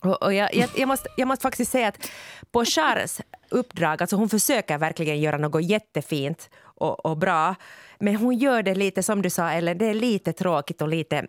Och, 0.00 0.22
och 0.22 0.34
jag, 0.34 0.54
jag, 0.54 0.68
jag, 0.76 0.88
måste, 0.88 1.08
jag 1.16 1.28
måste 1.28 1.42
faktiskt 1.42 1.72
säga 1.72 1.88
att 1.88 2.10
på 2.50 2.64
Chars 2.64 3.20
uppdrag, 3.48 4.02
alltså 4.02 4.16
hon 4.16 4.28
försöker 4.28 4.78
verkligen 4.78 5.20
göra 5.20 5.38
något 5.38 5.64
jättefint 5.64 6.50
och, 6.62 7.06
och 7.06 7.18
bra. 7.18 7.54
Men 7.98 8.16
hon 8.16 8.38
gör 8.38 8.62
det 8.62 8.74
lite 8.74 9.02
som 9.02 9.22
du 9.22 9.30
sa, 9.30 9.50
eller 9.50 9.74
det 9.74 9.86
är 9.86 9.94
lite 9.94 10.32
tråkigt 10.32 10.82
och 10.82 10.88
lite... 10.88 11.26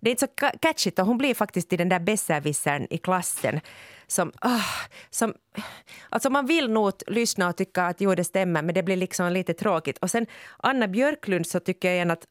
Det 0.00 0.10
är 0.10 0.10
inte 0.10 0.26
så 0.26 0.48
catchigt 0.60 0.98
och 0.98 1.06
hon 1.06 1.18
blir 1.18 1.34
faktiskt 1.34 1.68
till 1.68 1.78
den 1.78 1.88
där 1.88 2.00
besserwissern 2.00 2.86
i 2.90 2.98
klassen 2.98 3.60
som, 4.08 4.32
Uh, 4.44 4.66
som... 5.10 5.34
Alltså 6.08 6.30
man 6.30 6.46
vill 6.46 6.70
nog 6.70 6.92
lyssna 7.06 7.48
och 7.48 7.56
tycka 7.56 7.82
att 7.82 8.00
jo, 8.00 8.14
det 8.14 8.24
stämmer, 8.24 8.62
men 8.62 8.74
det 8.74 8.82
blir 8.82 8.96
liksom 8.96 9.32
lite 9.32 9.54
tråkigt. 9.54 9.98
Och 9.98 10.10
sen 10.10 10.26
Anna 10.56 10.88
Björklund 10.88 11.46
så 11.46 11.60
tycker 11.60 11.88
jag 11.88 11.94
igen 11.94 12.10
att 12.10 12.24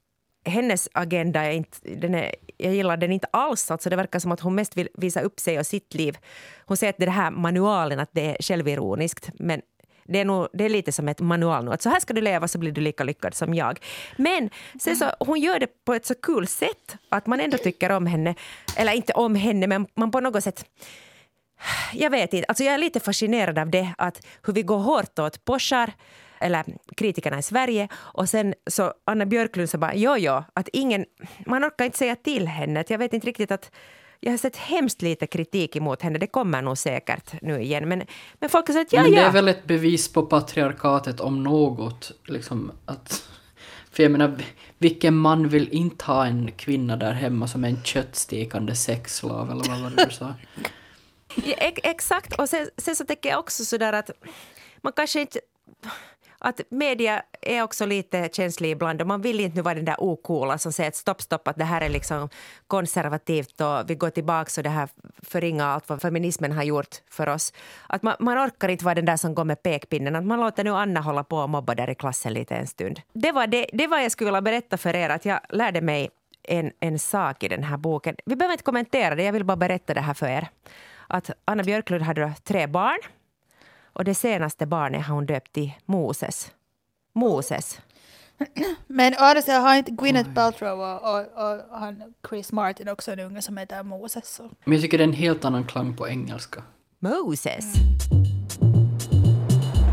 hennes 0.46 0.90
agenda 0.94 1.44
är 1.44 1.52
inte, 1.52 1.78
den 1.84 2.16
är, 2.16 2.36
jag 2.58 2.74
gillar 2.74 2.98
den 2.98 3.12
inte 3.12 3.28
alls. 3.32 3.72
Alltså 3.72 3.90
det 3.90 3.96
verkar 3.96 4.20
som 4.20 4.32
att 4.32 4.40
hon 4.40 4.56
mest 4.56 4.78
vill 4.78 4.90
visa 4.94 5.22
upp 5.22 5.40
sig 5.40 5.60
och 5.60 5.66
sitt 5.66 5.94
liv. 5.94 6.18
Hon 6.66 6.78
säger 6.78 6.94
att 6.94 7.00
det 7.00 7.10
här 7.10 7.32
manualen 7.32 8.00
att 8.00 8.10
det 8.12 8.26
är 8.32 8.38
självironiskt. 8.40 9.30
Men 9.40 9.62
det 10.08 10.20
är, 10.20 10.26
nog, 10.26 10.48
det 10.54 10.66
är 10.66 10.70
lite 10.70 10.92
som 10.92 11.08
ett 11.08 11.20
manual 11.20 11.66
nu. 11.66 11.72
Att 11.72 11.82
så 11.82 11.90
här 11.90 12.00
ska 12.00 12.14
du 12.14 12.22
leva 12.22 12.48
så 12.48 12.58
blir 12.58 12.72
du 12.72 12.82
lika 12.82 13.04
lyckad 13.04 13.34
som 13.34 13.54
jag. 13.54 13.80
Men 14.18 14.50
sen 14.80 14.96
så, 14.96 15.12
hon 15.20 15.40
gör 15.40 15.60
det 15.60 15.86
på 15.86 15.94
ett 15.94 16.06
så 16.06 16.16
kul 16.16 16.48
sätt 16.48 16.98
att 17.10 17.28
man 17.28 17.40
ändå 17.40 17.58
tycker 17.58 17.92
om 17.92 18.06
henne. 18.06 18.36
Eller 18.78 18.94
inte 18.94 19.14
om 19.14 19.36
henne, 19.36 19.68
men 19.68 19.88
man 19.96 20.12
på 20.12 20.20
något 20.20 20.44
sätt 20.44 20.66
jag 21.94 22.10
vet 22.10 22.34
inte. 22.34 22.46
Alltså 22.48 22.64
jag 22.64 22.74
är 22.74 22.78
lite 22.78 23.00
fascinerad 23.00 23.60
av 23.60 23.70
det, 23.70 23.94
att 23.98 24.26
hur 24.44 24.54
vi 24.54 24.64
går 24.64 24.80
hårt 24.80 25.20
åt 25.20 25.46
Poschar 25.46 25.94
eller 26.40 26.66
kritikerna 26.98 27.40
i 27.40 27.44
Sverige 27.44 27.88
och 27.94 28.30
sen 28.30 28.54
så 28.70 28.94
Anna 29.06 29.26
Björklund 29.26 29.70
så 29.70 29.78
bara 29.78 29.96
jo, 29.96 30.16
jo, 30.18 30.44
att 30.54 30.68
ingen, 30.74 31.06
man 31.46 31.66
orkar 31.66 31.86
inte 31.86 31.98
säga 31.98 32.16
till 32.16 32.48
henne. 32.48 32.84
Jag 32.88 32.98
vet 32.98 33.14
inte 33.14 33.28
riktigt 33.28 33.52
att 33.52 33.72
jag 34.20 34.32
har 34.32 34.38
sett 34.38 34.58
hemskt 34.58 35.02
lite 35.02 35.28
kritik 35.28 35.76
emot 35.76 36.02
henne. 36.02 36.20
Det 36.20 36.28
kommer 36.28 36.62
nog 36.62 36.78
säkert 36.78 37.42
nu 37.42 37.62
igen. 37.62 37.88
Men, 37.90 38.04
men 38.40 38.50
folk 38.50 38.68
har 38.68 38.74
sagt 38.74 38.94
ja, 38.94 39.02
Men 39.02 39.12
det 39.12 39.18
ja. 39.18 39.28
är 39.28 39.32
väl 39.32 39.48
ett 39.48 39.66
bevis 39.66 40.14
på 40.14 40.26
patriarkatet 40.26 41.20
om 41.20 41.44
något. 41.44 42.12
Liksom 42.26 42.72
att, 42.86 43.30
för 43.92 44.04
jag 44.04 44.12
menar, 44.12 44.36
vilken 44.78 45.16
man 45.16 45.48
vill 45.48 45.70
inte 45.70 46.06
ha 46.06 46.26
en 46.26 46.52
kvinna 46.52 46.96
där 46.96 47.14
hemma 47.14 47.48
som 47.48 47.64
en 47.64 47.84
köttstekande 47.84 48.76
sexslav 48.76 49.52
eller 49.52 49.70
vad 49.70 49.82
var 49.82 49.90
det 49.90 50.06
du 50.06 50.12
sa? 50.12 50.34
Ja, 51.46 51.56
exakt. 51.84 52.34
Och 52.34 52.50
sen, 52.50 52.70
sen 52.78 52.96
så 52.96 53.06
tänker 53.06 53.30
jag 53.30 53.40
också 53.40 53.66
sådär 53.66 53.94
att 53.94 54.12
man 54.82 54.94
kanske 54.94 55.22
inte... 55.22 55.40
Att 56.40 56.62
media 56.70 57.24
är 57.42 57.64
också 57.64 57.86
lite 57.86 58.30
känslig 58.34 58.72
ibland 58.72 59.02
och 59.02 59.08
man 59.08 59.22
vill 59.22 59.40
inte 59.40 59.56
nu 59.56 59.62
vara 59.62 59.76
den 59.76 59.86
där 59.86 60.04
ocoola 60.04 60.58
som 60.58 60.72
säger 60.72 60.88
att 60.88 60.96
stopp, 60.96 61.22
stopp, 61.22 61.48
att 61.48 61.58
det 61.58 61.64
här 61.64 61.82
är 61.82 61.90
liksom 61.90 62.30
konservativt 62.68 63.62
och 63.62 63.90
vi 63.90 63.96
går 63.96 64.10
tillbaka 64.10 64.52
och 64.58 64.64
det 64.64 64.70
här 64.70 64.90
förringar 65.24 65.68
allt 65.68 65.90
vad 65.90 66.02
feminismen 66.02 66.52
har 66.52 66.64
gjort 66.64 66.96
för 67.10 67.30
oss. 67.30 67.54
Att 67.88 68.04
man, 68.04 68.16
man 68.20 68.38
orkar 68.38 68.70
inte 68.70 68.86
vara 68.86 68.96
den 68.96 69.06
där 69.06 69.18
som 69.18 69.36
går 69.36 69.44
med 69.44 69.64
pekpinnen, 69.64 70.16
att 70.16 70.26
man 70.26 70.40
låter 70.40 70.64
nu 70.64 70.72
Anna 70.72 71.02
hålla 71.02 71.24
på 71.24 71.38
och 71.38 71.50
mobba 71.50 71.76
där 71.76 71.90
i 71.90 71.96
klassen 71.96 72.34
lite 72.34 72.56
en 72.56 72.68
stund. 72.68 73.02
Det 73.14 73.32
var 73.32 73.48
det, 73.48 73.70
det 73.74 73.88
var 73.88 74.00
jag 74.00 74.12
skulle 74.12 74.28
vilja 74.28 74.42
berätta 74.42 74.78
för 74.78 74.96
er, 74.96 75.10
att 75.10 75.26
jag 75.26 75.40
lärde 75.50 75.82
mig 75.82 76.10
en, 76.44 76.72
en 76.80 77.00
sak 77.00 77.44
i 77.44 77.48
den 77.48 77.64
här 77.64 77.78
boken. 77.78 78.16
Vi 78.26 78.36
behöver 78.36 78.54
inte 78.54 78.64
kommentera 78.64 79.16
det, 79.16 79.24
jag 79.24 79.34
vill 79.34 79.46
bara 79.46 79.58
berätta 79.58 79.94
det 79.94 80.02
här 80.02 80.14
för 80.14 80.28
er. 80.28 80.48
Att 81.08 81.30
Anna 81.46 81.64
Björklund 81.64 82.04
hade 82.04 82.34
tre 82.44 82.68
barn 82.68 83.00
och 83.94 84.04
det 84.04 84.16
senaste 84.16 84.66
barnet 84.66 85.06
har 85.06 85.16
hon 85.16 85.26
döpt 85.26 85.54
till 85.54 85.72
Moses. 85.86 86.52
Moses. 87.14 87.82
Men 88.88 89.14
sidan 89.42 89.64
har 89.64 89.76
inte 89.76 89.92
Gwyneth 89.92 90.34
Paltrow 90.34 90.80
och, 90.80 91.16
och, 91.16 91.26
och 91.72 91.80
han 91.80 92.14
Chris 92.30 92.52
Martin 92.52 92.90
också 92.90 93.12
en 93.12 93.20
unge 93.20 93.42
som 93.42 93.58
heter 93.58 93.84
Moses. 93.84 94.36
Så. 94.36 94.50
Men 94.64 94.74
jag 94.74 94.82
tycker 94.82 94.98
det 94.98 95.04
är 95.04 95.08
en 95.08 95.14
helt 95.14 95.46
annan 95.46 95.64
klang 95.64 95.96
på 95.98 96.08
engelska. 96.08 96.64
Moses. 97.00 97.74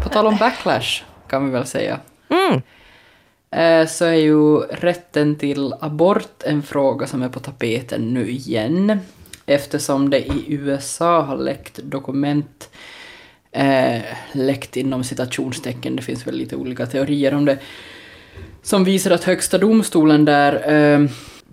På 0.03 0.09
tal 0.09 0.27
om 0.27 0.37
backlash 0.37 1.05
kan 1.27 1.45
vi 1.47 1.51
väl 1.51 1.67
säga. 1.67 2.01
Mm. 2.29 2.63
Eh, 3.51 3.87
Så 3.89 4.05
är 4.05 4.13
ju 4.13 4.59
rätten 4.59 5.39
till 5.39 5.75
abort 5.81 6.43
en 6.43 6.63
fråga 6.63 7.07
som 7.07 7.23
är 7.23 7.29
på 7.29 7.41
tapeten 7.41 8.15
nu 8.15 8.31
igen. 8.31 9.01
Eftersom 9.47 10.11
det 10.11 10.19
i 10.19 10.45
USA 10.49 11.23
har 11.23 11.37
läckt 11.37 11.81
dokument, 11.83 12.71
eh, 13.53 14.03
läckt 14.33 14.77
inom 14.77 15.05
citationstecken, 15.05 15.97
det 15.97 16.03
finns 16.03 16.27
väl 16.27 16.37
lite 16.37 16.57
olika 16.57 16.87
teorier 16.87 17.35
om 17.35 17.45
det, 17.45 17.59
som 18.63 18.85
visar 18.85 19.11
att 19.11 19.25
högsta 19.25 19.59
domstolen 19.59 20.25
där 20.25 20.73
eh, 20.73 21.01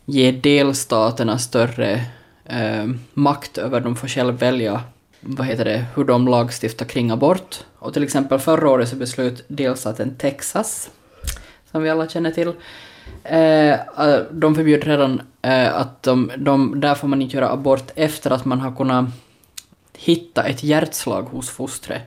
ge 0.07 0.33
delstaterna 0.33 1.39
större 1.39 2.01
eh, 2.45 2.87
makt 3.15 3.59
över 3.59 3.81
de 3.81 3.97
får 3.97 4.09
själv 4.09 4.39
välja 4.39 4.83
vad 5.21 5.47
heter 5.47 5.65
det, 5.65 5.85
hur 5.95 6.05
de 6.05 6.29
lagstiftar 6.29 6.87
kring 6.87 7.11
abort. 7.11 7.57
Och 7.79 7.93
till 7.93 8.03
exempel 8.03 8.39
förra 8.39 8.71
året 8.71 8.89
så 8.89 8.97
beslöt 8.97 9.45
delstaten 9.49 10.17
Texas, 10.17 10.91
som 11.71 11.83
vi 11.83 11.91
alla 11.91 12.09
känner 12.09 12.31
till, 12.31 12.53
eh, 13.25 13.73
eh 13.73 14.23
de 14.31 14.55
förbjuder 14.55 14.87
redan 14.87 15.23
eh, 15.43 15.77
att 15.77 16.03
de, 16.03 16.33
de, 16.37 16.81
där 16.81 16.95
får 16.95 17.09
man 17.09 17.23
inte 17.23 17.37
göra 17.37 17.51
abort 17.51 17.91
efter 17.95 18.31
att 18.31 18.45
man 18.45 18.61
har 18.61 18.77
kunnat 18.77 19.05
hitta 19.93 20.45
ett 20.45 20.63
hjärtslag 20.63 21.23
hos 21.23 21.51
fostret. 21.51 22.03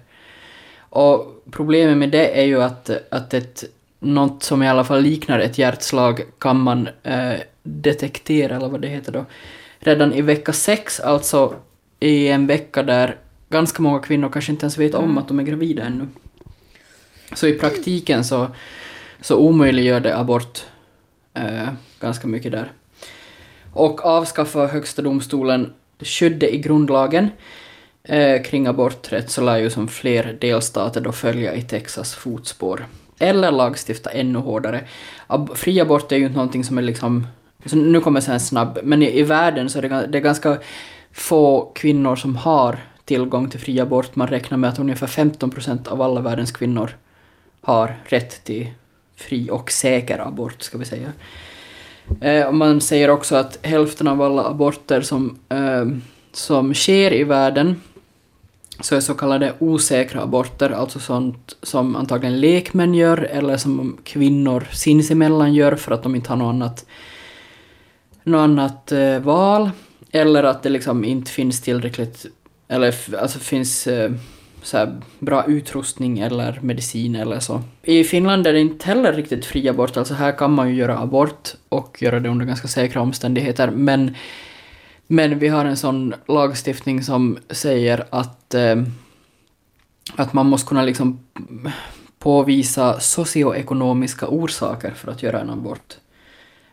Och 0.79 1.43
problemet 1.51 1.97
med 1.97 2.09
det 2.09 2.41
är 2.41 2.45
ju 2.45 2.63
att, 2.63 2.89
att 3.11 3.33
ett, 3.33 3.63
något 3.99 4.43
som 4.43 4.63
i 4.63 4.69
alla 4.69 4.83
fall 4.83 5.01
liknar 5.01 5.39
ett 5.39 5.57
hjärtslag 5.57 6.21
kan 6.37 6.59
man 6.59 6.89
eh, 7.03 7.39
detektera, 7.64 8.55
eller 8.55 8.70
vad 8.70 8.82
det 8.82 8.88
heter 8.88 9.12
då, 9.12 9.26
redan 9.80 10.14
i 10.14 10.22
vecka 10.22 10.53
sex, 10.53 10.99
alltså 10.99 11.55
i 11.99 12.28
en 12.28 12.47
vecka 12.47 12.84
där 12.84 13.16
ganska 13.49 13.82
många 13.82 13.99
kvinnor 13.99 14.30
kanske 14.30 14.51
inte 14.51 14.64
ens 14.64 14.78
vet 14.78 14.95
om 14.95 15.18
att 15.18 15.28
de 15.28 15.39
är 15.39 15.43
gravida 15.43 15.84
ännu. 15.84 16.07
Så 17.34 17.47
i 17.47 17.53
praktiken 17.53 18.24
så, 18.24 18.47
så 19.22 19.38
omöjliggör 19.38 19.99
det 19.99 20.18
abort 20.18 20.66
eh, 21.34 21.70
ganska 21.99 22.28
mycket 22.28 22.51
där. 22.51 22.72
Och 23.74 24.05
avskaffa 24.05 24.68
Högsta 24.68 25.01
domstolen 25.01 25.74
skyddet 25.99 26.49
i 26.49 26.57
grundlagen 26.57 27.30
eh, 28.03 28.41
kring 28.41 28.68
aborträtt 28.68 29.30
så 29.30 29.41
lär 29.41 29.57
ju 29.57 29.70
som 29.70 29.88
fler 29.88 30.38
delstater 30.41 31.01
då 31.01 31.12
följa 31.12 31.53
i 31.55 31.62
Texas 31.62 32.16
fotspår. 32.16 32.86
Eller 33.20 33.51
lagstifta 33.51 34.10
ännu 34.10 34.39
hårdare. 34.39 34.88
Ab 35.28 35.57
fri 35.57 35.80
abort 35.80 36.12
är 36.12 36.18
ju 36.18 36.24
inte 36.24 36.36
någonting 36.36 36.64
som 36.64 36.78
är 36.78 36.82
liksom... 36.82 37.28
Så 37.66 37.76
nu 37.76 37.99
kommer 37.99 38.22
jag 38.22 38.34
en 38.34 38.39
snabb, 38.39 38.80
men 38.84 39.03
i, 39.03 39.20
i 39.20 39.24
världen 39.24 39.70
så 39.70 39.78
är 39.78 39.82
det, 39.82 40.07
det 40.07 40.18
är 40.18 40.22
ganska 40.22 40.57
få 41.12 41.72
kvinnor 41.76 42.16
som 42.16 42.36
har 42.36 42.80
tillgång 43.05 43.49
till 43.49 43.60
fri 43.60 43.80
abort. 43.80 44.16
Man 44.16 44.28
räknar 44.28 44.57
med 44.57 44.70
att 44.70 44.80
ungefär 44.80 45.07
15 45.07 45.49
procent 45.51 45.88
av 45.88 46.01
alla 46.01 46.22
världens 46.22 46.51
kvinnor 46.51 46.89
har 47.62 47.95
rätt 48.05 48.43
till 48.43 48.68
fri 49.16 49.49
och 49.51 49.72
säker 49.72 50.20
abort, 50.28 50.62
ska 50.62 50.78
vi 50.78 50.86
säga. 50.86 51.12
Eh, 52.22 52.47
och 52.47 52.55
man 52.55 52.82
säger 52.82 53.10
också 53.10 53.36
att 53.36 53.60
hälften 53.62 54.07
av 54.07 54.22
alla 54.22 54.45
aborter 54.45 55.01
som, 55.01 55.39
eh, 55.49 55.86
som 56.32 56.74
sker 56.74 57.14
i 57.14 57.24
världen 57.24 57.82
så 58.80 58.95
är 58.95 58.99
så 58.99 59.14
kallade 59.14 59.53
osäkra 59.60 60.22
aborter, 60.22 60.70
alltså 60.70 60.99
sånt 60.99 61.55
som 61.64 61.95
antagligen 61.95 62.39
lekmän 62.39 62.93
gör 62.93 63.18
eller 63.18 63.57
som 63.57 63.97
kvinnor 64.03 64.68
sinsemellan 64.72 65.53
gör 65.53 65.76
för 65.76 65.91
att 65.91 66.03
de 66.03 66.16
inte 66.16 66.30
har 66.30 66.38
något 66.38 66.53
annat, 66.53 66.86
något 68.24 68.39
annat 68.39 68.91
eh, 68.91 69.20
val. 69.20 69.70
Eller 70.11 70.43
att 70.43 70.63
det 70.63 70.70
liksom 70.70 71.05
inte 71.05 71.32
finns 71.32 71.61
tillräckligt, 71.61 72.26
eller 72.67 72.95
alltså 73.20 73.39
finns 73.39 73.88
eh, 73.88 74.11
så 74.63 74.78
här 74.78 75.01
bra 75.20 75.45
utrustning 75.47 76.20
eller 76.20 76.59
medicin 76.61 77.15
eller 77.15 77.39
så. 77.39 77.61
I 77.84 78.03
Finland 78.03 78.47
är 78.47 78.53
det 78.53 78.59
inte 78.59 78.86
heller 78.86 79.13
riktigt 79.13 79.45
fri 79.45 79.70
abort, 79.70 79.97
alltså 79.97 80.13
här 80.13 80.32
kan 80.38 80.53
man 80.53 80.70
ju 80.70 80.76
göra 80.76 80.99
abort 80.99 81.49
och 81.70 82.01
göra 82.01 82.20
det 82.20 82.30
under 82.30 82.45
ganska 82.45 82.67
säkra 82.67 83.01
omständigheter, 83.01 83.72
men 83.72 84.15
men 85.11 85.39
vi 85.39 85.47
har 85.47 85.65
en 85.65 85.78
sån 85.78 86.13
lagstiftning 86.28 87.03
som 87.03 87.38
säger 87.49 88.03
att, 88.09 88.53
eh, 88.53 88.84
att 90.15 90.34
man 90.34 90.45
måste 90.45 90.67
kunna 90.67 90.84
liksom 90.84 91.20
påvisa 92.20 92.99
socioekonomiska 92.99 94.28
orsaker 94.28 94.91
för 94.91 95.11
att 95.11 95.24
göra 95.24 95.39
en 95.39 95.49
abort. 95.49 95.97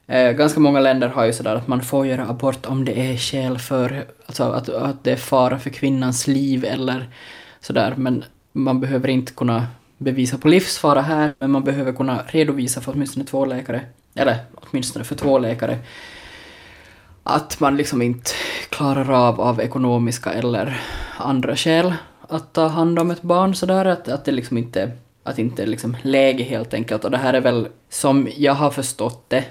Eh, 0.06 0.32
ganska 0.32 0.60
många 0.60 0.80
länder 0.80 1.08
har 1.08 1.24
ju 1.24 1.32
sådär 1.32 1.54
att 1.54 1.68
man 1.68 1.82
får 1.82 2.06
göra 2.06 2.28
abort 2.28 2.66
om 2.66 2.84
det 2.84 3.00
är 3.12 3.16
skäl 3.16 3.58
för, 3.58 4.06
alltså 4.26 4.44
att, 4.44 4.68
att 4.68 5.04
det 5.04 5.12
är 5.12 5.16
fara 5.16 5.58
för 5.58 5.70
kvinnans 5.70 6.26
liv 6.26 6.64
eller 6.64 7.08
sådär, 7.60 7.94
men 7.96 8.24
man 8.52 8.80
behöver 8.80 9.08
inte 9.08 9.32
kunna 9.32 9.66
bevisa 9.98 10.38
på 10.38 10.48
livsfara 10.48 11.00
här, 11.00 11.34
men 11.38 11.50
man 11.50 11.64
behöver 11.64 11.92
kunna 11.92 12.22
redovisa 12.26 12.80
för 12.80 12.92
åtminstone 12.92 13.24
två 13.24 13.44
läkare, 13.44 13.80
eller 14.14 14.36
åtminstone 14.54 15.04
för 15.04 15.14
två 15.14 15.38
läkare, 15.38 15.78
att 17.22 17.60
man 17.60 17.76
liksom 17.76 18.02
inte 18.02 18.30
klarar 18.68 19.28
av 19.28 19.40
av 19.40 19.60
ekonomiska 19.60 20.32
eller 20.32 20.80
andra 21.18 21.56
skäl 21.56 21.94
att 22.28 22.52
ta 22.52 22.66
hand 22.66 22.98
om 22.98 23.10
ett 23.10 23.22
barn 23.22 23.54
sådär, 23.54 23.84
att, 23.84 24.08
att 24.08 24.24
det 24.24 24.32
liksom 24.32 24.58
inte 24.58 24.92
att 25.22 25.38
inte 25.38 25.62
är 25.62 25.66
liksom 25.66 25.96
läge 26.02 26.44
helt 26.44 26.74
enkelt. 26.74 27.04
Och 27.04 27.10
det 27.10 27.18
här 27.18 27.34
är 27.34 27.40
väl, 27.40 27.68
som 27.90 28.28
jag 28.36 28.54
har 28.54 28.70
förstått 28.70 29.24
det, 29.28 29.44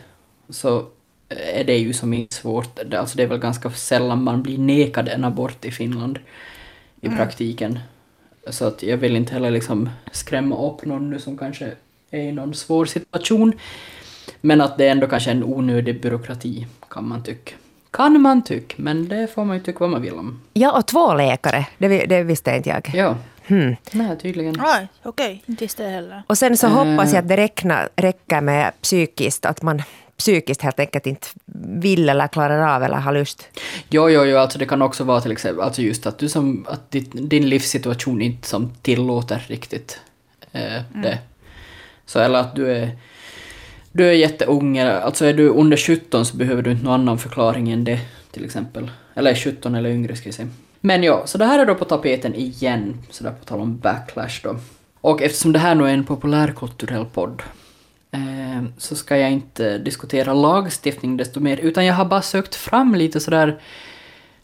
så 0.50 0.86
är 1.30 1.64
det 1.64 1.78
ju 1.78 1.93
som 1.93 2.14
inte 2.14 2.36
svårt. 2.36 2.80
Det- 2.89 3.00
Alltså 3.00 3.18
det 3.18 3.24
är 3.24 3.28
väl 3.28 3.38
ganska 3.39 3.70
sällan 3.72 4.24
man 4.24 4.43
blir 4.43 4.58
nekad 4.58 5.10
en 5.10 5.24
abort 5.24 5.66
i 5.66 5.72
Finland 5.72 6.20
i 7.02 7.10
praktiken. 7.10 7.80
Så 8.50 8.66
att 8.66 8.84
jag 8.84 8.98
vill 8.98 9.16
inte 9.16 9.34
heller 9.34 9.52
liksom 9.52 9.89
skrämma 10.12 10.68
upp 10.68 10.86
någon 10.86 11.10
nu 11.10 11.20
som 11.20 11.38
kanske 11.38 11.72
är 12.12 12.20
i 12.20 12.32
någon 12.32 12.54
svår 12.54 12.86
situation. 12.86 13.54
Men 14.41 14.62
att 14.62 14.78
det 14.78 14.88
är 14.88 14.91
ändå 14.91 15.08
kanske 15.08 15.32
en 15.32 15.43
onödig 15.43 16.02
byråkrati, 16.02 16.68
kan 16.89 17.08
man 17.08 17.24
tycka. 17.24 17.52
Kan 17.91 18.22
man 18.22 18.43
tycka, 18.43 18.76
men 18.78 19.08
det 19.08 19.28
får 19.28 19.46
man 19.46 19.58
ju 19.58 19.64
tycka 19.64 19.80
vad 19.80 19.89
man 19.89 20.02
vill 20.02 20.14
om. 20.14 20.41
Ja, 20.54 20.78
och 20.78 20.86
två 20.86 21.14
läkare. 21.14 21.68
Det, 21.78 22.06
det 22.06 22.24
visste 22.24 22.56
inte 22.56 22.70
jag. 22.70 22.91
Ja, 22.93 23.18
Hmm. 23.48 23.76
nej 23.91 24.18
tydligen. 24.18 24.62
Okej, 25.04 25.43
inte 25.46 25.64
visste 25.64 25.84
jag 25.84 25.89
heller. 25.91 26.24
Och 26.28 26.38
sen 26.38 26.58
så 26.58 26.68
hoppas 26.68 27.08
Eh. 27.10 27.14
jag 27.16 27.22
att 27.22 27.28
det 27.28 27.38
räknar, 27.38 27.89
räcker 27.96 28.41
med 28.41 28.72
psykiskt, 28.82 29.46
att 29.46 29.62
man 29.62 29.82
psykiskt 30.18 30.61
helt 30.61 30.80
enkelt 30.80 31.07
inte 31.07 31.28
vill 31.80 32.09
eller 32.09 32.28
klarar 32.28 32.76
av 32.76 32.84
eller 32.84 32.97
har 32.97 33.13
lust. 33.13 33.47
Jo, 33.89 34.09
jo, 34.09 34.24
jo, 34.26 34.38
alltså 34.38 34.59
det 34.59 34.66
kan 34.66 34.82
också 34.82 35.03
vara 35.03 35.22
till 35.22 35.32
exempel, 35.32 35.63
alltså 35.63 35.82
just 35.82 36.05
att 36.05 36.18
du 36.18 36.30
som, 36.30 36.66
att 36.70 36.91
ditt, 36.91 37.30
din 37.30 37.49
livssituation 37.49 38.22
inte 38.22 38.47
som 38.47 38.74
tillåter 38.82 39.45
riktigt 39.47 39.99
eh, 40.51 40.82
det. 40.93 41.20
Så 42.05 42.20
eller 42.20 42.39
att 42.39 42.55
du 42.55 42.72
är, 42.72 42.91
du 43.91 44.07
är 44.07 44.11
jätteung, 44.11 44.80
alltså 44.80 45.26
är 45.26 45.34
du 45.34 45.49
under 45.49 45.78
17 45.78 46.26
så 46.26 46.38
behöver 46.38 46.61
du 46.61 46.72
inte 46.72 46.84
någon 46.84 46.93
annan 46.93 47.18
förklaring 47.18 47.72
än 47.72 47.84
det, 47.84 47.99
till 48.32 48.45
exempel. 48.45 48.91
Eller 49.13 49.36
17 49.36 49.76
eller 49.76 49.89
yngre 49.89 50.16
ska 50.16 50.28
jag 50.28 50.36
säga. 50.36 50.49
Men 50.82 51.03
ja, 51.03 51.24
så 51.26 51.38
det 51.38 51.45
här 51.45 51.59
är 51.59 51.66
då 51.66 51.76
på 51.76 51.86
tapeten 51.86 52.36
igen, 52.36 52.97
så 53.09 53.24
där 53.24 53.32
på 53.32 53.45
tal 53.45 53.59
om 53.59 53.78
backlash 53.78 54.39
då. 54.43 54.57
Och 55.01 55.22
eftersom 55.22 55.53
det 55.53 55.59
här 55.59 55.76
nu 55.76 55.84
är 55.84 55.93
en 55.93 56.03
populärkulturell 56.03 57.05
podd 57.05 57.43
Eh, 58.16 58.63
så 58.78 58.95
ska 58.95 59.18
jag 59.18 59.32
inte 59.32 59.78
diskutera 59.78 60.34
lagstiftning 60.34 61.18
desto 61.18 61.39
mer, 61.39 61.57
utan 61.57 61.86
jag 61.86 61.93
har 61.93 62.05
bara 62.05 62.22
sökt 62.22 62.55
fram 62.55 62.95
lite 62.95 63.20
sådär 63.20 63.59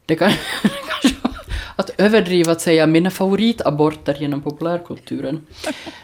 det 0.06 0.16
kan 0.16 0.32
kanske 1.02 1.28
att 1.76 1.90
överdriva 1.98 2.52
att 2.52 2.62
säga 2.62 2.88
mina 2.88 3.12
favoritaborter 3.12 4.18
genom 4.20 4.42
populärkulturen. 4.42 5.46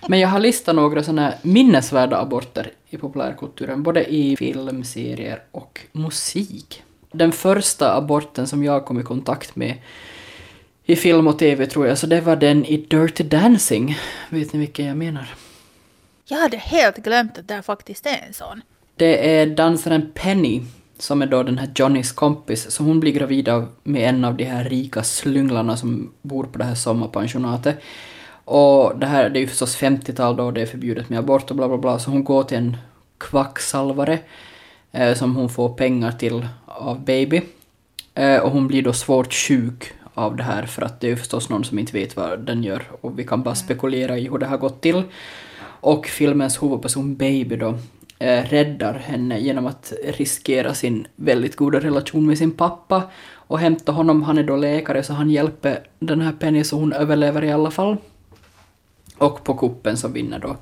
Men 0.07 0.19
jag 0.19 0.27
har 0.27 0.39
listat 0.39 0.75
några 0.75 1.03
sådana 1.03 1.33
minnesvärda 1.41 2.17
aborter 2.17 2.71
i 2.89 2.97
populärkulturen, 2.97 3.83
både 3.83 4.13
i 4.13 4.37
film, 4.37 4.83
serier 4.83 5.43
och 5.51 5.79
musik. 5.91 6.83
Den 7.11 7.31
första 7.31 7.95
aborten 7.95 8.47
som 8.47 8.63
jag 8.63 8.85
kom 8.85 8.99
i 8.99 9.03
kontakt 9.03 9.55
med 9.55 9.73
i 10.85 10.95
film 10.95 11.27
och 11.27 11.39
tv 11.39 11.65
tror 11.65 11.87
jag, 11.87 11.97
så 11.97 12.07
det 12.07 12.21
var 12.21 12.35
den 12.35 12.65
i 12.65 12.77
Dirty 12.77 13.23
Dancing. 13.23 13.97
Vet 14.29 14.53
ni 14.53 14.59
vilken 14.59 14.85
jag 14.85 14.97
menar? 14.97 15.33
Jag 16.29 16.37
hade 16.37 16.57
helt 16.57 16.97
glömt 16.97 17.37
att 17.37 17.47
det 17.47 17.61
faktiskt 17.61 18.05
är 18.05 18.23
en 18.27 18.33
sån. 18.33 18.61
Det 18.95 19.39
är 19.39 19.45
dansaren 19.45 20.11
Penny 20.13 20.61
som 20.97 21.21
är 21.21 21.25
då 21.25 21.43
den 21.43 21.57
här 21.57 21.71
Johnnys 21.75 22.11
kompis, 22.11 22.71
så 22.71 22.83
hon 22.83 22.99
blir 22.99 23.11
gravid 23.11 23.49
av, 23.49 23.67
med 23.83 24.09
en 24.09 24.25
av 24.25 24.35
de 24.35 24.43
här 24.43 24.63
rika 24.63 25.03
slynglarna 25.03 25.77
som 25.77 26.13
bor 26.21 26.43
på 26.43 26.57
det 26.57 26.63
här 26.63 26.75
sommarpensionatet. 26.75 27.79
Och 28.45 28.99
det 28.99 29.05
här, 29.05 29.29
det 29.29 29.39
är 29.39 29.41
ju 29.41 29.47
förstås 29.47 29.77
50-tal 29.77 30.35
då, 30.35 30.51
det 30.51 30.61
är 30.61 30.65
förbjudet 30.65 31.09
med 31.09 31.19
abort 31.19 31.49
och 31.49 31.57
bla 31.57 31.67
bla 31.67 31.77
bla, 31.77 31.99
så 31.99 32.11
hon 32.11 32.23
går 32.23 32.43
till 32.43 32.57
en 32.57 32.77
kvacksalvare 33.17 34.19
eh, 34.91 35.13
som 35.13 35.35
hon 35.35 35.49
får 35.49 35.69
pengar 35.69 36.11
till 36.11 36.47
av 36.65 37.05
Baby. 37.05 37.41
Eh, 38.13 38.37
och 38.39 38.51
hon 38.51 38.67
blir 38.67 38.83
då 38.83 38.93
svårt 38.93 39.33
sjuk 39.33 39.93
av 40.13 40.35
det 40.35 40.43
här 40.43 40.65
för 40.65 40.81
att 40.81 40.99
det 40.99 41.07
är 41.07 41.11
ju 41.11 41.17
förstås 41.17 41.49
någon 41.49 41.63
som 41.63 41.79
inte 41.79 41.93
vet 41.93 42.15
vad 42.15 42.39
den 42.39 42.63
gör 42.63 42.83
och 43.01 43.19
vi 43.19 43.23
kan 43.23 43.43
bara 43.43 43.55
spekulera 43.55 44.17
i 44.17 44.29
hur 44.29 44.37
det 44.37 44.45
har 44.45 44.57
gått 44.57 44.81
till. 44.81 45.03
Och 45.87 46.07
filmens 46.07 46.63
huvudperson 46.63 47.15
Baby 47.15 47.55
då 47.55 47.77
eh, 48.19 48.43
räddar 48.43 48.93
henne 48.93 49.39
genom 49.39 49.65
att 49.65 49.93
riskera 50.03 50.73
sin 50.73 51.07
väldigt 51.15 51.55
goda 51.55 51.79
relation 51.79 52.27
med 52.27 52.37
sin 52.37 52.51
pappa 52.51 53.03
och 53.33 53.59
hämta 53.59 53.91
honom. 53.91 54.23
Han 54.23 54.37
är 54.37 54.43
då 54.43 54.55
läkare 54.55 55.03
så 55.03 55.13
han 55.13 55.29
hjälper 55.29 55.87
den 55.99 56.21
här 56.21 56.31
Penny 56.31 56.63
så 56.63 56.79
hon 56.79 56.93
överlever 56.93 57.43
i 57.43 57.51
alla 57.51 57.71
fall. 57.71 57.97
Och 59.17 59.43
på 59.43 59.53
kuppen 59.53 59.97
så 59.97 60.07
vinner 60.07 60.39
då 60.39 60.57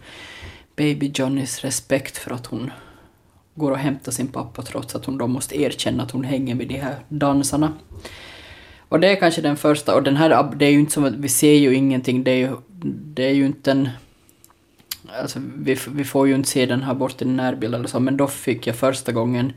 Baby 0.75 1.11
Johnnys 1.15 1.61
respekt 1.61 2.17
för 2.17 2.31
att 2.31 2.45
hon 2.45 2.71
går 3.55 3.71
och 3.71 3.77
hämtar 3.77 4.11
sin 4.11 4.27
pappa 4.27 4.61
trots 4.61 4.95
att 4.95 5.05
hon 5.05 5.17
då 5.17 5.27
måste 5.27 5.61
erkänna 5.61 6.03
att 6.03 6.11
hon 6.11 6.23
hänger 6.23 6.55
med 6.55 6.67
de 6.67 6.77
här 6.77 6.95
dansarna. 7.09 7.73
Och 8.89 8.99
det 8.99 9.07
är 9.07 9.15
kanske 9.15 9.41
den 9.41 9.57
första, 9.57 9.95
och 9.95 10.03
den 10.03 10.15
här, 10.15 10.55
det 10.55 10.65
är 10.65 10.71
ju 10.71 10.79
inte 10.79 10.93
som 10.93 11.03
att 11.03 11.15
vi 11.15 11.29
ser 11.29 11.53
ju 11.53 11.75
ingenting, 11.75 12.23
det 12.23 12.31
är 12.31 12.37
ju, 12.37 12.49
det 13.13 13.23
är 13.23 13.33
ju 13.33 13.45
inte 13.45 13.71
en... 13.71 13.89
Alltså 15.21 15.39
vi, 15.57 15.77
vi 15.87 16.03
får 16.03 16.27
ju 16.27 16.35
inte 16.35 16.49
se 16.49 16.65
den 16.65 16.81
här 16.83 16.91
aborten 16.91 17.29
i 17.29 17.33
närbild 17.33 17.75
eller 17.75 17.87
så, 17.87 17.99
men 17.99 18.17
då 18.17 18.27
fick 18.27 18.67
jag 18.67 18.75
första 18.75 19.11
gången... 19.11 19.53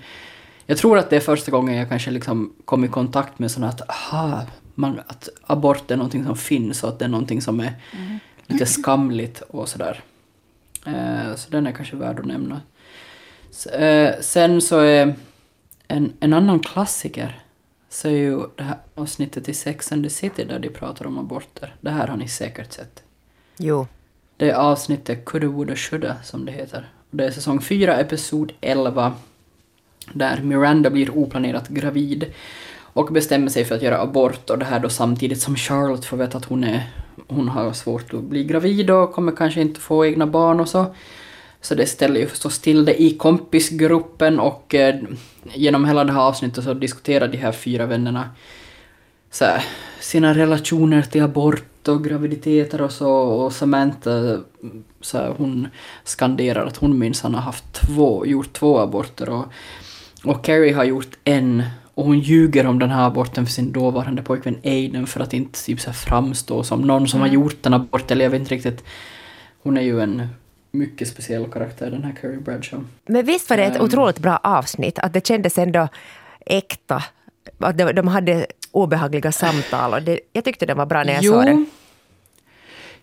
Jag 0.66 0.78
tror 0.78 0.99
att 0.99 1.11
det 1.11 1.16
är 1.16 1.20
första 1.20 1.51
gången 1.51 1.74
jag 1.74 1.88
kanske 1.88 2.11
liksom 2.11 2.53
kom 2.64 2.84
i 2.84 2.88
kontakt 2.88 3.38
med 3.38 3.51
sådana 3.51 3.68
att, 3.72 3.90
aha, 3.90 4.42
man, 4.74 5.01
att 5.07 5.28
abort 5.46 5.90
är 5.90 5.96
någonting 5.96 6.24
som 6.24 6.36
finns 6.36 6.82
och 6.82 6.88
att 6.88 6.99
det 6.99 7.05
är 7.05 7.09
någonting 7.09 7.42
som 7.42 7.61
är 7.61 7.72
lite 8.46 8.66
skamligt 8.66 9.40
och 9.40 9.68
sådär. 9.68 10.01
Eh, 10.86 11.34
så 11.36 11.51
den 11.51 11.66
är 11.66 11.72
kanske 11.72 11.96
värd 11.96 12.18
att 12.20 12.26
nämna. 12.26 12.61
S- 13.51 13.66
eh, 13.66 14.20
sen 14.20 14.61
så 14.61 14.78
är 14.80 15.14
en, 15.88 16.12
en 16.20 16.32
annan 16.32 16.61
klassiker 16.61 17.40
så 17.90 18.09
är 18.09 18.12
ju 18.12 18.40
det 18.57 18.62
här 18.62 18.76
avsnittet 18.94 19.49
i 19.49 19.55
Sex 19.55 19.92
and 19.92 20.05
the 20.05 20.11
City 20.11 20.44
där 20.44 20.59
de 20.59 20.68
pratar 20.68 21.07
om 21.07 21.18
aborter. 21.18 21.74
Det 21.80 21.90
här 21.90 22.07
har 22.07 22.16
ni 22.16 22.28
säkert 22.28 22.72
sett. 22.72 23.03
Jo. 23.57 23.86
Det 24.39 24.51
är 24.51 24.55
avsnittet 24.55 25.24
Coulda, 25.24 25.47
woulda, 25.47 25.76
shoulda 25.76 26.16
som 26.22 26.45
det 26.45 26.53
heter. 26.53 26.89
Det 27.11 27.24
är 27.24 27.30
säsong 27.30 27.61
4, 27.61 27.97
episod 27.97 28.53
11. 28.61 29.12
Där 30.12 30.41
Miranda 30.43 30.91
blir 30.91 31.18
oplanerat 31.18 31.68
gravid 31.68 32.26
och 32.80 33.12
bestämmer 33.12 33.49
sig 33.49 33.64
för 33.64 33.74
att 33.74 33.82
göra 33.82 34.01
abort 34.01 34.51
och 34.51 34.59
det 34.59 34.64
här 34.64 34.80
då 34.80 34.89
samtidigt 34.89 35.41
som 35.41 35.57
Charlotte 35.57 36.05
får 36.05 36.16
veta 36.16 36.39
att 36.39 36.45
hon, 36.45 36.64
är, 36.64 36.82
hon 37.28 37.49
har 37.49 37.72
svårt 37.72 38.14
att 38.14 38.22
bli 38.22 38.45
gravid 38.45 38.91
och 38.91 39.12
kommer 39.12 39.32
kanske 39.32 39.61
inte 39.61 39.80
få 39.80 40.07
egna 40.07 40.26
barn 40.26 40.61
och 40.61 40.68
så. 40.68 40.95
Så 41.61 41.74
det 41.74 41.86
ställer 41.86 42.20
ju 42.20 42.26
förstås 42.26 42.59
till 42.59 42.84
det 42.84 43.03
i 43.03 43.16
kompisgruppen 43.16 44.41
och 44.41 44.74
eh, 44.74 44.97
genom 45.55 45.84
hela 45.84 46.05
det 46.05 46.12
här 46.12 46.20
avsnittet 46.20 46.64
så 46.64 46.74
diskuterar 46.74 47.28
de 47.28 47.39
här 47.39 47.53
fyra 47.53 47.86
vännerna 47.86 48.30
så 49.30 49.45
här, 49.45 49.64
sina 50.01 50.34
relationer 50.34 51.03
till 51.03 51.22
abort 51.22 51.78
och 51.89 52.05
graviditeter 52.05 52.80
och 52.82 52.93
så 52.93 53.11
och 53.12 53.53
Samantha 53.53 54.39
så 55.01 55.18
här, 55.18 55.34
hon 55.36 55.68
skanderar 56.05 56.66
att 56.66 56.76
hon 56.76 56.99
minsann 56.99 57.34
har 57.34 57.43
haft 57.43 57.72
två, 57.72 58.26
gjort 58.26 58.53
två 58.53 58.78
aborter 58.78 59.28
och, 59.28 59.45
och 60.24 60.45
Carrie 60.45 60.74
har 60.74 60.84
gjort 60.84 61.18
en 61.24 61.62
och 61.95 62.05
hon 62.05 62.18
ljuger 62.18 62.66
om 62.66 62.78
den 62.78 62.91
här 62.91 63.07
aborten 63.07 63.47
för 63.47 63.53
sin 63.53 63.72
dåvarande 63.72 64.22
pojkvän 64.22 64.57
Aiden 64.64 65.07
för 65.07 65.20
att 65.20 65.32
inte 65.34 65.64
typ 65.64 65.80
så 65.80 65.91
här 65.91 65.95
framstå 65.95 66.62
som 66.62 66.82
någon 66.82 67.09
som 67.09 67.20
har 67.20 67.28
gjort 67.28 67.66
en 67.66 67.74
abort 67.74 68.11
eller 68.11 68.24
jag 68.24 68.30
vet 68.30 68.41
inte 68.41 68.55
riktigt. 68.55 68.84
Hon 69.62 69.76
är 69.76 69.82
ju 69.82 70.01
en 70.01 70.28
mycket 70.70 71.09
speciell 71.09 71.47
karaktär 71.47 71.91
den 71.91 72.05
här 72.05 72.14
Carrie 72.20 72.41
Bradshaw. 72.41 72.86
Men 73.07 73.26
visst 73.26 73.51
var 73.51 73.57
det 73.57 73.64
ett 73.64 73.76
Ehm. 73.76 73.82
otroligt 73.82 74.18
bra 74.18 74.36
avsnitt, 74.36 74.99
att 74.99 75.12
det 75.12 75.26
kändes 75.26 75.59
ändå 75.59 75.89
äkta. 76.47 77.03
Att 77.59 77.78
de, 77.78 77.93
de 77.93 78.09
hade 78.09 78.47
obehagliga 78.72 79.32
samtal 79.32 79.95
och 79.95 80.03
det, 80.03 80.20
jag 80.32 80.45
tyckte 80.45 80.66
det 80.66 80.74
var 80.74 80.86
bra 80.86 81.05
när 81.05 81.12
jag 81.12 81.24
såg 81.24 81.45
det. 81.45 81.64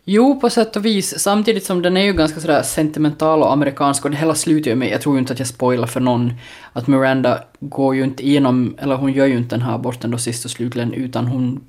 Jo, 0.08 0.40
på 0.40 0.50
sätt 0.50 0.76
och 0.76 0.86
vis. 0.86 1.20
Samtidigt 1.20 1.66
som 1.66 1.82
den 1.82 1.98
är 1.98 2.02
ju 2.02 2.14
ganska 2.14 2.40
sådär 2.40 2.62
sentimental 2.62 3.42
och 3.42 3.54
amerikansk 3.54 4.06
och 4.06 4.12
det 4.12 4.18
hela 4.18 4.36
slutar 4.36 4.72
ju 4.72 4.76
med, 4.76 4.90
jag 4.90 5.02
tror 5.02 5.16
ju 5.16 5.20
inte 5.20 5.34
att 5.34 5.40
jag 5.40 5.48
spoilar 5.48 5.88
för 5.88 6.00
någon, 6.00 6.34
att 6.74 6.88
Miranda 6.88 7.44
går 7.60 7.96
ju 7.96 8.04
inte 8.04 8.26
igenom, 8.26 8.76
eller 8.80 8.96
hon 8.96 9.14
gör 9.14 9.26
ju 9.26 9.38
inte 9.38 9.56
den 9.56 9.66
här 9.66 9.76
aborten 9.76 10.12
då 10.12 10.18
sist 10.18 10.46
och 10.46 10.52
slutligen, 10.52 10.94
utan 10.94 11.28
hon 11.28 11.62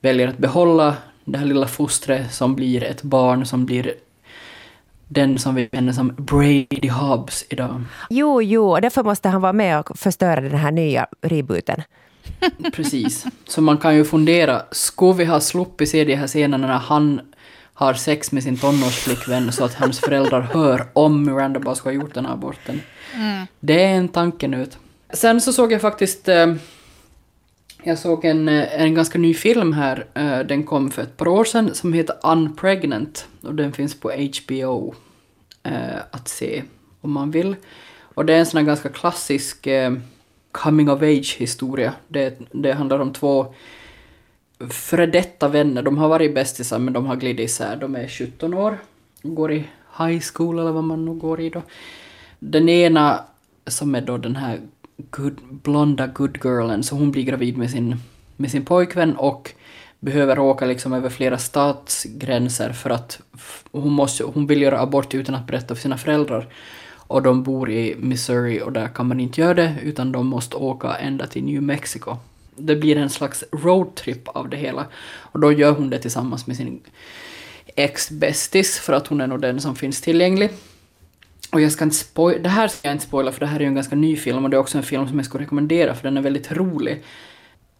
väljer 0.00 0.28
att 0.28 0.38
behålla 0.38 0.96
det 1.24 1.38
här 1.38 1.46
lilla 1.46 1.66
fostret 1.66 2.34
som 2.34 2.54
blir 2.54 2.84
ett 2.84 3.02
barn 3.02 3.46
som 3.46 3.66
blir 3.66 3.94
den 5.08 5.38
som 5.38 5.54
vi 5.54 5.68
känner 5.72 5.92
som 5.92 6.14
Brady 6.18 6.88
Hobbs 6.88 7.44
idag. 7.48 7.84
Jo, 8.10 8.42
jo, 8.42 8.70
och 8.70 8.80
därför 8.80 9.04
måste 9.04 9.28
han 9.28 9.40
vara 9.42 9.52
med 9.52 9.80
och 9.80 9.98
förstöra 9.98 10.40
den 10.40 10.58
här 10.58 10.72
nya 10.72 11.06
rebooten. 11.22 11.82
Precis. 12.72 13.26
Så 13.48 13.60
man 13.60 13.78
kan 13.78 13.96
ju 13.96 14.04
fundera, 14.04 14.62
skulle 14.70 15.12
vi 15.12 15.24
ha 15.24 15.40
sluppit 15.40 15.88
se 15.88 16.04
de 16.04 16.14
här 16.14 16.26
scenerna 16.26 16.66
när 16.66 16.78
han 16.78 17.20
har 17.74 17.94
sex 17.94 18.32
med 18.32 18.42
sin 18.42 18.56
tonårsflickvän 18.56 19.52
så 19.52 19.64
att 19.64 19.74
hans 19.74 20.00
föräldrar 20.00 20.40
hör 20.40 20.86
om 20.92 21.26
Miranda 21.26 21.60
bara 21.60 21.74
ska 21.74 21.88
ha 21.88 21.94
gjort 21.94 22.14
den 22.14 22.26
här 22.26 22.32
aborten. 22.32 22.80
Det 23.60 23.84
är 23.84 23.94
en 23.94 24.08
tankenöt. 24.08 24.78
Sen 25.12 25.40
så 25.40 25.52
såg 25.52 25.72
jag 25.72 25.80
faktiskt... 25.80 26.28
Eh, 26.28 26.54
jag 27.86 27.98
såg 27.98 28.24
en, 28.24 28.48
eh, 28.48 28.82
en 28.82 28.94
ganska 28.94 29.18
ny 29.18 29.34
film 29.34 29.72
här. 29.72 30.06
Eh, 30.14 30.38
den 30.38 30.62
kom 30.62 30.90
för 30.90 31.02
ett 31.02 31.16
par 31.16 31.28
år 31.28 31.44
sedan 31.44 31.74
som 31.74 31.92
heter 31.92 32.16
Unpregnant. 32.22 33.28
Och 33.42 33.54
den 33.54 33.72
finns 33.72 34.00
på 34.00 34.12
HBO 34.12 34.94
eh, 35.62 35.98
att 36.10 36.28
se 36.28 36.62
om 37.00 37.12
man 37.12 37.30
vill. 37.30 37.56
Och 38.14 38.24
det 38.24 38.34
är 38.34 38.38
en 38.38 38.46
sån 38.46 38.58
här 38.58 38.66
ganska 38.66 38.88
klassisk 38.88 39.68
coming 40.52 40.90
of 40.90 41.02
age 41.02 41.36
historia. 41.38 41.92
Det, 42.08 42.38
det 42.52 42.72
handlar 42.72 42.98
om 42.98 43.12
två 43.12 43.54
före 44.68 45.06
detta 45.06 45.48
vänner. 45.48 45.82
De 45.82 45.98
har 45.98 46.08
varit 46.08 46.34
bästisar 46.34 46.78
men 46.78 46.94
de 46.94 47.06
har 47.06 47.16
glidit 47.16 47.50
isär. 47.50 47.76
De 47.76 47.96
är 47.96 48.08
17 48.08 48.54
år. 48.54 48.78
Går 49.22 49.52
i 49.52 49.64
high 49.98 50.22
school 50.34 50.58
eller 50.58 50.72
vad 50.72 50.84
man 50.84 51.04
nu 51.04 51.12
går 51.12 51.40
i 51.40 51.50
då. 51.50 51.62
Den 52.38 52.68
ena 52.68 53.24
som 53.66 53.94
är 53.94 54.00
då 54.00 54.18
den 54.18 54.36
här 54.36 54.60
good, 55.10 55.38
blonda 55.50 56.06
good 56.06 56.38
girlen, 56.42 56.82
så 56.82 56.96
hon 56.96 57.10
blir 57.10 57.22
gravid 57.22 57.58
med 57.58 57.70
sin, 57.70 57.96
med 58.36 58.50
sin 58.50 58.64
pojkvän 58.64 59.16
och 59.16 59.52
behöver 60.00 60.38
åka 60.38 60.66
liksom 60.66 60.92
över 60.92 61.08
flera 61.08 61.38
statsgränser 61.38 62.72
för 62.72 62.90
att 62.90 63.20
hon, 63.72 63.92
måste, 63.92 64.24
hon 64.24 64.46
vill 64.46 64.62
göra 64.62 64.80
abort 64.80 65.14
utan 65.14 65.34
att 65.34 65.46
berätta 65.46 65.74
för 65.74 65.82
sina 65.82 65.98
föräldrar. 65.98 66.48
Och 67.06 67.22
de 67.22 67.42
bor 67.42 67.70
i 67.70 67.96
Missouri 67.98 68.62
och 68.62 68.72
där 68.72 68.88
kan 68.88 69.06
man 69.06 69.20
inte 69.20 69.40
göra 69.40 69.54
det 69.54 69.74
utan 69.82 70.12
de 70.12 70.26
måste 70.26 70.56
åka 70.56 70.94
ända 70.94 71.26
till 71.26 71.44
New 71.44 71.62
Mexico. 71.62 72.16
Det 72.56 72.76
blir 72.76 72.96
en 72.96 73.10
slags 73.10 73.44
roadtrip 73.52 74.28
av 74.28 74.48
det 74.48 74.56
hela. 74.56 74.86
Och 75.16 75.40
då 75.40 75.52
gör 75.52 75.72
hon 75.72 75.90
det 75.90 75.98
tillsammans 75.98 76.46
med 76.46 76.56
sin 76.56 76.80
ex-bästis 77.76 78.78
för 78.78 78.92
att 78.92 79.06
hon 79.06 79.20
är 79.20 79.26
nog 79.26 79.40
den 79.40 79.60
som 79.60 79.76
finns 79.76 80.00
tillgänglig. 80.00 80.50
Och 81.52 81.60
jag 81.60 81.72
ska 81.72 81.84
inte 81.84 81.96
spoila, 81.96 82.38
det 82.38 82.48
här 82.48 82.68
ska 82.68 82.88
jag 82.88 82.94
inte 82.94 83.06
spoila 83.06 83.32
för 83.32 83.40
det 83.40 83.46
här 83.46 83.56
är 83.56 83.60
ju 83.60 83.66
en 83.66 83.74
ganska 83.74 83.96
ny 83.96 84.16
film 84.16 84.44
och 84.44 84.50
det 84.50 84.56
är 84.56 84.60
också 84.60 84.78
en 84.78 84.84
film 84.84 85.08
som 85.08 85.16
jag 85.18 85.26
skulle 85.26 85.44
rekommendera 85.44 85.94
för 85.94 86.02
den 86.02 86.16
är 86.16 86.22
väldigt 86.22 86.52
rolig. 86.52 87.02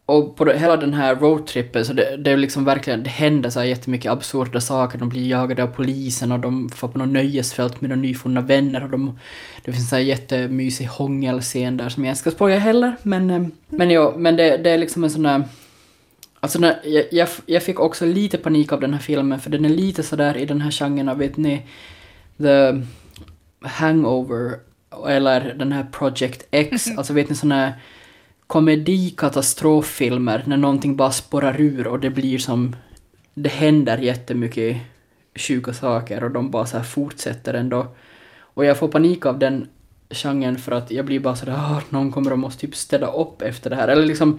Och 0.06 0.36
på 0.36 0.44
hela 0.44 0.76
den 0.76 0.94
här 0.94 1.16
roadtrippen 1.16 1.84
så 1.84 1.92
det, 1.92 2.16
det 2.16 2.30
är 2.30 2.36
liksom 2.36 2.64
verkligen, 2.64 3.02
det 3.02 3.10
händer 3.10 3.50
så 3.50 3.60
här 3.60 3.66
jättemycket 3.66 4.12
absurda 4.12 4.60
saker. 4.60 4.98
De 4.98 5.08
blir 5.08 5.28
jagade 5.28 5.62
av 5.62 5.66
polisen 5.66 6.32
och 6.32 6.40
de 6.40 6.68
får 6.68 6.88
på 6.88 6.98
något 6.98 7.08
nöjesfält 7.08 7.80
med 7.80 7.90
några 7.90 8.02
nyfunna 8.02 8.40
vänner 8.40 8.84
och 8.84 8.90
de, 8.90 9.18
det 9.64 9.72
finns 9.72 9.92
en 9.92 10.06
jättemysig 10.06 10.86
hångelscen 10.86 11.76
där 11.76 11.88
som 11.88 12.04
jag 12.04 12.12
inte 12.12 12.20
ska 12.20 12.30
spoila 12.30 12.58
heller. 12.58 12.96
Men, 13.02 13.30
eh, 13.30 13.46
men, 13.68 13.90
ja, 13.90 14.14
men 14.16 14.36
det, 14.36 14.56
det 14.56 14.70
är 14.70 14.78
liksom 14.78 15.04
en 15.04 15.10
sån 15.10 15.22
där 15.22 15.44
Alltså 16.40 16.58
när, 16.58 16.80
jag, 17.10 17.28
jag, 17.46 17.62
fick 17.62 17.80
också 17.80 18.06
lite 18.06 18.38
panik 18.38 18.72
av 18.72 18.80
den 18.80 18.92
här 18.92 19.00
filmen 19.00 19.40
för 19.40 19.50
den 19.50 19.64
är 19.64 19.68
lite 19.68 20.02
sådär 20.02 20.36
i 20.36 20.46
den 20.46 20.60
här 20.60 20.70
genren 20.70 21.08
av, 21.08 21.18
vet 21.18 21.36
ni, 21.36 21.62
The 22.38 22.82
Hangover 23.60 24.58
eller 25.08 25.54
den 25.54 25.72
här 25.72 25.86
Project 25.92 26.46
X, 26.50 26.86
alltså 26.96 27.12
vet 27.12 27.28
ni 27.28 27.34
sådana 27.34 27.54
här 27.54 27.72
komedikatastroffilmer 28.46 30.42
när 30.46 30.56
någonting 30.56 30.96
bara 30.96 31.10
spårar 31.10 31.60
ur 31.60 31.86
och 31.86 32.00
det 32.00 32.10
blir 32.10 32.38
som, 32.38 32.76
det 33.34 33.48
händer 33.48 33.98
jättemycket 33.98 34.76
sjuka 35.34 35.72
saker 35.72 36.24
och 36.24 36.30
de 36.30 36.50
bara 36.50 36.66
så 36.66 36.76
här 36.76 36.84
fortsätter 36.84 37.54
ändå. 37.54 37.86
Och 38.38 38.64
jag 38.64 38.78
får 38.78 38.88
panik 38.88 39.26
av 39.26 39.38
den 39.38 39.68
genren 40.10 40.58
för 40.58 40.72
att 40.72 40.90
jag 40.90 41.04
blir 41.04 41.20
bara 41.20 41.36
sådär, 41.36 41.52
ah, 41.52 41.82
någon 41.90 42.12
kommer 42.12 42.32
och 42.32 42.38
måste 42.38 42.60
typ 42.60 42.76
städa 42.76 43.12
upp 43.12 43.42
efter 43.42 43.70
det 43.70 43.76
här. 43.76 43.88
Eller 43.88 44.06
liksom, 44.06 44.38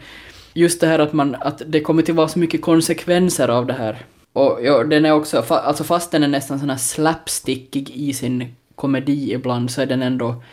just 0.54 0.82
det 0.82 0.88
här 0.88 1.00
att 1.00 1.14
man, 1.14 1.36
att 1.36 1.62
det 1.68 1.82
kommer 1.82 2.02
till 2.02 2.14
vara 2.14 2.28
så 2.28 2.40
mycket 2.40 2.62
konsekvenser 2.62 3.48
av 3.48 3.66
det 3.66 3.74
här. 3.74 4.06
Och 4.34 4.60
ja, 4.64 4.84
den 4.84 5.06
är 5.06 5.12
också, 5.12 5.40
alltså 5.50 5.84
fast 5.84 6.12
den 6.12 6.24
är 6.24 6.28
nästan 6.28 6.60
sån 6.60 6.70
här 6.70 6.78
slapstickig 6.78 7.90
i 7.90 8.14
sin 8.14 8.56
komedi 8.76 9.34
ibland 9.34 9.72
så 9.72 9.82
är 9.82 9.86
den 9.86 10.02
ändå, 10.02 10.44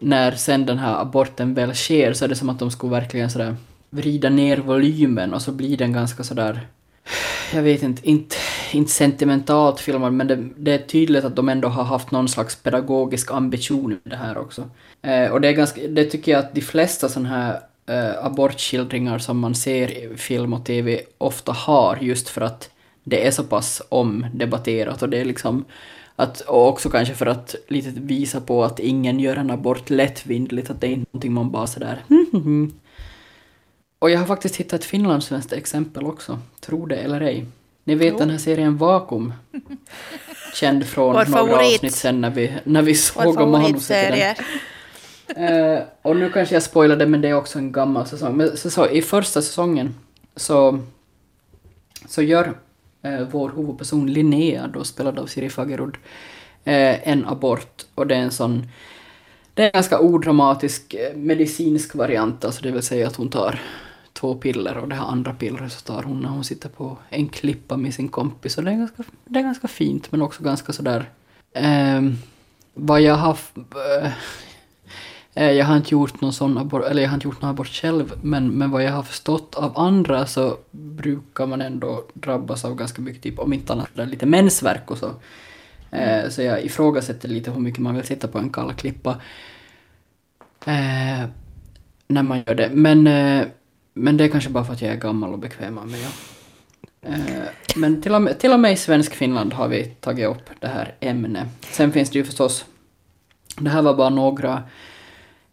när 0.00 0.32
sen 0.32 0.66
den 0.66 0.78
här 0.78 1.00
aborten 1.00 1.54
väl 1.54 1.74
sker 1.74 2.12
så 2.12 2.24
är 2.24 2.28
det 2.28 2.34
som 2.34 2.48
att 2.48 2.58
de 2.58 2.70
skulle 2.70 2.90
verkligen 2.90 3.30
sådär 3.30 3.56
vrida 3.90 4.28
ner 4.28 4.56
volymen 4.56 5.34
och 5.34 5.42
så 5.42 5.52
blir 5.52 5.76
den 5.76 5.92
ganska 5.92 6.24
sådär, 6.24 6.66
jag 7.54 7.62
vet 7.62 7.82
inte, 7.82 8.08
inte, 8.08 8.36
inte 8.72 8.90
sentimentalt 8.90 9.80
filmad 9.80 10.12
men 10.12 10.26
det, 10.26 10.48
det 10.56 10.72
är 10.72 10.78
tydligt 10.78 11.24
att 11.24 11.36
de 11.36 11.48
ändå 11.48 11.68
har 11.68 11.84
haft 11.84 12.10
någon 12.10 12.28
slags 12.28 12.56
pedagogisk 12.56 13.30
ambition 13.32 13.92
i 13.92 14.08
det 14.08 14.16
här 14.16 14.38
också. 14.38 14.70
Eh, 15.02 15.30
och 15.30 15.40
det 15.40 15.48
är 15.48 15.52
ganska, 15.52 15.80
det 15.88 16.04
tycker 16.04 16.32
jag 16.32 16.38
att 16.38 16.54
de 16.54 16.60
flesta 16.60 17.08
sådana 17.08 17.28
här 17.28 17.60
eh, 17.86 18.24
abortskildringar 18.24 19.18
som 19.18 19.38
man 19.38 19.54
ser 19.54 19.90
i 19.90 20.16
film 20.16 20.52
och 20.52 20.64
TV 20.64 21.00
ofta 21.18 21.52
har 21.52 21.98
just 22.00 22.28
för 22.28 22.40
att 22.40 22.70
det 23.04 23.26
är 23.26 23.30
så 23.30 23.44
pass 23.44 23.82
omdebatterat 23.88 25.02
och 25.02 25.08
det 25.08 25.20
är 25.20 25.24
liksom 25.24 25.64
att, 26.20 26.40
och 26.40 26.68
också 26.68 26.90
kanske 26.90 27.14
för 27.14 27.26
att 27.26 27.54
lite 27.68 27.90
visa 27.94 28.40
på 28.40 28.64
att 28.64 28.78
ingen 28.78 29.20
gör 29.20 29.36
en 29.36 29.50
abort 29.50 29.90
lättvindligt, 29.90 30.70
att 30.70 30.80
det 30.80 30.86
är 30.86 30.90
inte 30.90 31.10
någonting 31.12 31.32
man 31.32 31.50
bara 31.50 31.66
sådär 31.66 32.04
Och 33.98 34.10
jag 34.10 34.18
har 34.18 34.26
faktiskt 34.26 34.56
hittat 34.56 34.80
ett 34.80 34.84
finlandssvenskt 34.86 35.52
exempel 35.52 36.06
också, 36.06 36.38
tro 36.60 36.86
det 36.86 36.96
eller 36.96 37.20
ej. 37.20 37.46
Ni 37.84 37.94
vet 37.94 38.12
jo. 38.12 38.18
den 38.18 38.30
här 38.30 38.38
serien 38.38 38.76
Vakuum? 38.76 39.32
Känd 40.54 40.86
från 40.86 41.06
Vår 41.06 41.12
några 41.12 41.26
favorit. 41.26 41.74
avsnitt 41.74 41.94
sen 41.94 42.20
när 42.20 42.30
vi, 42.30 42.52
när 42.64 42.82
vi 42.82 42.94
såg 42.94 43.48
manuset 43.48 44.12
till 44.12 44.20
den. 44.20 45.74
Uh, 45.76 45.82
och 46.02 46.16
nu 46.16 46.30
kanske 46.30 46.54
jag 46.54 46.62
spoilade 46.62 47.06
men 47.06 47.20
det 47.20 47.28
är 47.28 47.34
också 47.34 47.58
en 47.58 47.72
gammal 47.72 48.06
säsong. 48.06 48.36
Men 48.36 48.56
så, 48.56 48.70
så, 48.70 48.88
i 48.88 49.02
första 49.02 49.42
säsongen 49.42 49.94
så, 50.36 50.78
så 52.08 52.22
gör 52.22 52.54
eh, 53.02 53.20
vår 53.30 53.52
huvudperson 53.56 54.12
Linnea, 54.12 54.66
då 54.66 54.84
spelad 54.84 55.18
av 55.18 55.26
Siri 55.26 55.50
Fagerud, 55.50 55.94
eh, 56.64 57.08
en 57.08 57.26
abort. 57.26 57.84
Och 57.94 58.06
det 58.06 58.14
är 58.14 58.20
en 58.20 58.30
sån... 58.30 58.68
Det 59.54 59.62
är 59.62 59.66
en 59.66 59.72
ganska 59.72 60.00
odramatisk 60.00 60.94
eh, 60.94 61.16
medicinsk 61.16 61.94
variant, 61.94 62.44
alltså 62.44 62.62
det 62.62 62.70
vill 62.70 62.82
säga 62.82 63.06
att 63.06 63.16
hon 63.16 63.28
tar 63.28 63.60
två 64.12 64.34
piller 64.34 64.78
och 64.78 64.88
det 64.88 64.94
här 64.94 65.06
andra 65.06 65.32
pillret 65.32 65.72
så 65.72 65.80
tar 65.80 66.02
hon 66.02 66.20
när 66.20 66.28
hon 66.28 66.44
sitter 66.44 66.68
på 66.68 66.96
en 67.08 67.28
klippa 67.28 67.76
med 67.76 67.94
sin 67.94 68.08
kompis. 68.08 68.58
Och 68.58 68.64
det 68.64 68.70
är 68.70 68.76
ganska, 68.76 69.02
det 69.24 69.38
är 69.38 69.42
ganska 69.42 69.68
fint 69.68 70.12
men 70.12 70.22
också 70.22 70.42
ganska 70.42 70.72
sådär... 70.72 71.10
Eh, 71.52 72.02
vad 72.74 73.00
jag 73.00 73.14
har... 73.14 73.38
Eh, 74.02 74.10
Eh, 75.34 75.50
jag 75.50 75.66
har 75.66 75.76
inte 75.76 75.94
gjort 75.94 76.20
någon 76.20 76.32
sån 76.32 76.58
abort, 76.58 76.84
eller 76.84 77.02
jag 77.02 77.08
har 77.08 77.14
inte 77.14 77.28
gjort 77.28 77.42
någon 77.42 77.50
abort 77.50 77.68
själv, 77.68 78.12
men, 78.22 78.48
men 78.48 78.70
vad 78.70 78.84
jag 78.84 78.92
har 78.92 79.02
förstått 79.02 79.54
av 79.54 79.78
andra 79.78 80.26
så 80.26 80.56
brukar 80.70 81.46
man 81.46 81.60
ändå 81.60 82.04
drabbas 82.14 82.64
av 82.64 82.74
ganska 82.74 83.02
mycket, 83.02 83.22
typ 83.22 83.38
om 83.38 83.52
inte 83.52 83.72
annat 83.72 83.88
lite 83.94 84.26
mensvärk 84.26 84.90
och 84.90 84.98
så. 84.98 85.10
Mm. 85.90 86.30
Så 86.30 86.42
jag 86.42 86.64
ifrågasätter 86.64 87.28
lite 87.28 87.50
hur 87.50 87.60
mycket 87.60 87.80
man 87.80 87.94
vill 87.94 88.04
sitta 88.04 88.28
på 88.28 88.38
en 88.38 88.50
kall 88.50 88.74
klippa. 88.74 89.10
Eh, 90.66 91.24
när 92.06 92.22
man 92.22 92.42
gör 92.46 92.54
det. 92.54 92.70
Men, 92.72 93.06
eh, 93.06 93.46
men 93.94 94.16
det 94.16 94.24
är 94.24 94.28
kanske 94.28 94.50
bara 94.50 94.64
för 94.64 94.72
att 94.72 94.82
jag 94.82 94.92
är 94.92 94.96
gammal 94.96 95.32
och 95.32 95.38
bekväm 95.38 95.78
av 95.78 95.88
mig. 95.88 96.00
Ja. 96.02 96.08
Eh, 97.08 97.48
men 97.76 98.02
till 98.02 98.14
och, 98.14 98.22
med, 98.22 98.38
till 98.38 98.52
och 98.52 98.60
med 98.60 98.72
i 98.72 98.76
svensk 98.76 99.14
Finland 99.14 99.52
har 99.52 99.68
vi 99.68 99.84
tagit 99.84 100.26
upp 100.26 100.50
det 100.60 100.68
här 100.68 100.94
ämnet. 101.00 101.48
Sen 101.60 101.92
finns 101.92 102.10
det 102.10 102.18
ju 102.18 102.24
förstås, 102.24 102.64
det 103.58 103.70
här 103.70 103.82
var 103.82 103.94
bara 103.94 104.10
några 104.10 104.62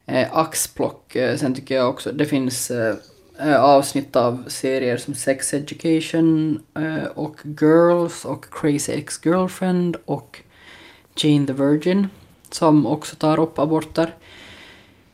eh, 0.07 0.37
axplock. 0.37 1.15
Eh, 1.15 1.37
sen 1.37 1.55
tycker 1.55 1.75
jag 1.75 1.89
också 1.89 2.11
det 2.11 2.25
finns 2.25 2.71
eh, 2.71 2.95
eh, 3.39 3.63
avsnitt 3.63 4.15
av 4.15 4.43
serier 4.47 4.97
som 4.97 5.15
Sex 5.15 5.53
Education 5.53 6.59
eh, 6.75 7.05
och 7.15 7.35
Girls 7.43 8.25
och 8.25 8.45
Crazy 8.51 8.91
Ex-Girlfriend 8.91 9.95
och 10.05 10.41
Jane 11.15 11.47
the 11.47 11.53
Virgin 11.53 12.07
som 12.51 12.85
också 12.85 13.15
tar 13.15 13.39
upp 13.39 13.59
aborter. 13.59 14.13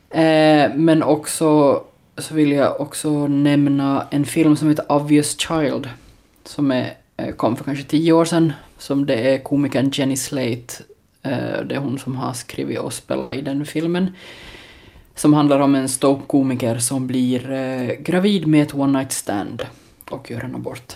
Eh, 0.09 0.75
men 0.75 1.03
också 1.03 1.81
så 2.17 2.33
vill 2.33 2.51
jag 2.51 2.81
också 2.81 3.27
nämna 3.27 4.07
en 4.11 4.25
film 4.25 4.55
som 4.55 4.69
heter 4.69 4.91
Obvious 4.91 5.39
Child 5.39 5.89
som 6.45 6.71
är, 6.71 6.93
eh, 7.17 7.35
kom 7.35 7.55
för 7.55 7.63
kanske 7.63 7.83
tio 7.83 8.13
år 8.13 8.25
sedan. 8.25 8.53
Som 8.77 9.05
det 9.05 9.15
är 9.15 9.43
komikern 9.43 9.91
Jenny 9.93 10.17
Slate, 10.17 10.83
eh, 11.23 11.61
det 11.65 11.75
är 11.75 11.79
hon 11.79 11.99
som 11.99 12.15
har 12.15 12.33
skrivit 12.33 12.79
och 12.79 12.93
spelat 12.93 13.35
i 13.35 13.41
den 13.41 13.65
filmen 13.65 14.11
som 15.15 15.33
handlar 15.33 15.59
om 15.59 15.75
en 15.75 15.89
ståuppkomiker 15.89 16.77
som 16.77 17.07
blir 17.07 17.51
eh, 17.51 17.95
gravid 17.99 18.47
med 18.47 18.63
ett 18.63 18.73
one 18.73 18.99
night 18.99 19.11
stand 19.11 19.65
och 20.09 20.31
gör 20.31 20.41
en 20.41 20.55
abort. 20.55 20.95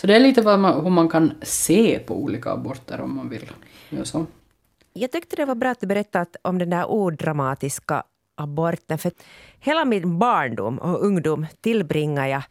Så 0.00 0.06
det 0.06 0.16
är 0.16 0.20
lite 0.20 0.42
vad 0.42 0.58
man, 0.58 0.84
hur 0.84 0.90
man 0.90 1.08
kan 1.08 1.32
se 1.42 1.98
på 1.98 2.22
olika 2.22 2.50
aborter 2.50 3.00
om 3.00 3.16
man 3.16 3.28
vill 3.28 3.50
så. 4.02 4.26
Jag 4.92 5.12
tyckte 5.12 5.36
det 5.36 5.44
var 5.44 5.54
bra 5.54 5.70
att 5.70 5.80
du 5.80 5.86
berättade 5.86 6.26
om 6.42 6.58
den 6.58 6.70
där 6.70 6.90
odramatiska 6.90 8.02
aborten. 8.34 8.98
För 8.98 9.12
hela 9.60 9.84
min 9.84 10.18
barndom 10.18 10.78
och 10.78 11.04
ungdom 11.04 11.46
tillbringar 11.60 12.26
jag 12.26 12.42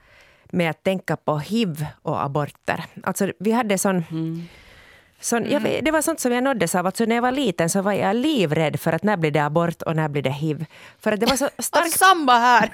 med 0.52 0.70
att 0.70 0.84
tänka 0.84 1.16
på 1.16 1.38
hiv 1.38 1.86
och 2.02 2.24
aborter. 2.24 2.86
Alltså, 3.04 3.32
vi 3.40 3.52
hade 3.52 3.78
sån... 3.78 4.04
Mm 4.12 4.44
så 5.20 5.38
mm. 5.38 5.52
jag, 5.52 5.84
det 5.84 5.92
var 5.92 6.02
sånt 6.02 6.20
som 6.20 6.32
jag 6.32 6.44
nåddes 6.44 6.76
av. 6.76 6.86
Alltså 6.86 7.06
när 7.06 7.16
jag 7.16 7.22
var 7.22 7.32
liten 7.32 7.70
så 7.70 7.82
var 7.82 7.94
jag 7.94 8.16
livrädd 8.16 8.80
för 8.80 8.94
att 8.94 9.04
när 9.04 9.18
blir 9.18 9.32
det 9.32 9.46
abort 9.46 9.82
och 9.82 9.96
när 9.96 10.08
blir 10.08 10.22
det 10.22 10.30
hiv. 10.30 10.66
För 11.00 11.12
att 11.12 11.20
det 11.20 11.26
var 11.26 11.38
så 11.38 11.50
starkt... 11.60 11.92
samma 11.92 12.40
här! 12.40 12.70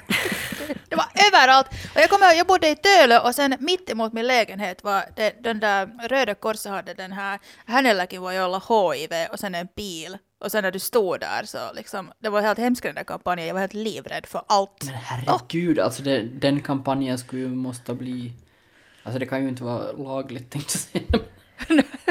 det 0.90 0.96
var 0.96 1.06
överallt. 1.28 1.68
Och 1.96 2.02
jag 2.02 2.10
kommer 2.10 2.26
ihåg, 2.26 2.40
jag 2.40 2.48
bodde 2.48 2.70
i 2.70 2.76
Tölö 2.76 3.20
och 3.20 3.36
sen 3.36 3.56
mitt 3.60 3.90
emot 3.90 4.14
min 4.14 4.28
lägenhet 4.28 4.84
var 4.84 5.04
det, 5.16 5.44
den 5.44 5.60
där 5.60 6.08
Röda 6.10 6.36
Korset 6.36 6.72
hade 6.72 6.94
den 6.94 7.12
här 7.12 7.40
hänelläkin 7.66 8.22
voi 8.22 8.40
olla 8.40 8.62
HIV 8.68 9.12
och 9.32 9.40
sen 9.40 9.56
en 9.56 9.68
pil. 9.68 10.18
Och 10.40 10.52
sen 10.52 10.64
när 10.64 10.72
du 10.72 10.80
stod 10.80 11.20
där 11.20 11.44
så 11.46 11.58
liksom, 11.76 12.12
det 12.20 12.30
var 12.30 12.42
helt 12.42 12.60
hemskt 12.60 12.84
den 12.84 12.96
där 12.96 13.04
kampanjen. 13.04 13.48
Jag 13.48 13.54
var 13.54 13.62
helt 13.62 13.74
livrädd 13.74 14.26
för 14.26 14.42
allt. 14.48 14.84
Men 14.86 14.94
herregud, 14.94 15.80
oh. 15.80 15.86
alltså 15.86 16.04
det, 16.04 16.22
den 16.22 16.62
kampanjen 16.62 17.18
skulle 17.18 17.42
ju 17.42 17.48
måste 17.48 17.94
bli... 17.94 18.34
Alltså 19.04 19.20
det 19.20 19.26
kan 19.26 19.44
ju 19.44 19.50
inte 19.50 19.64
vara 19.64 19.92
lagligt 19.92 20.52
tänkte 20.52 20.78
jag 20.92 21.04
säga. 21.04 21.84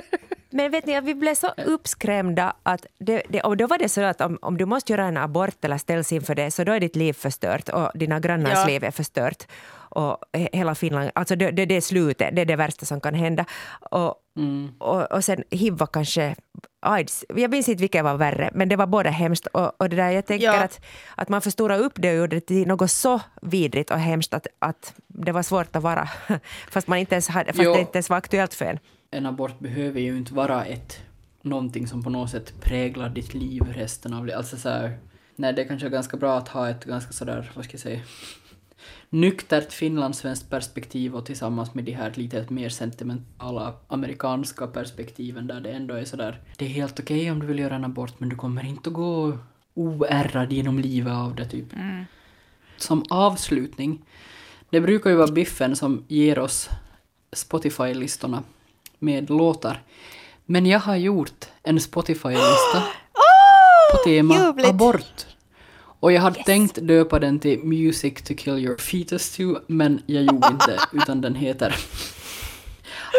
Men 0.61 0.71
vet 0.71 0.87
ni, 0.87 1.01
vi 1.01 1.15
blev 1.15 1.35
så 1.35 1.49
uppskrämda 1.67 2.53
att 2.63 2.87
det, 2.99 3.23
det, 3.29 3.41
och 3.41 3.57
då 3.57 3.67
var 3.67 3.79
det 3.79 3.89
så 3.89 4.01
att 4.01 4.21
om, 4.21 4.39
om 4.43 4.57
du 4.57 4.65
måste 4.67 4.93
göra 4.93 5.05
en 5.05 5.17
abort 5.17 5.65
eller 5.65 5.79
ställs 5.79 6.13
inför 6.13 6.35
det 6.35 6.51
så 6.51 6.65
då 6.65 6.73
är 6.73 6.81
ditt 6.81 6.97
liv 6.97 7.13
förstört 7.13 7.69
och 7.69 7.91
dina 7.95 8.21
grannars 8.21 8.53
ja. 8.55 8.67
liv 8.67 8.85
är 8.85 8.91
förstört. 8.91 9.47
Och 9.93 10.19
hela 10.33 10.75
Finland, 10.75 11.11
alltså 11.15 11.37
det, 11.37 11.51
det, 11.51 11.67
det 11.67 11.77
är 11.77 11.81
slutet, 11.81 12.37
det 12.37 12.43
är 12.43 12.47
det 12.47 12.57
värsta 12.57 12.87
som 12.87 13.01
kan 13.01 13.15
hända. 13.15 13.45
Och, 13.91 14.15
Mm. 14.37 14.73
Och, 14.79 15.13
och 15.13 15.25
sen 15.25 15.45
hiv 15.51 15.73
var 15.73 15.87
kanske 15.87 16.35
aids. 16.81 17.25
Jag 17.37 17.51
minns 17.51 17.69
inte 17.69 17.81
vilket 17.81 18.05
var 18.05 18.15
värre, 18.17 18.51
men 18.55 18.69
det 18.69 18.77
var 18.77 18.87
båda 18.87 19.11
hemskt. 19.11 19.47
Och, 19.47 19.81
och 19.81 19.89
det 19.89 19.97
där, 19.97 20.11
jag 20.11 20.27
tänker 20.27 20.47
Ja. 20.47 20.63
att, 20.63 20.81
att 21.15 21.29
man 21.29 21.41
förstorar 21.41 21.79
upp 21.79 21.93
det 21.97 22.11
och 22.11 22.17
gjorde 22.17 22.37
det 22.37 22.41
till 22.41 22.69
något 22.69 22.91
så 22.91 23.21
vidrigt 23.43 23.91
och 23.91 23.99
hemskt 23.99 24.35
att, 24.35 24.47
att 24.59 24.95
det 25.07 25.33
var 25.33 25.43
svårt 25.43 25.77
att 25.77 25.83
vara, 25.83 26.09
fast, 26.71 26.89
man 26.89 26.99
inte 26.99 27.15
ens 27.15 27.29
hade, 27.29 27.53
fast 27.53 27.65
Jo. 27.65 27.73
det 27.75 27.81
inte 27.81 27.99
ens 27.99 28.11
var 28.11 28.17
aktuellt 28.17 28.55
för 28.55 28.65
en. 28.65 28.79
En 29.13 29.27
abort 29.27 29.59
behöver 29.59 30.01
ju 30.01 30.17
inte 30.17 30.35
vara 30.35 30.65
ett 30.65 31.01
någonting 31.43 31.87
som 31.87 32.03
på 32.03 32.11
något 32.11 32.31
sätt 32.31 32.61
präglar 32.61 33.09
ditt 33.09 33.35
liv 33.35 33.63
resten 33.63 34.15
av 34.15 34.27
livet. 34.27 34.39
Alltså 34.39 34.57
så 34.57 34.69
här, 34.69 34.99
nej 35.37 35.53
det 35.53 35.63
är 35.63 35.69
kanske 35.69 35.89
ganska 35.89 36.17
bra 36.17 36.39
att 36.39 36.49
ha 36.49 36.69
ett 36.69 36.85
ganska 36.85 37.13
sådär, 37.13 37.53
vad 37.55 37.65
ska 37.65 37.75
jag 37.75 37.81
säga, 37.81 38.01
nyktert 39.11 39.73
finlandssvenskt 39.73 40.51
perspektiv 40.51 41.17
och 41.17 41.27
tillsammans 41.27 41.75
med 41.75 41.85
de 41.85 41.93
här 41.93 42.13
lite 42.15 42.47
mer 42.49 42.69
sentimentala 42.69 43.75
amerikanska 43.89 44.67
perspektiven 44.67 45.47
där 45.47 45.61
det 45.61 45.71
ändå 45.71 45.95
är 45.95 46.05
sådär, 46.05 46.41
det 46.57 46.65
är 46.65 46.69
helt 46.69 47.01
okej 47.01 47.31
om 47.31 47.39
du 47.41 47.47
vill 47.47 47.59
göra 47.59 47.75
en 47.75 47.85
abort 47.85 48.21
men 48.21 48.29
du 48.29 48.37
kommer 48.37 48.67
inte 48.67 48.91
att 48.91 48.95
gå 48.95 49.39
oärrad 49.75 50.53
genom 50.53 50.79
livet 50.79 51.13
av 51.13 51.35
det 51.35 51.49
typ. 51.49 51.67
Som 52.77 53.05
avslutning, 53.11 54.05
det 54.71 54.81
brukar 54.81 55.11
ju 55.11 55.17
vara 55.17 55.33
Biffen 55.33 55.77
som 55.77 56.05
ger 56.09 56.39
oss 56.39 56.71
Spotify-listorna 57.33 58.43
med 59.01 59.31
låtar. 59.31 59.83
Men 60.47 60.67
jag 60.67 60.79
har 60.81 60.97
gjort 60.97 61.47
en 61.63 61.81
Spotify-lista 61.81 62.83
på 63.93 63.99
tema 64.05 64.35
ljuvligt. 64.35 64.69
abort. 64.69 65.27
Och 66.03 66.13
jag 66.13 66.21
hade 66.21 66.39
Yes. 66.39 66.47
tänkt 66.47 66.79
döpa 66.83 67.19
den 67.19 67.39
till 67.39 67.59
Music 67.65 68.15
to 68.23 68.35
kill 68.37 68.59
your 68.59 68.77
fetus 68.77 69.37
to, 69.37 69.43
men 69.67 70.03
jag 70.07 70.25
gjorde 70.25 70.49
inte, 70.49 70.79
utan 70.93 71.21
den 71.21 71.35
heter 71.35 71.75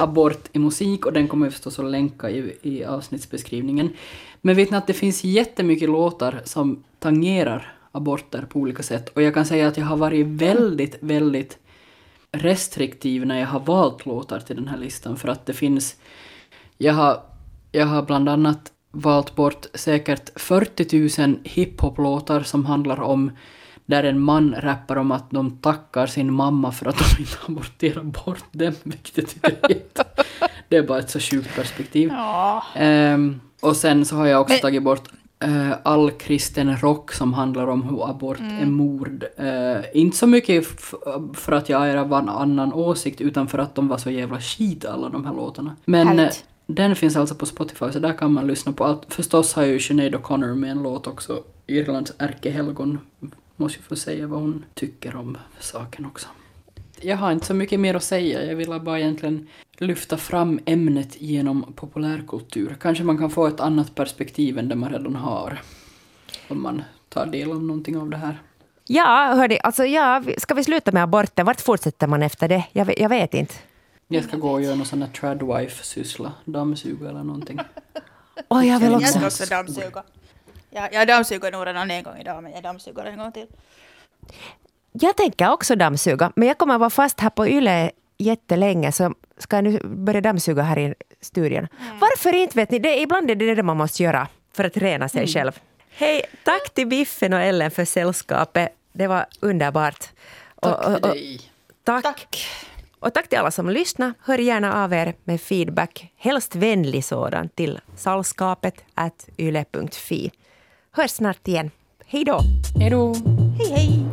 Abort 0.01 0.49
i 0.53 0.59
musik 0.59 1.05
och 1.05 1.13
den 1.13 1.27
kommer 1.27 1.45
jag 1.45 1.53
förstås 1.53 1.79
att 1.79 1.85
länka 1.85 2.29
i, 2.29 2.57
i 2.61 2.83
avsnittsbeskrivningen. 2.85 3.89
Men 4.41 4.55
vet 4.55 4.71
ni 4.71 4.77
att 4.77 4.87
det 4.87 4.93
finns 4.93 5.23
jättemycket 5.23 5.89
låtar 5.89 6.41
som 6.45 6.83
tangerar 6.99 7.73
aborter 7.91 8.41
på 8.49 8.59
olika 8.59 8.83
sätt 8.83 9.09
och 9.09 9.21
jag 9.21 9.33
kan 9.33 9.45
säga 9.45 9.67
att 9.67 9.77
jag 9.77 9.85
har 9.85 9.97
varit 9.97 10.25
väldigt, 10.27 10.97
väldigt 10.99 11.57
restriktiv 12.31 13.25
när 13.25 13.39
jag 13.39 13.47
har 13.47 13.59
valt 13.59 14.05
låtar 14.05 14.39
till 14.39 14.55
den 14.55 14.67
här 14.67 14.77
listan 14.77 15.17
för 15.17 15.27
att 15.27 15.45
det 15.45 15.53
finns... 15.53 15.95
Jag 16.77 16.93
har, 16.93 17.19
jag 17.71 17.85
har 17.85 18.03
bland 18.03 18.29
annat 18.29 18.71
valt 18.91 19.35
bort 19.35 19.65
säkert 19.73 20.39
40 20.41 21.21
000 21.27 21.39
hiphop-låtar 21.43 22.41
som 22.43 22.65
handlar 22.65 23.01
om 23.01 23.31
där 23.85 24.03
en 24.03 24.19
man 24.19 24.55
rappar 24.57 24.95
om 24.95 25.11
att 25.11 25.31
de 25.31 25.57
tackar 25.57 26.07
sin 26.07 26.33
mamma 26.33 26.71
för 26.71 26.85
att 26.85 26.97
de 26.97 27.21
inte 27.21 27.37
aborterar 27.47 28.03
bort 28.03 28.43
dem, 28.51 28.73
vilket 28.83 29.17
jag 29.17 29.27
tycker 29.27 29.49
är 29.61 29.67
helt... 29.73 29.99
Det 30.69 30.77
är 30.77 30.83
bara 30.83 30.99
ett 30.99 31.09
så 31.09 31.19
sjukt 31.19 31.55
perspektiv. 31.55 32.09
Ja. 32.09 32.63
Ehm, 32.75 33.39
och 33.61 33.75
sen 33.75 34.05
så 34.05 34.15
har 34.15 34.25
jag 34.27 34.41
också 34.41 34.53
Men- 34.53 34.61
tagit 34.61 34.83
bort 34.83 35.09
eh, 35.41 35.71
all 35.83 36.11
kristen 36.11 36.77
rock 36.77 37.11
som 37.11 37.33
handlar 37.33 37.67
om 37.67 37.83
hur 37.83 38.09
abort 38.09 38.39
är 38.39 38.65
mord. 38.65 39.25
Eh, 39.37 39.81
inte 39.93 40.17
så 40.17 40.27
mycket 40.27 40.67
för 41.33 41.51
att 41.51 41.69
jag 41.69 41.89
är 41.89 41.97
av 41.97 42.13
en 42.13 42.29
annan 42.29 42.73
åsikt 42.73 43.21
utan 43.21 43.47
för 43.47 43.57
att 43.57 43.75
de 43.75 43.87
var 43.87 43.97
så 43.97 44.09
jävla 44.09 44.39
skit 44.41 44.85
alla 44.85 45.09
de 45.09 45.25
här 45.25 45.33
låtarna. 45.33 45.75
Men 45.85 46.07
eh, 46.07 46.07
Härligt. 46.07 46.45
den 46.65 46.95
finns 46.95 47.15
alltså 47.15 47.35
på 47.35 47.45
Spotify 47.45 47.91
så 47.91 47.99
där 47.99 48.13
kan 48.13 48.33
man 48.33 48.47
lyssna 48.47 48.73
på 48.73 48.83
allt. 48.83 49.13
Förstås 49.13 49.53
har 49.53 49.63
ju 49.63 49.79
Sinead 49.79 50.15
O'Connor 50.15 50.55
med 50.55 50.71
en 50.71 50.83
låt 50.83 51.07
också. 51.07 51.43
Irlands 51.67 52.13
ärkehelgon. 52.17 52.99
Måste 53.55 53.79
ju 53.79 53.83
få 53.83 53.95
säga 53.95 54.27
vad 54.27 54.39
hon 54.39 54.65
tycker 54.73 55.15
om 55.15 55.37
saken 55.59 56.05
också. 56.05 56.27
Jag 57.01 57.17
har 57.17 57.31
inte 57.31 57.45
så 57.45 57.53
mycket 57.53 57.79
mer 57.79 57.95
att 57.95 58.03
säga. 58.03 58.45
Jag 58.45 58.55
ville 58.55 58.79
bara 58.79 58.99
egentligen 58.99 59.47
lyfta 59.77 60.17
fram 60.17 60.59
ämnet 60.65 61.21
genom 61.21 61.73
populärkultur. 61.75 62.75
Kanske 62.81 63.03
man 63.03 63.17
kan 63.17 63.29
få 63.29 63.47
ett 63.47 63.59
annat 63.59 63.95
perspektiv 63.95 64.57
än 64.59 64.69
det 64.69 64.75
man 64.75 64.89
redan 64.91 65.15
har. 65.15 65.61
Om 66.47 66.61
man 66.63 66.83
tar 67.09 67.25
del 67.25 67.51
av 67.51 67.63
någonting 67.63 67.97
av 67.97 68.09
det 68.09 68.17
här. 68.17 68.41
Ja, 68.87 69.33
hörde, 69.35 69.59
alltså, 69.59 69.85
ja, 69.85 70.23
ska 70.37 70.53
vi 70.53 70.63
sluta 70.63 70.91
med 70.91 71.03
aborten? 71.03 71.45
Vart 71.45 71.61
fortsätter 71.61 72.07
man 72.07 72.23
efter 72.23 72.47
det? 72.49 72.65
Jag, 72.71 72.85
vet- 72.85 72.99
jag 72.99 73.09
vet 73.09 73.33
inte. 73.33 73.53
Jag 74.07 74.23
ska 74.23 74.37
gå 74.37 74.51
och 74.51 74.61
göra 74.61 74.75
någon 74.75 74.85
sån 74.85 75.01
här 75.01 75.09
tradwife-syssla. 75.09 76.33
Dammsuga 76.45 77.09
eller 77.09 77.23
någonting. 77.23 77.59
Åh, 78.47 78.67
jag 78.67 78.79
vill 78.79 78.91
Jag 78.91 79.01
också. 79.01 79.17
ska 79.17 79.25
också 79.27 79.45
dammsuga. 79.45 80.03
Jag, 80.69 80.93
jag 80.93 81.07
dammsuger 81.07 81.51
nog 81.51 81.67
redan 81.67 81.91
en 81.91 82.03
gång 82.03 82.17
idag, 82.21 82.43
men 82.43 82.51
jag 82.51 82.63
dammsuger 82.63 83.05
en 83.05 83.17
gång 83.17 83.31
till. 83.31 83.47
Jag 84.91 85.17
tänker 85.17 85.51
också 85.51 85.75
dammsuga, 85.75 86.31
men 86.35 86.47
jag 86.47 86.57
kommer 86.57 86.77
vara 86.77 86.89
fast 86.89 87.19
här 87.19 87.29
på 87.29 87.47
Yle 87.47 87.91
jättelänge 88.17 88.91
så 88.91 89.13
ska 89.37 89.57
jag 89.57 89.63
nu 89.63 89.79
börja 89.83 90.21
dammsuga 90.21 90.61
här 90.63 90.79
i 90.79 90.93
studion. 91.21 91.67
Varför 92.01 92.33
inte 92.35 92.57
vet 92.57 92.71
ni? 92.71 92.79
Det, 92.79 92.89
är- 92.97 93.01
ibland 93.01 93.31
är 93.31 93.35
det 93.35 93.55
det 93.55 93.63
man 93.63 93.77
måste 93.77 94.03
göra 94.03 94.27
för 94.53 94.63
att 94.63 94.77
rena 94.77 95.09
sig 95.09 95.27
själv. 95.27 95.59
Hej, 95.93 96.21
tack 96.43 96.69
till 96.73 96.87
Biffen 96.87 97.33
och 97.33 97.39
Ellen 97.39 97.71
för 97.71 97.85
sällskapet. 97.85 98.69
Det 98.93 99.07
var 99.07 99.25
underbart. 99.39 99.99
Tack 100.61 100.79
Och- 100.79 100.85
och- 100.85 100.93
och- 100.93 101.01
dig. 101.15 101.41
tack. 101.83 102.03
Tack. 102.03 102.47
Och 102.99 103.13
tack 103.13 103.27
till 103.29 103.39
alla 103.39 103.51
som 103.51 103.69
lyssnar. 103.69 104.13
Hör 104.19 104.37
gärna 104.37 104.83
av 104.83 104.93
er 104.93 105.13
med 105.23 105.41
feedback, 105.41 106.11
helst 106.17 106.55
vänlig 106.55 107.05
sådan, 107.05 107.49
till 107.49 107.79
sällskapet 107.95 108.75
yle.fi. 109.37 110.31
Hörs 110.91 111.11
snart 111.11 111.47
igen. 111.47 111.71
Hej 112.05 112.23
då! 112.25 112.39
Hej 112.79 112.89
då! 112.89 113.13
Hej 113.57 113.69
hej! 113.75 114.10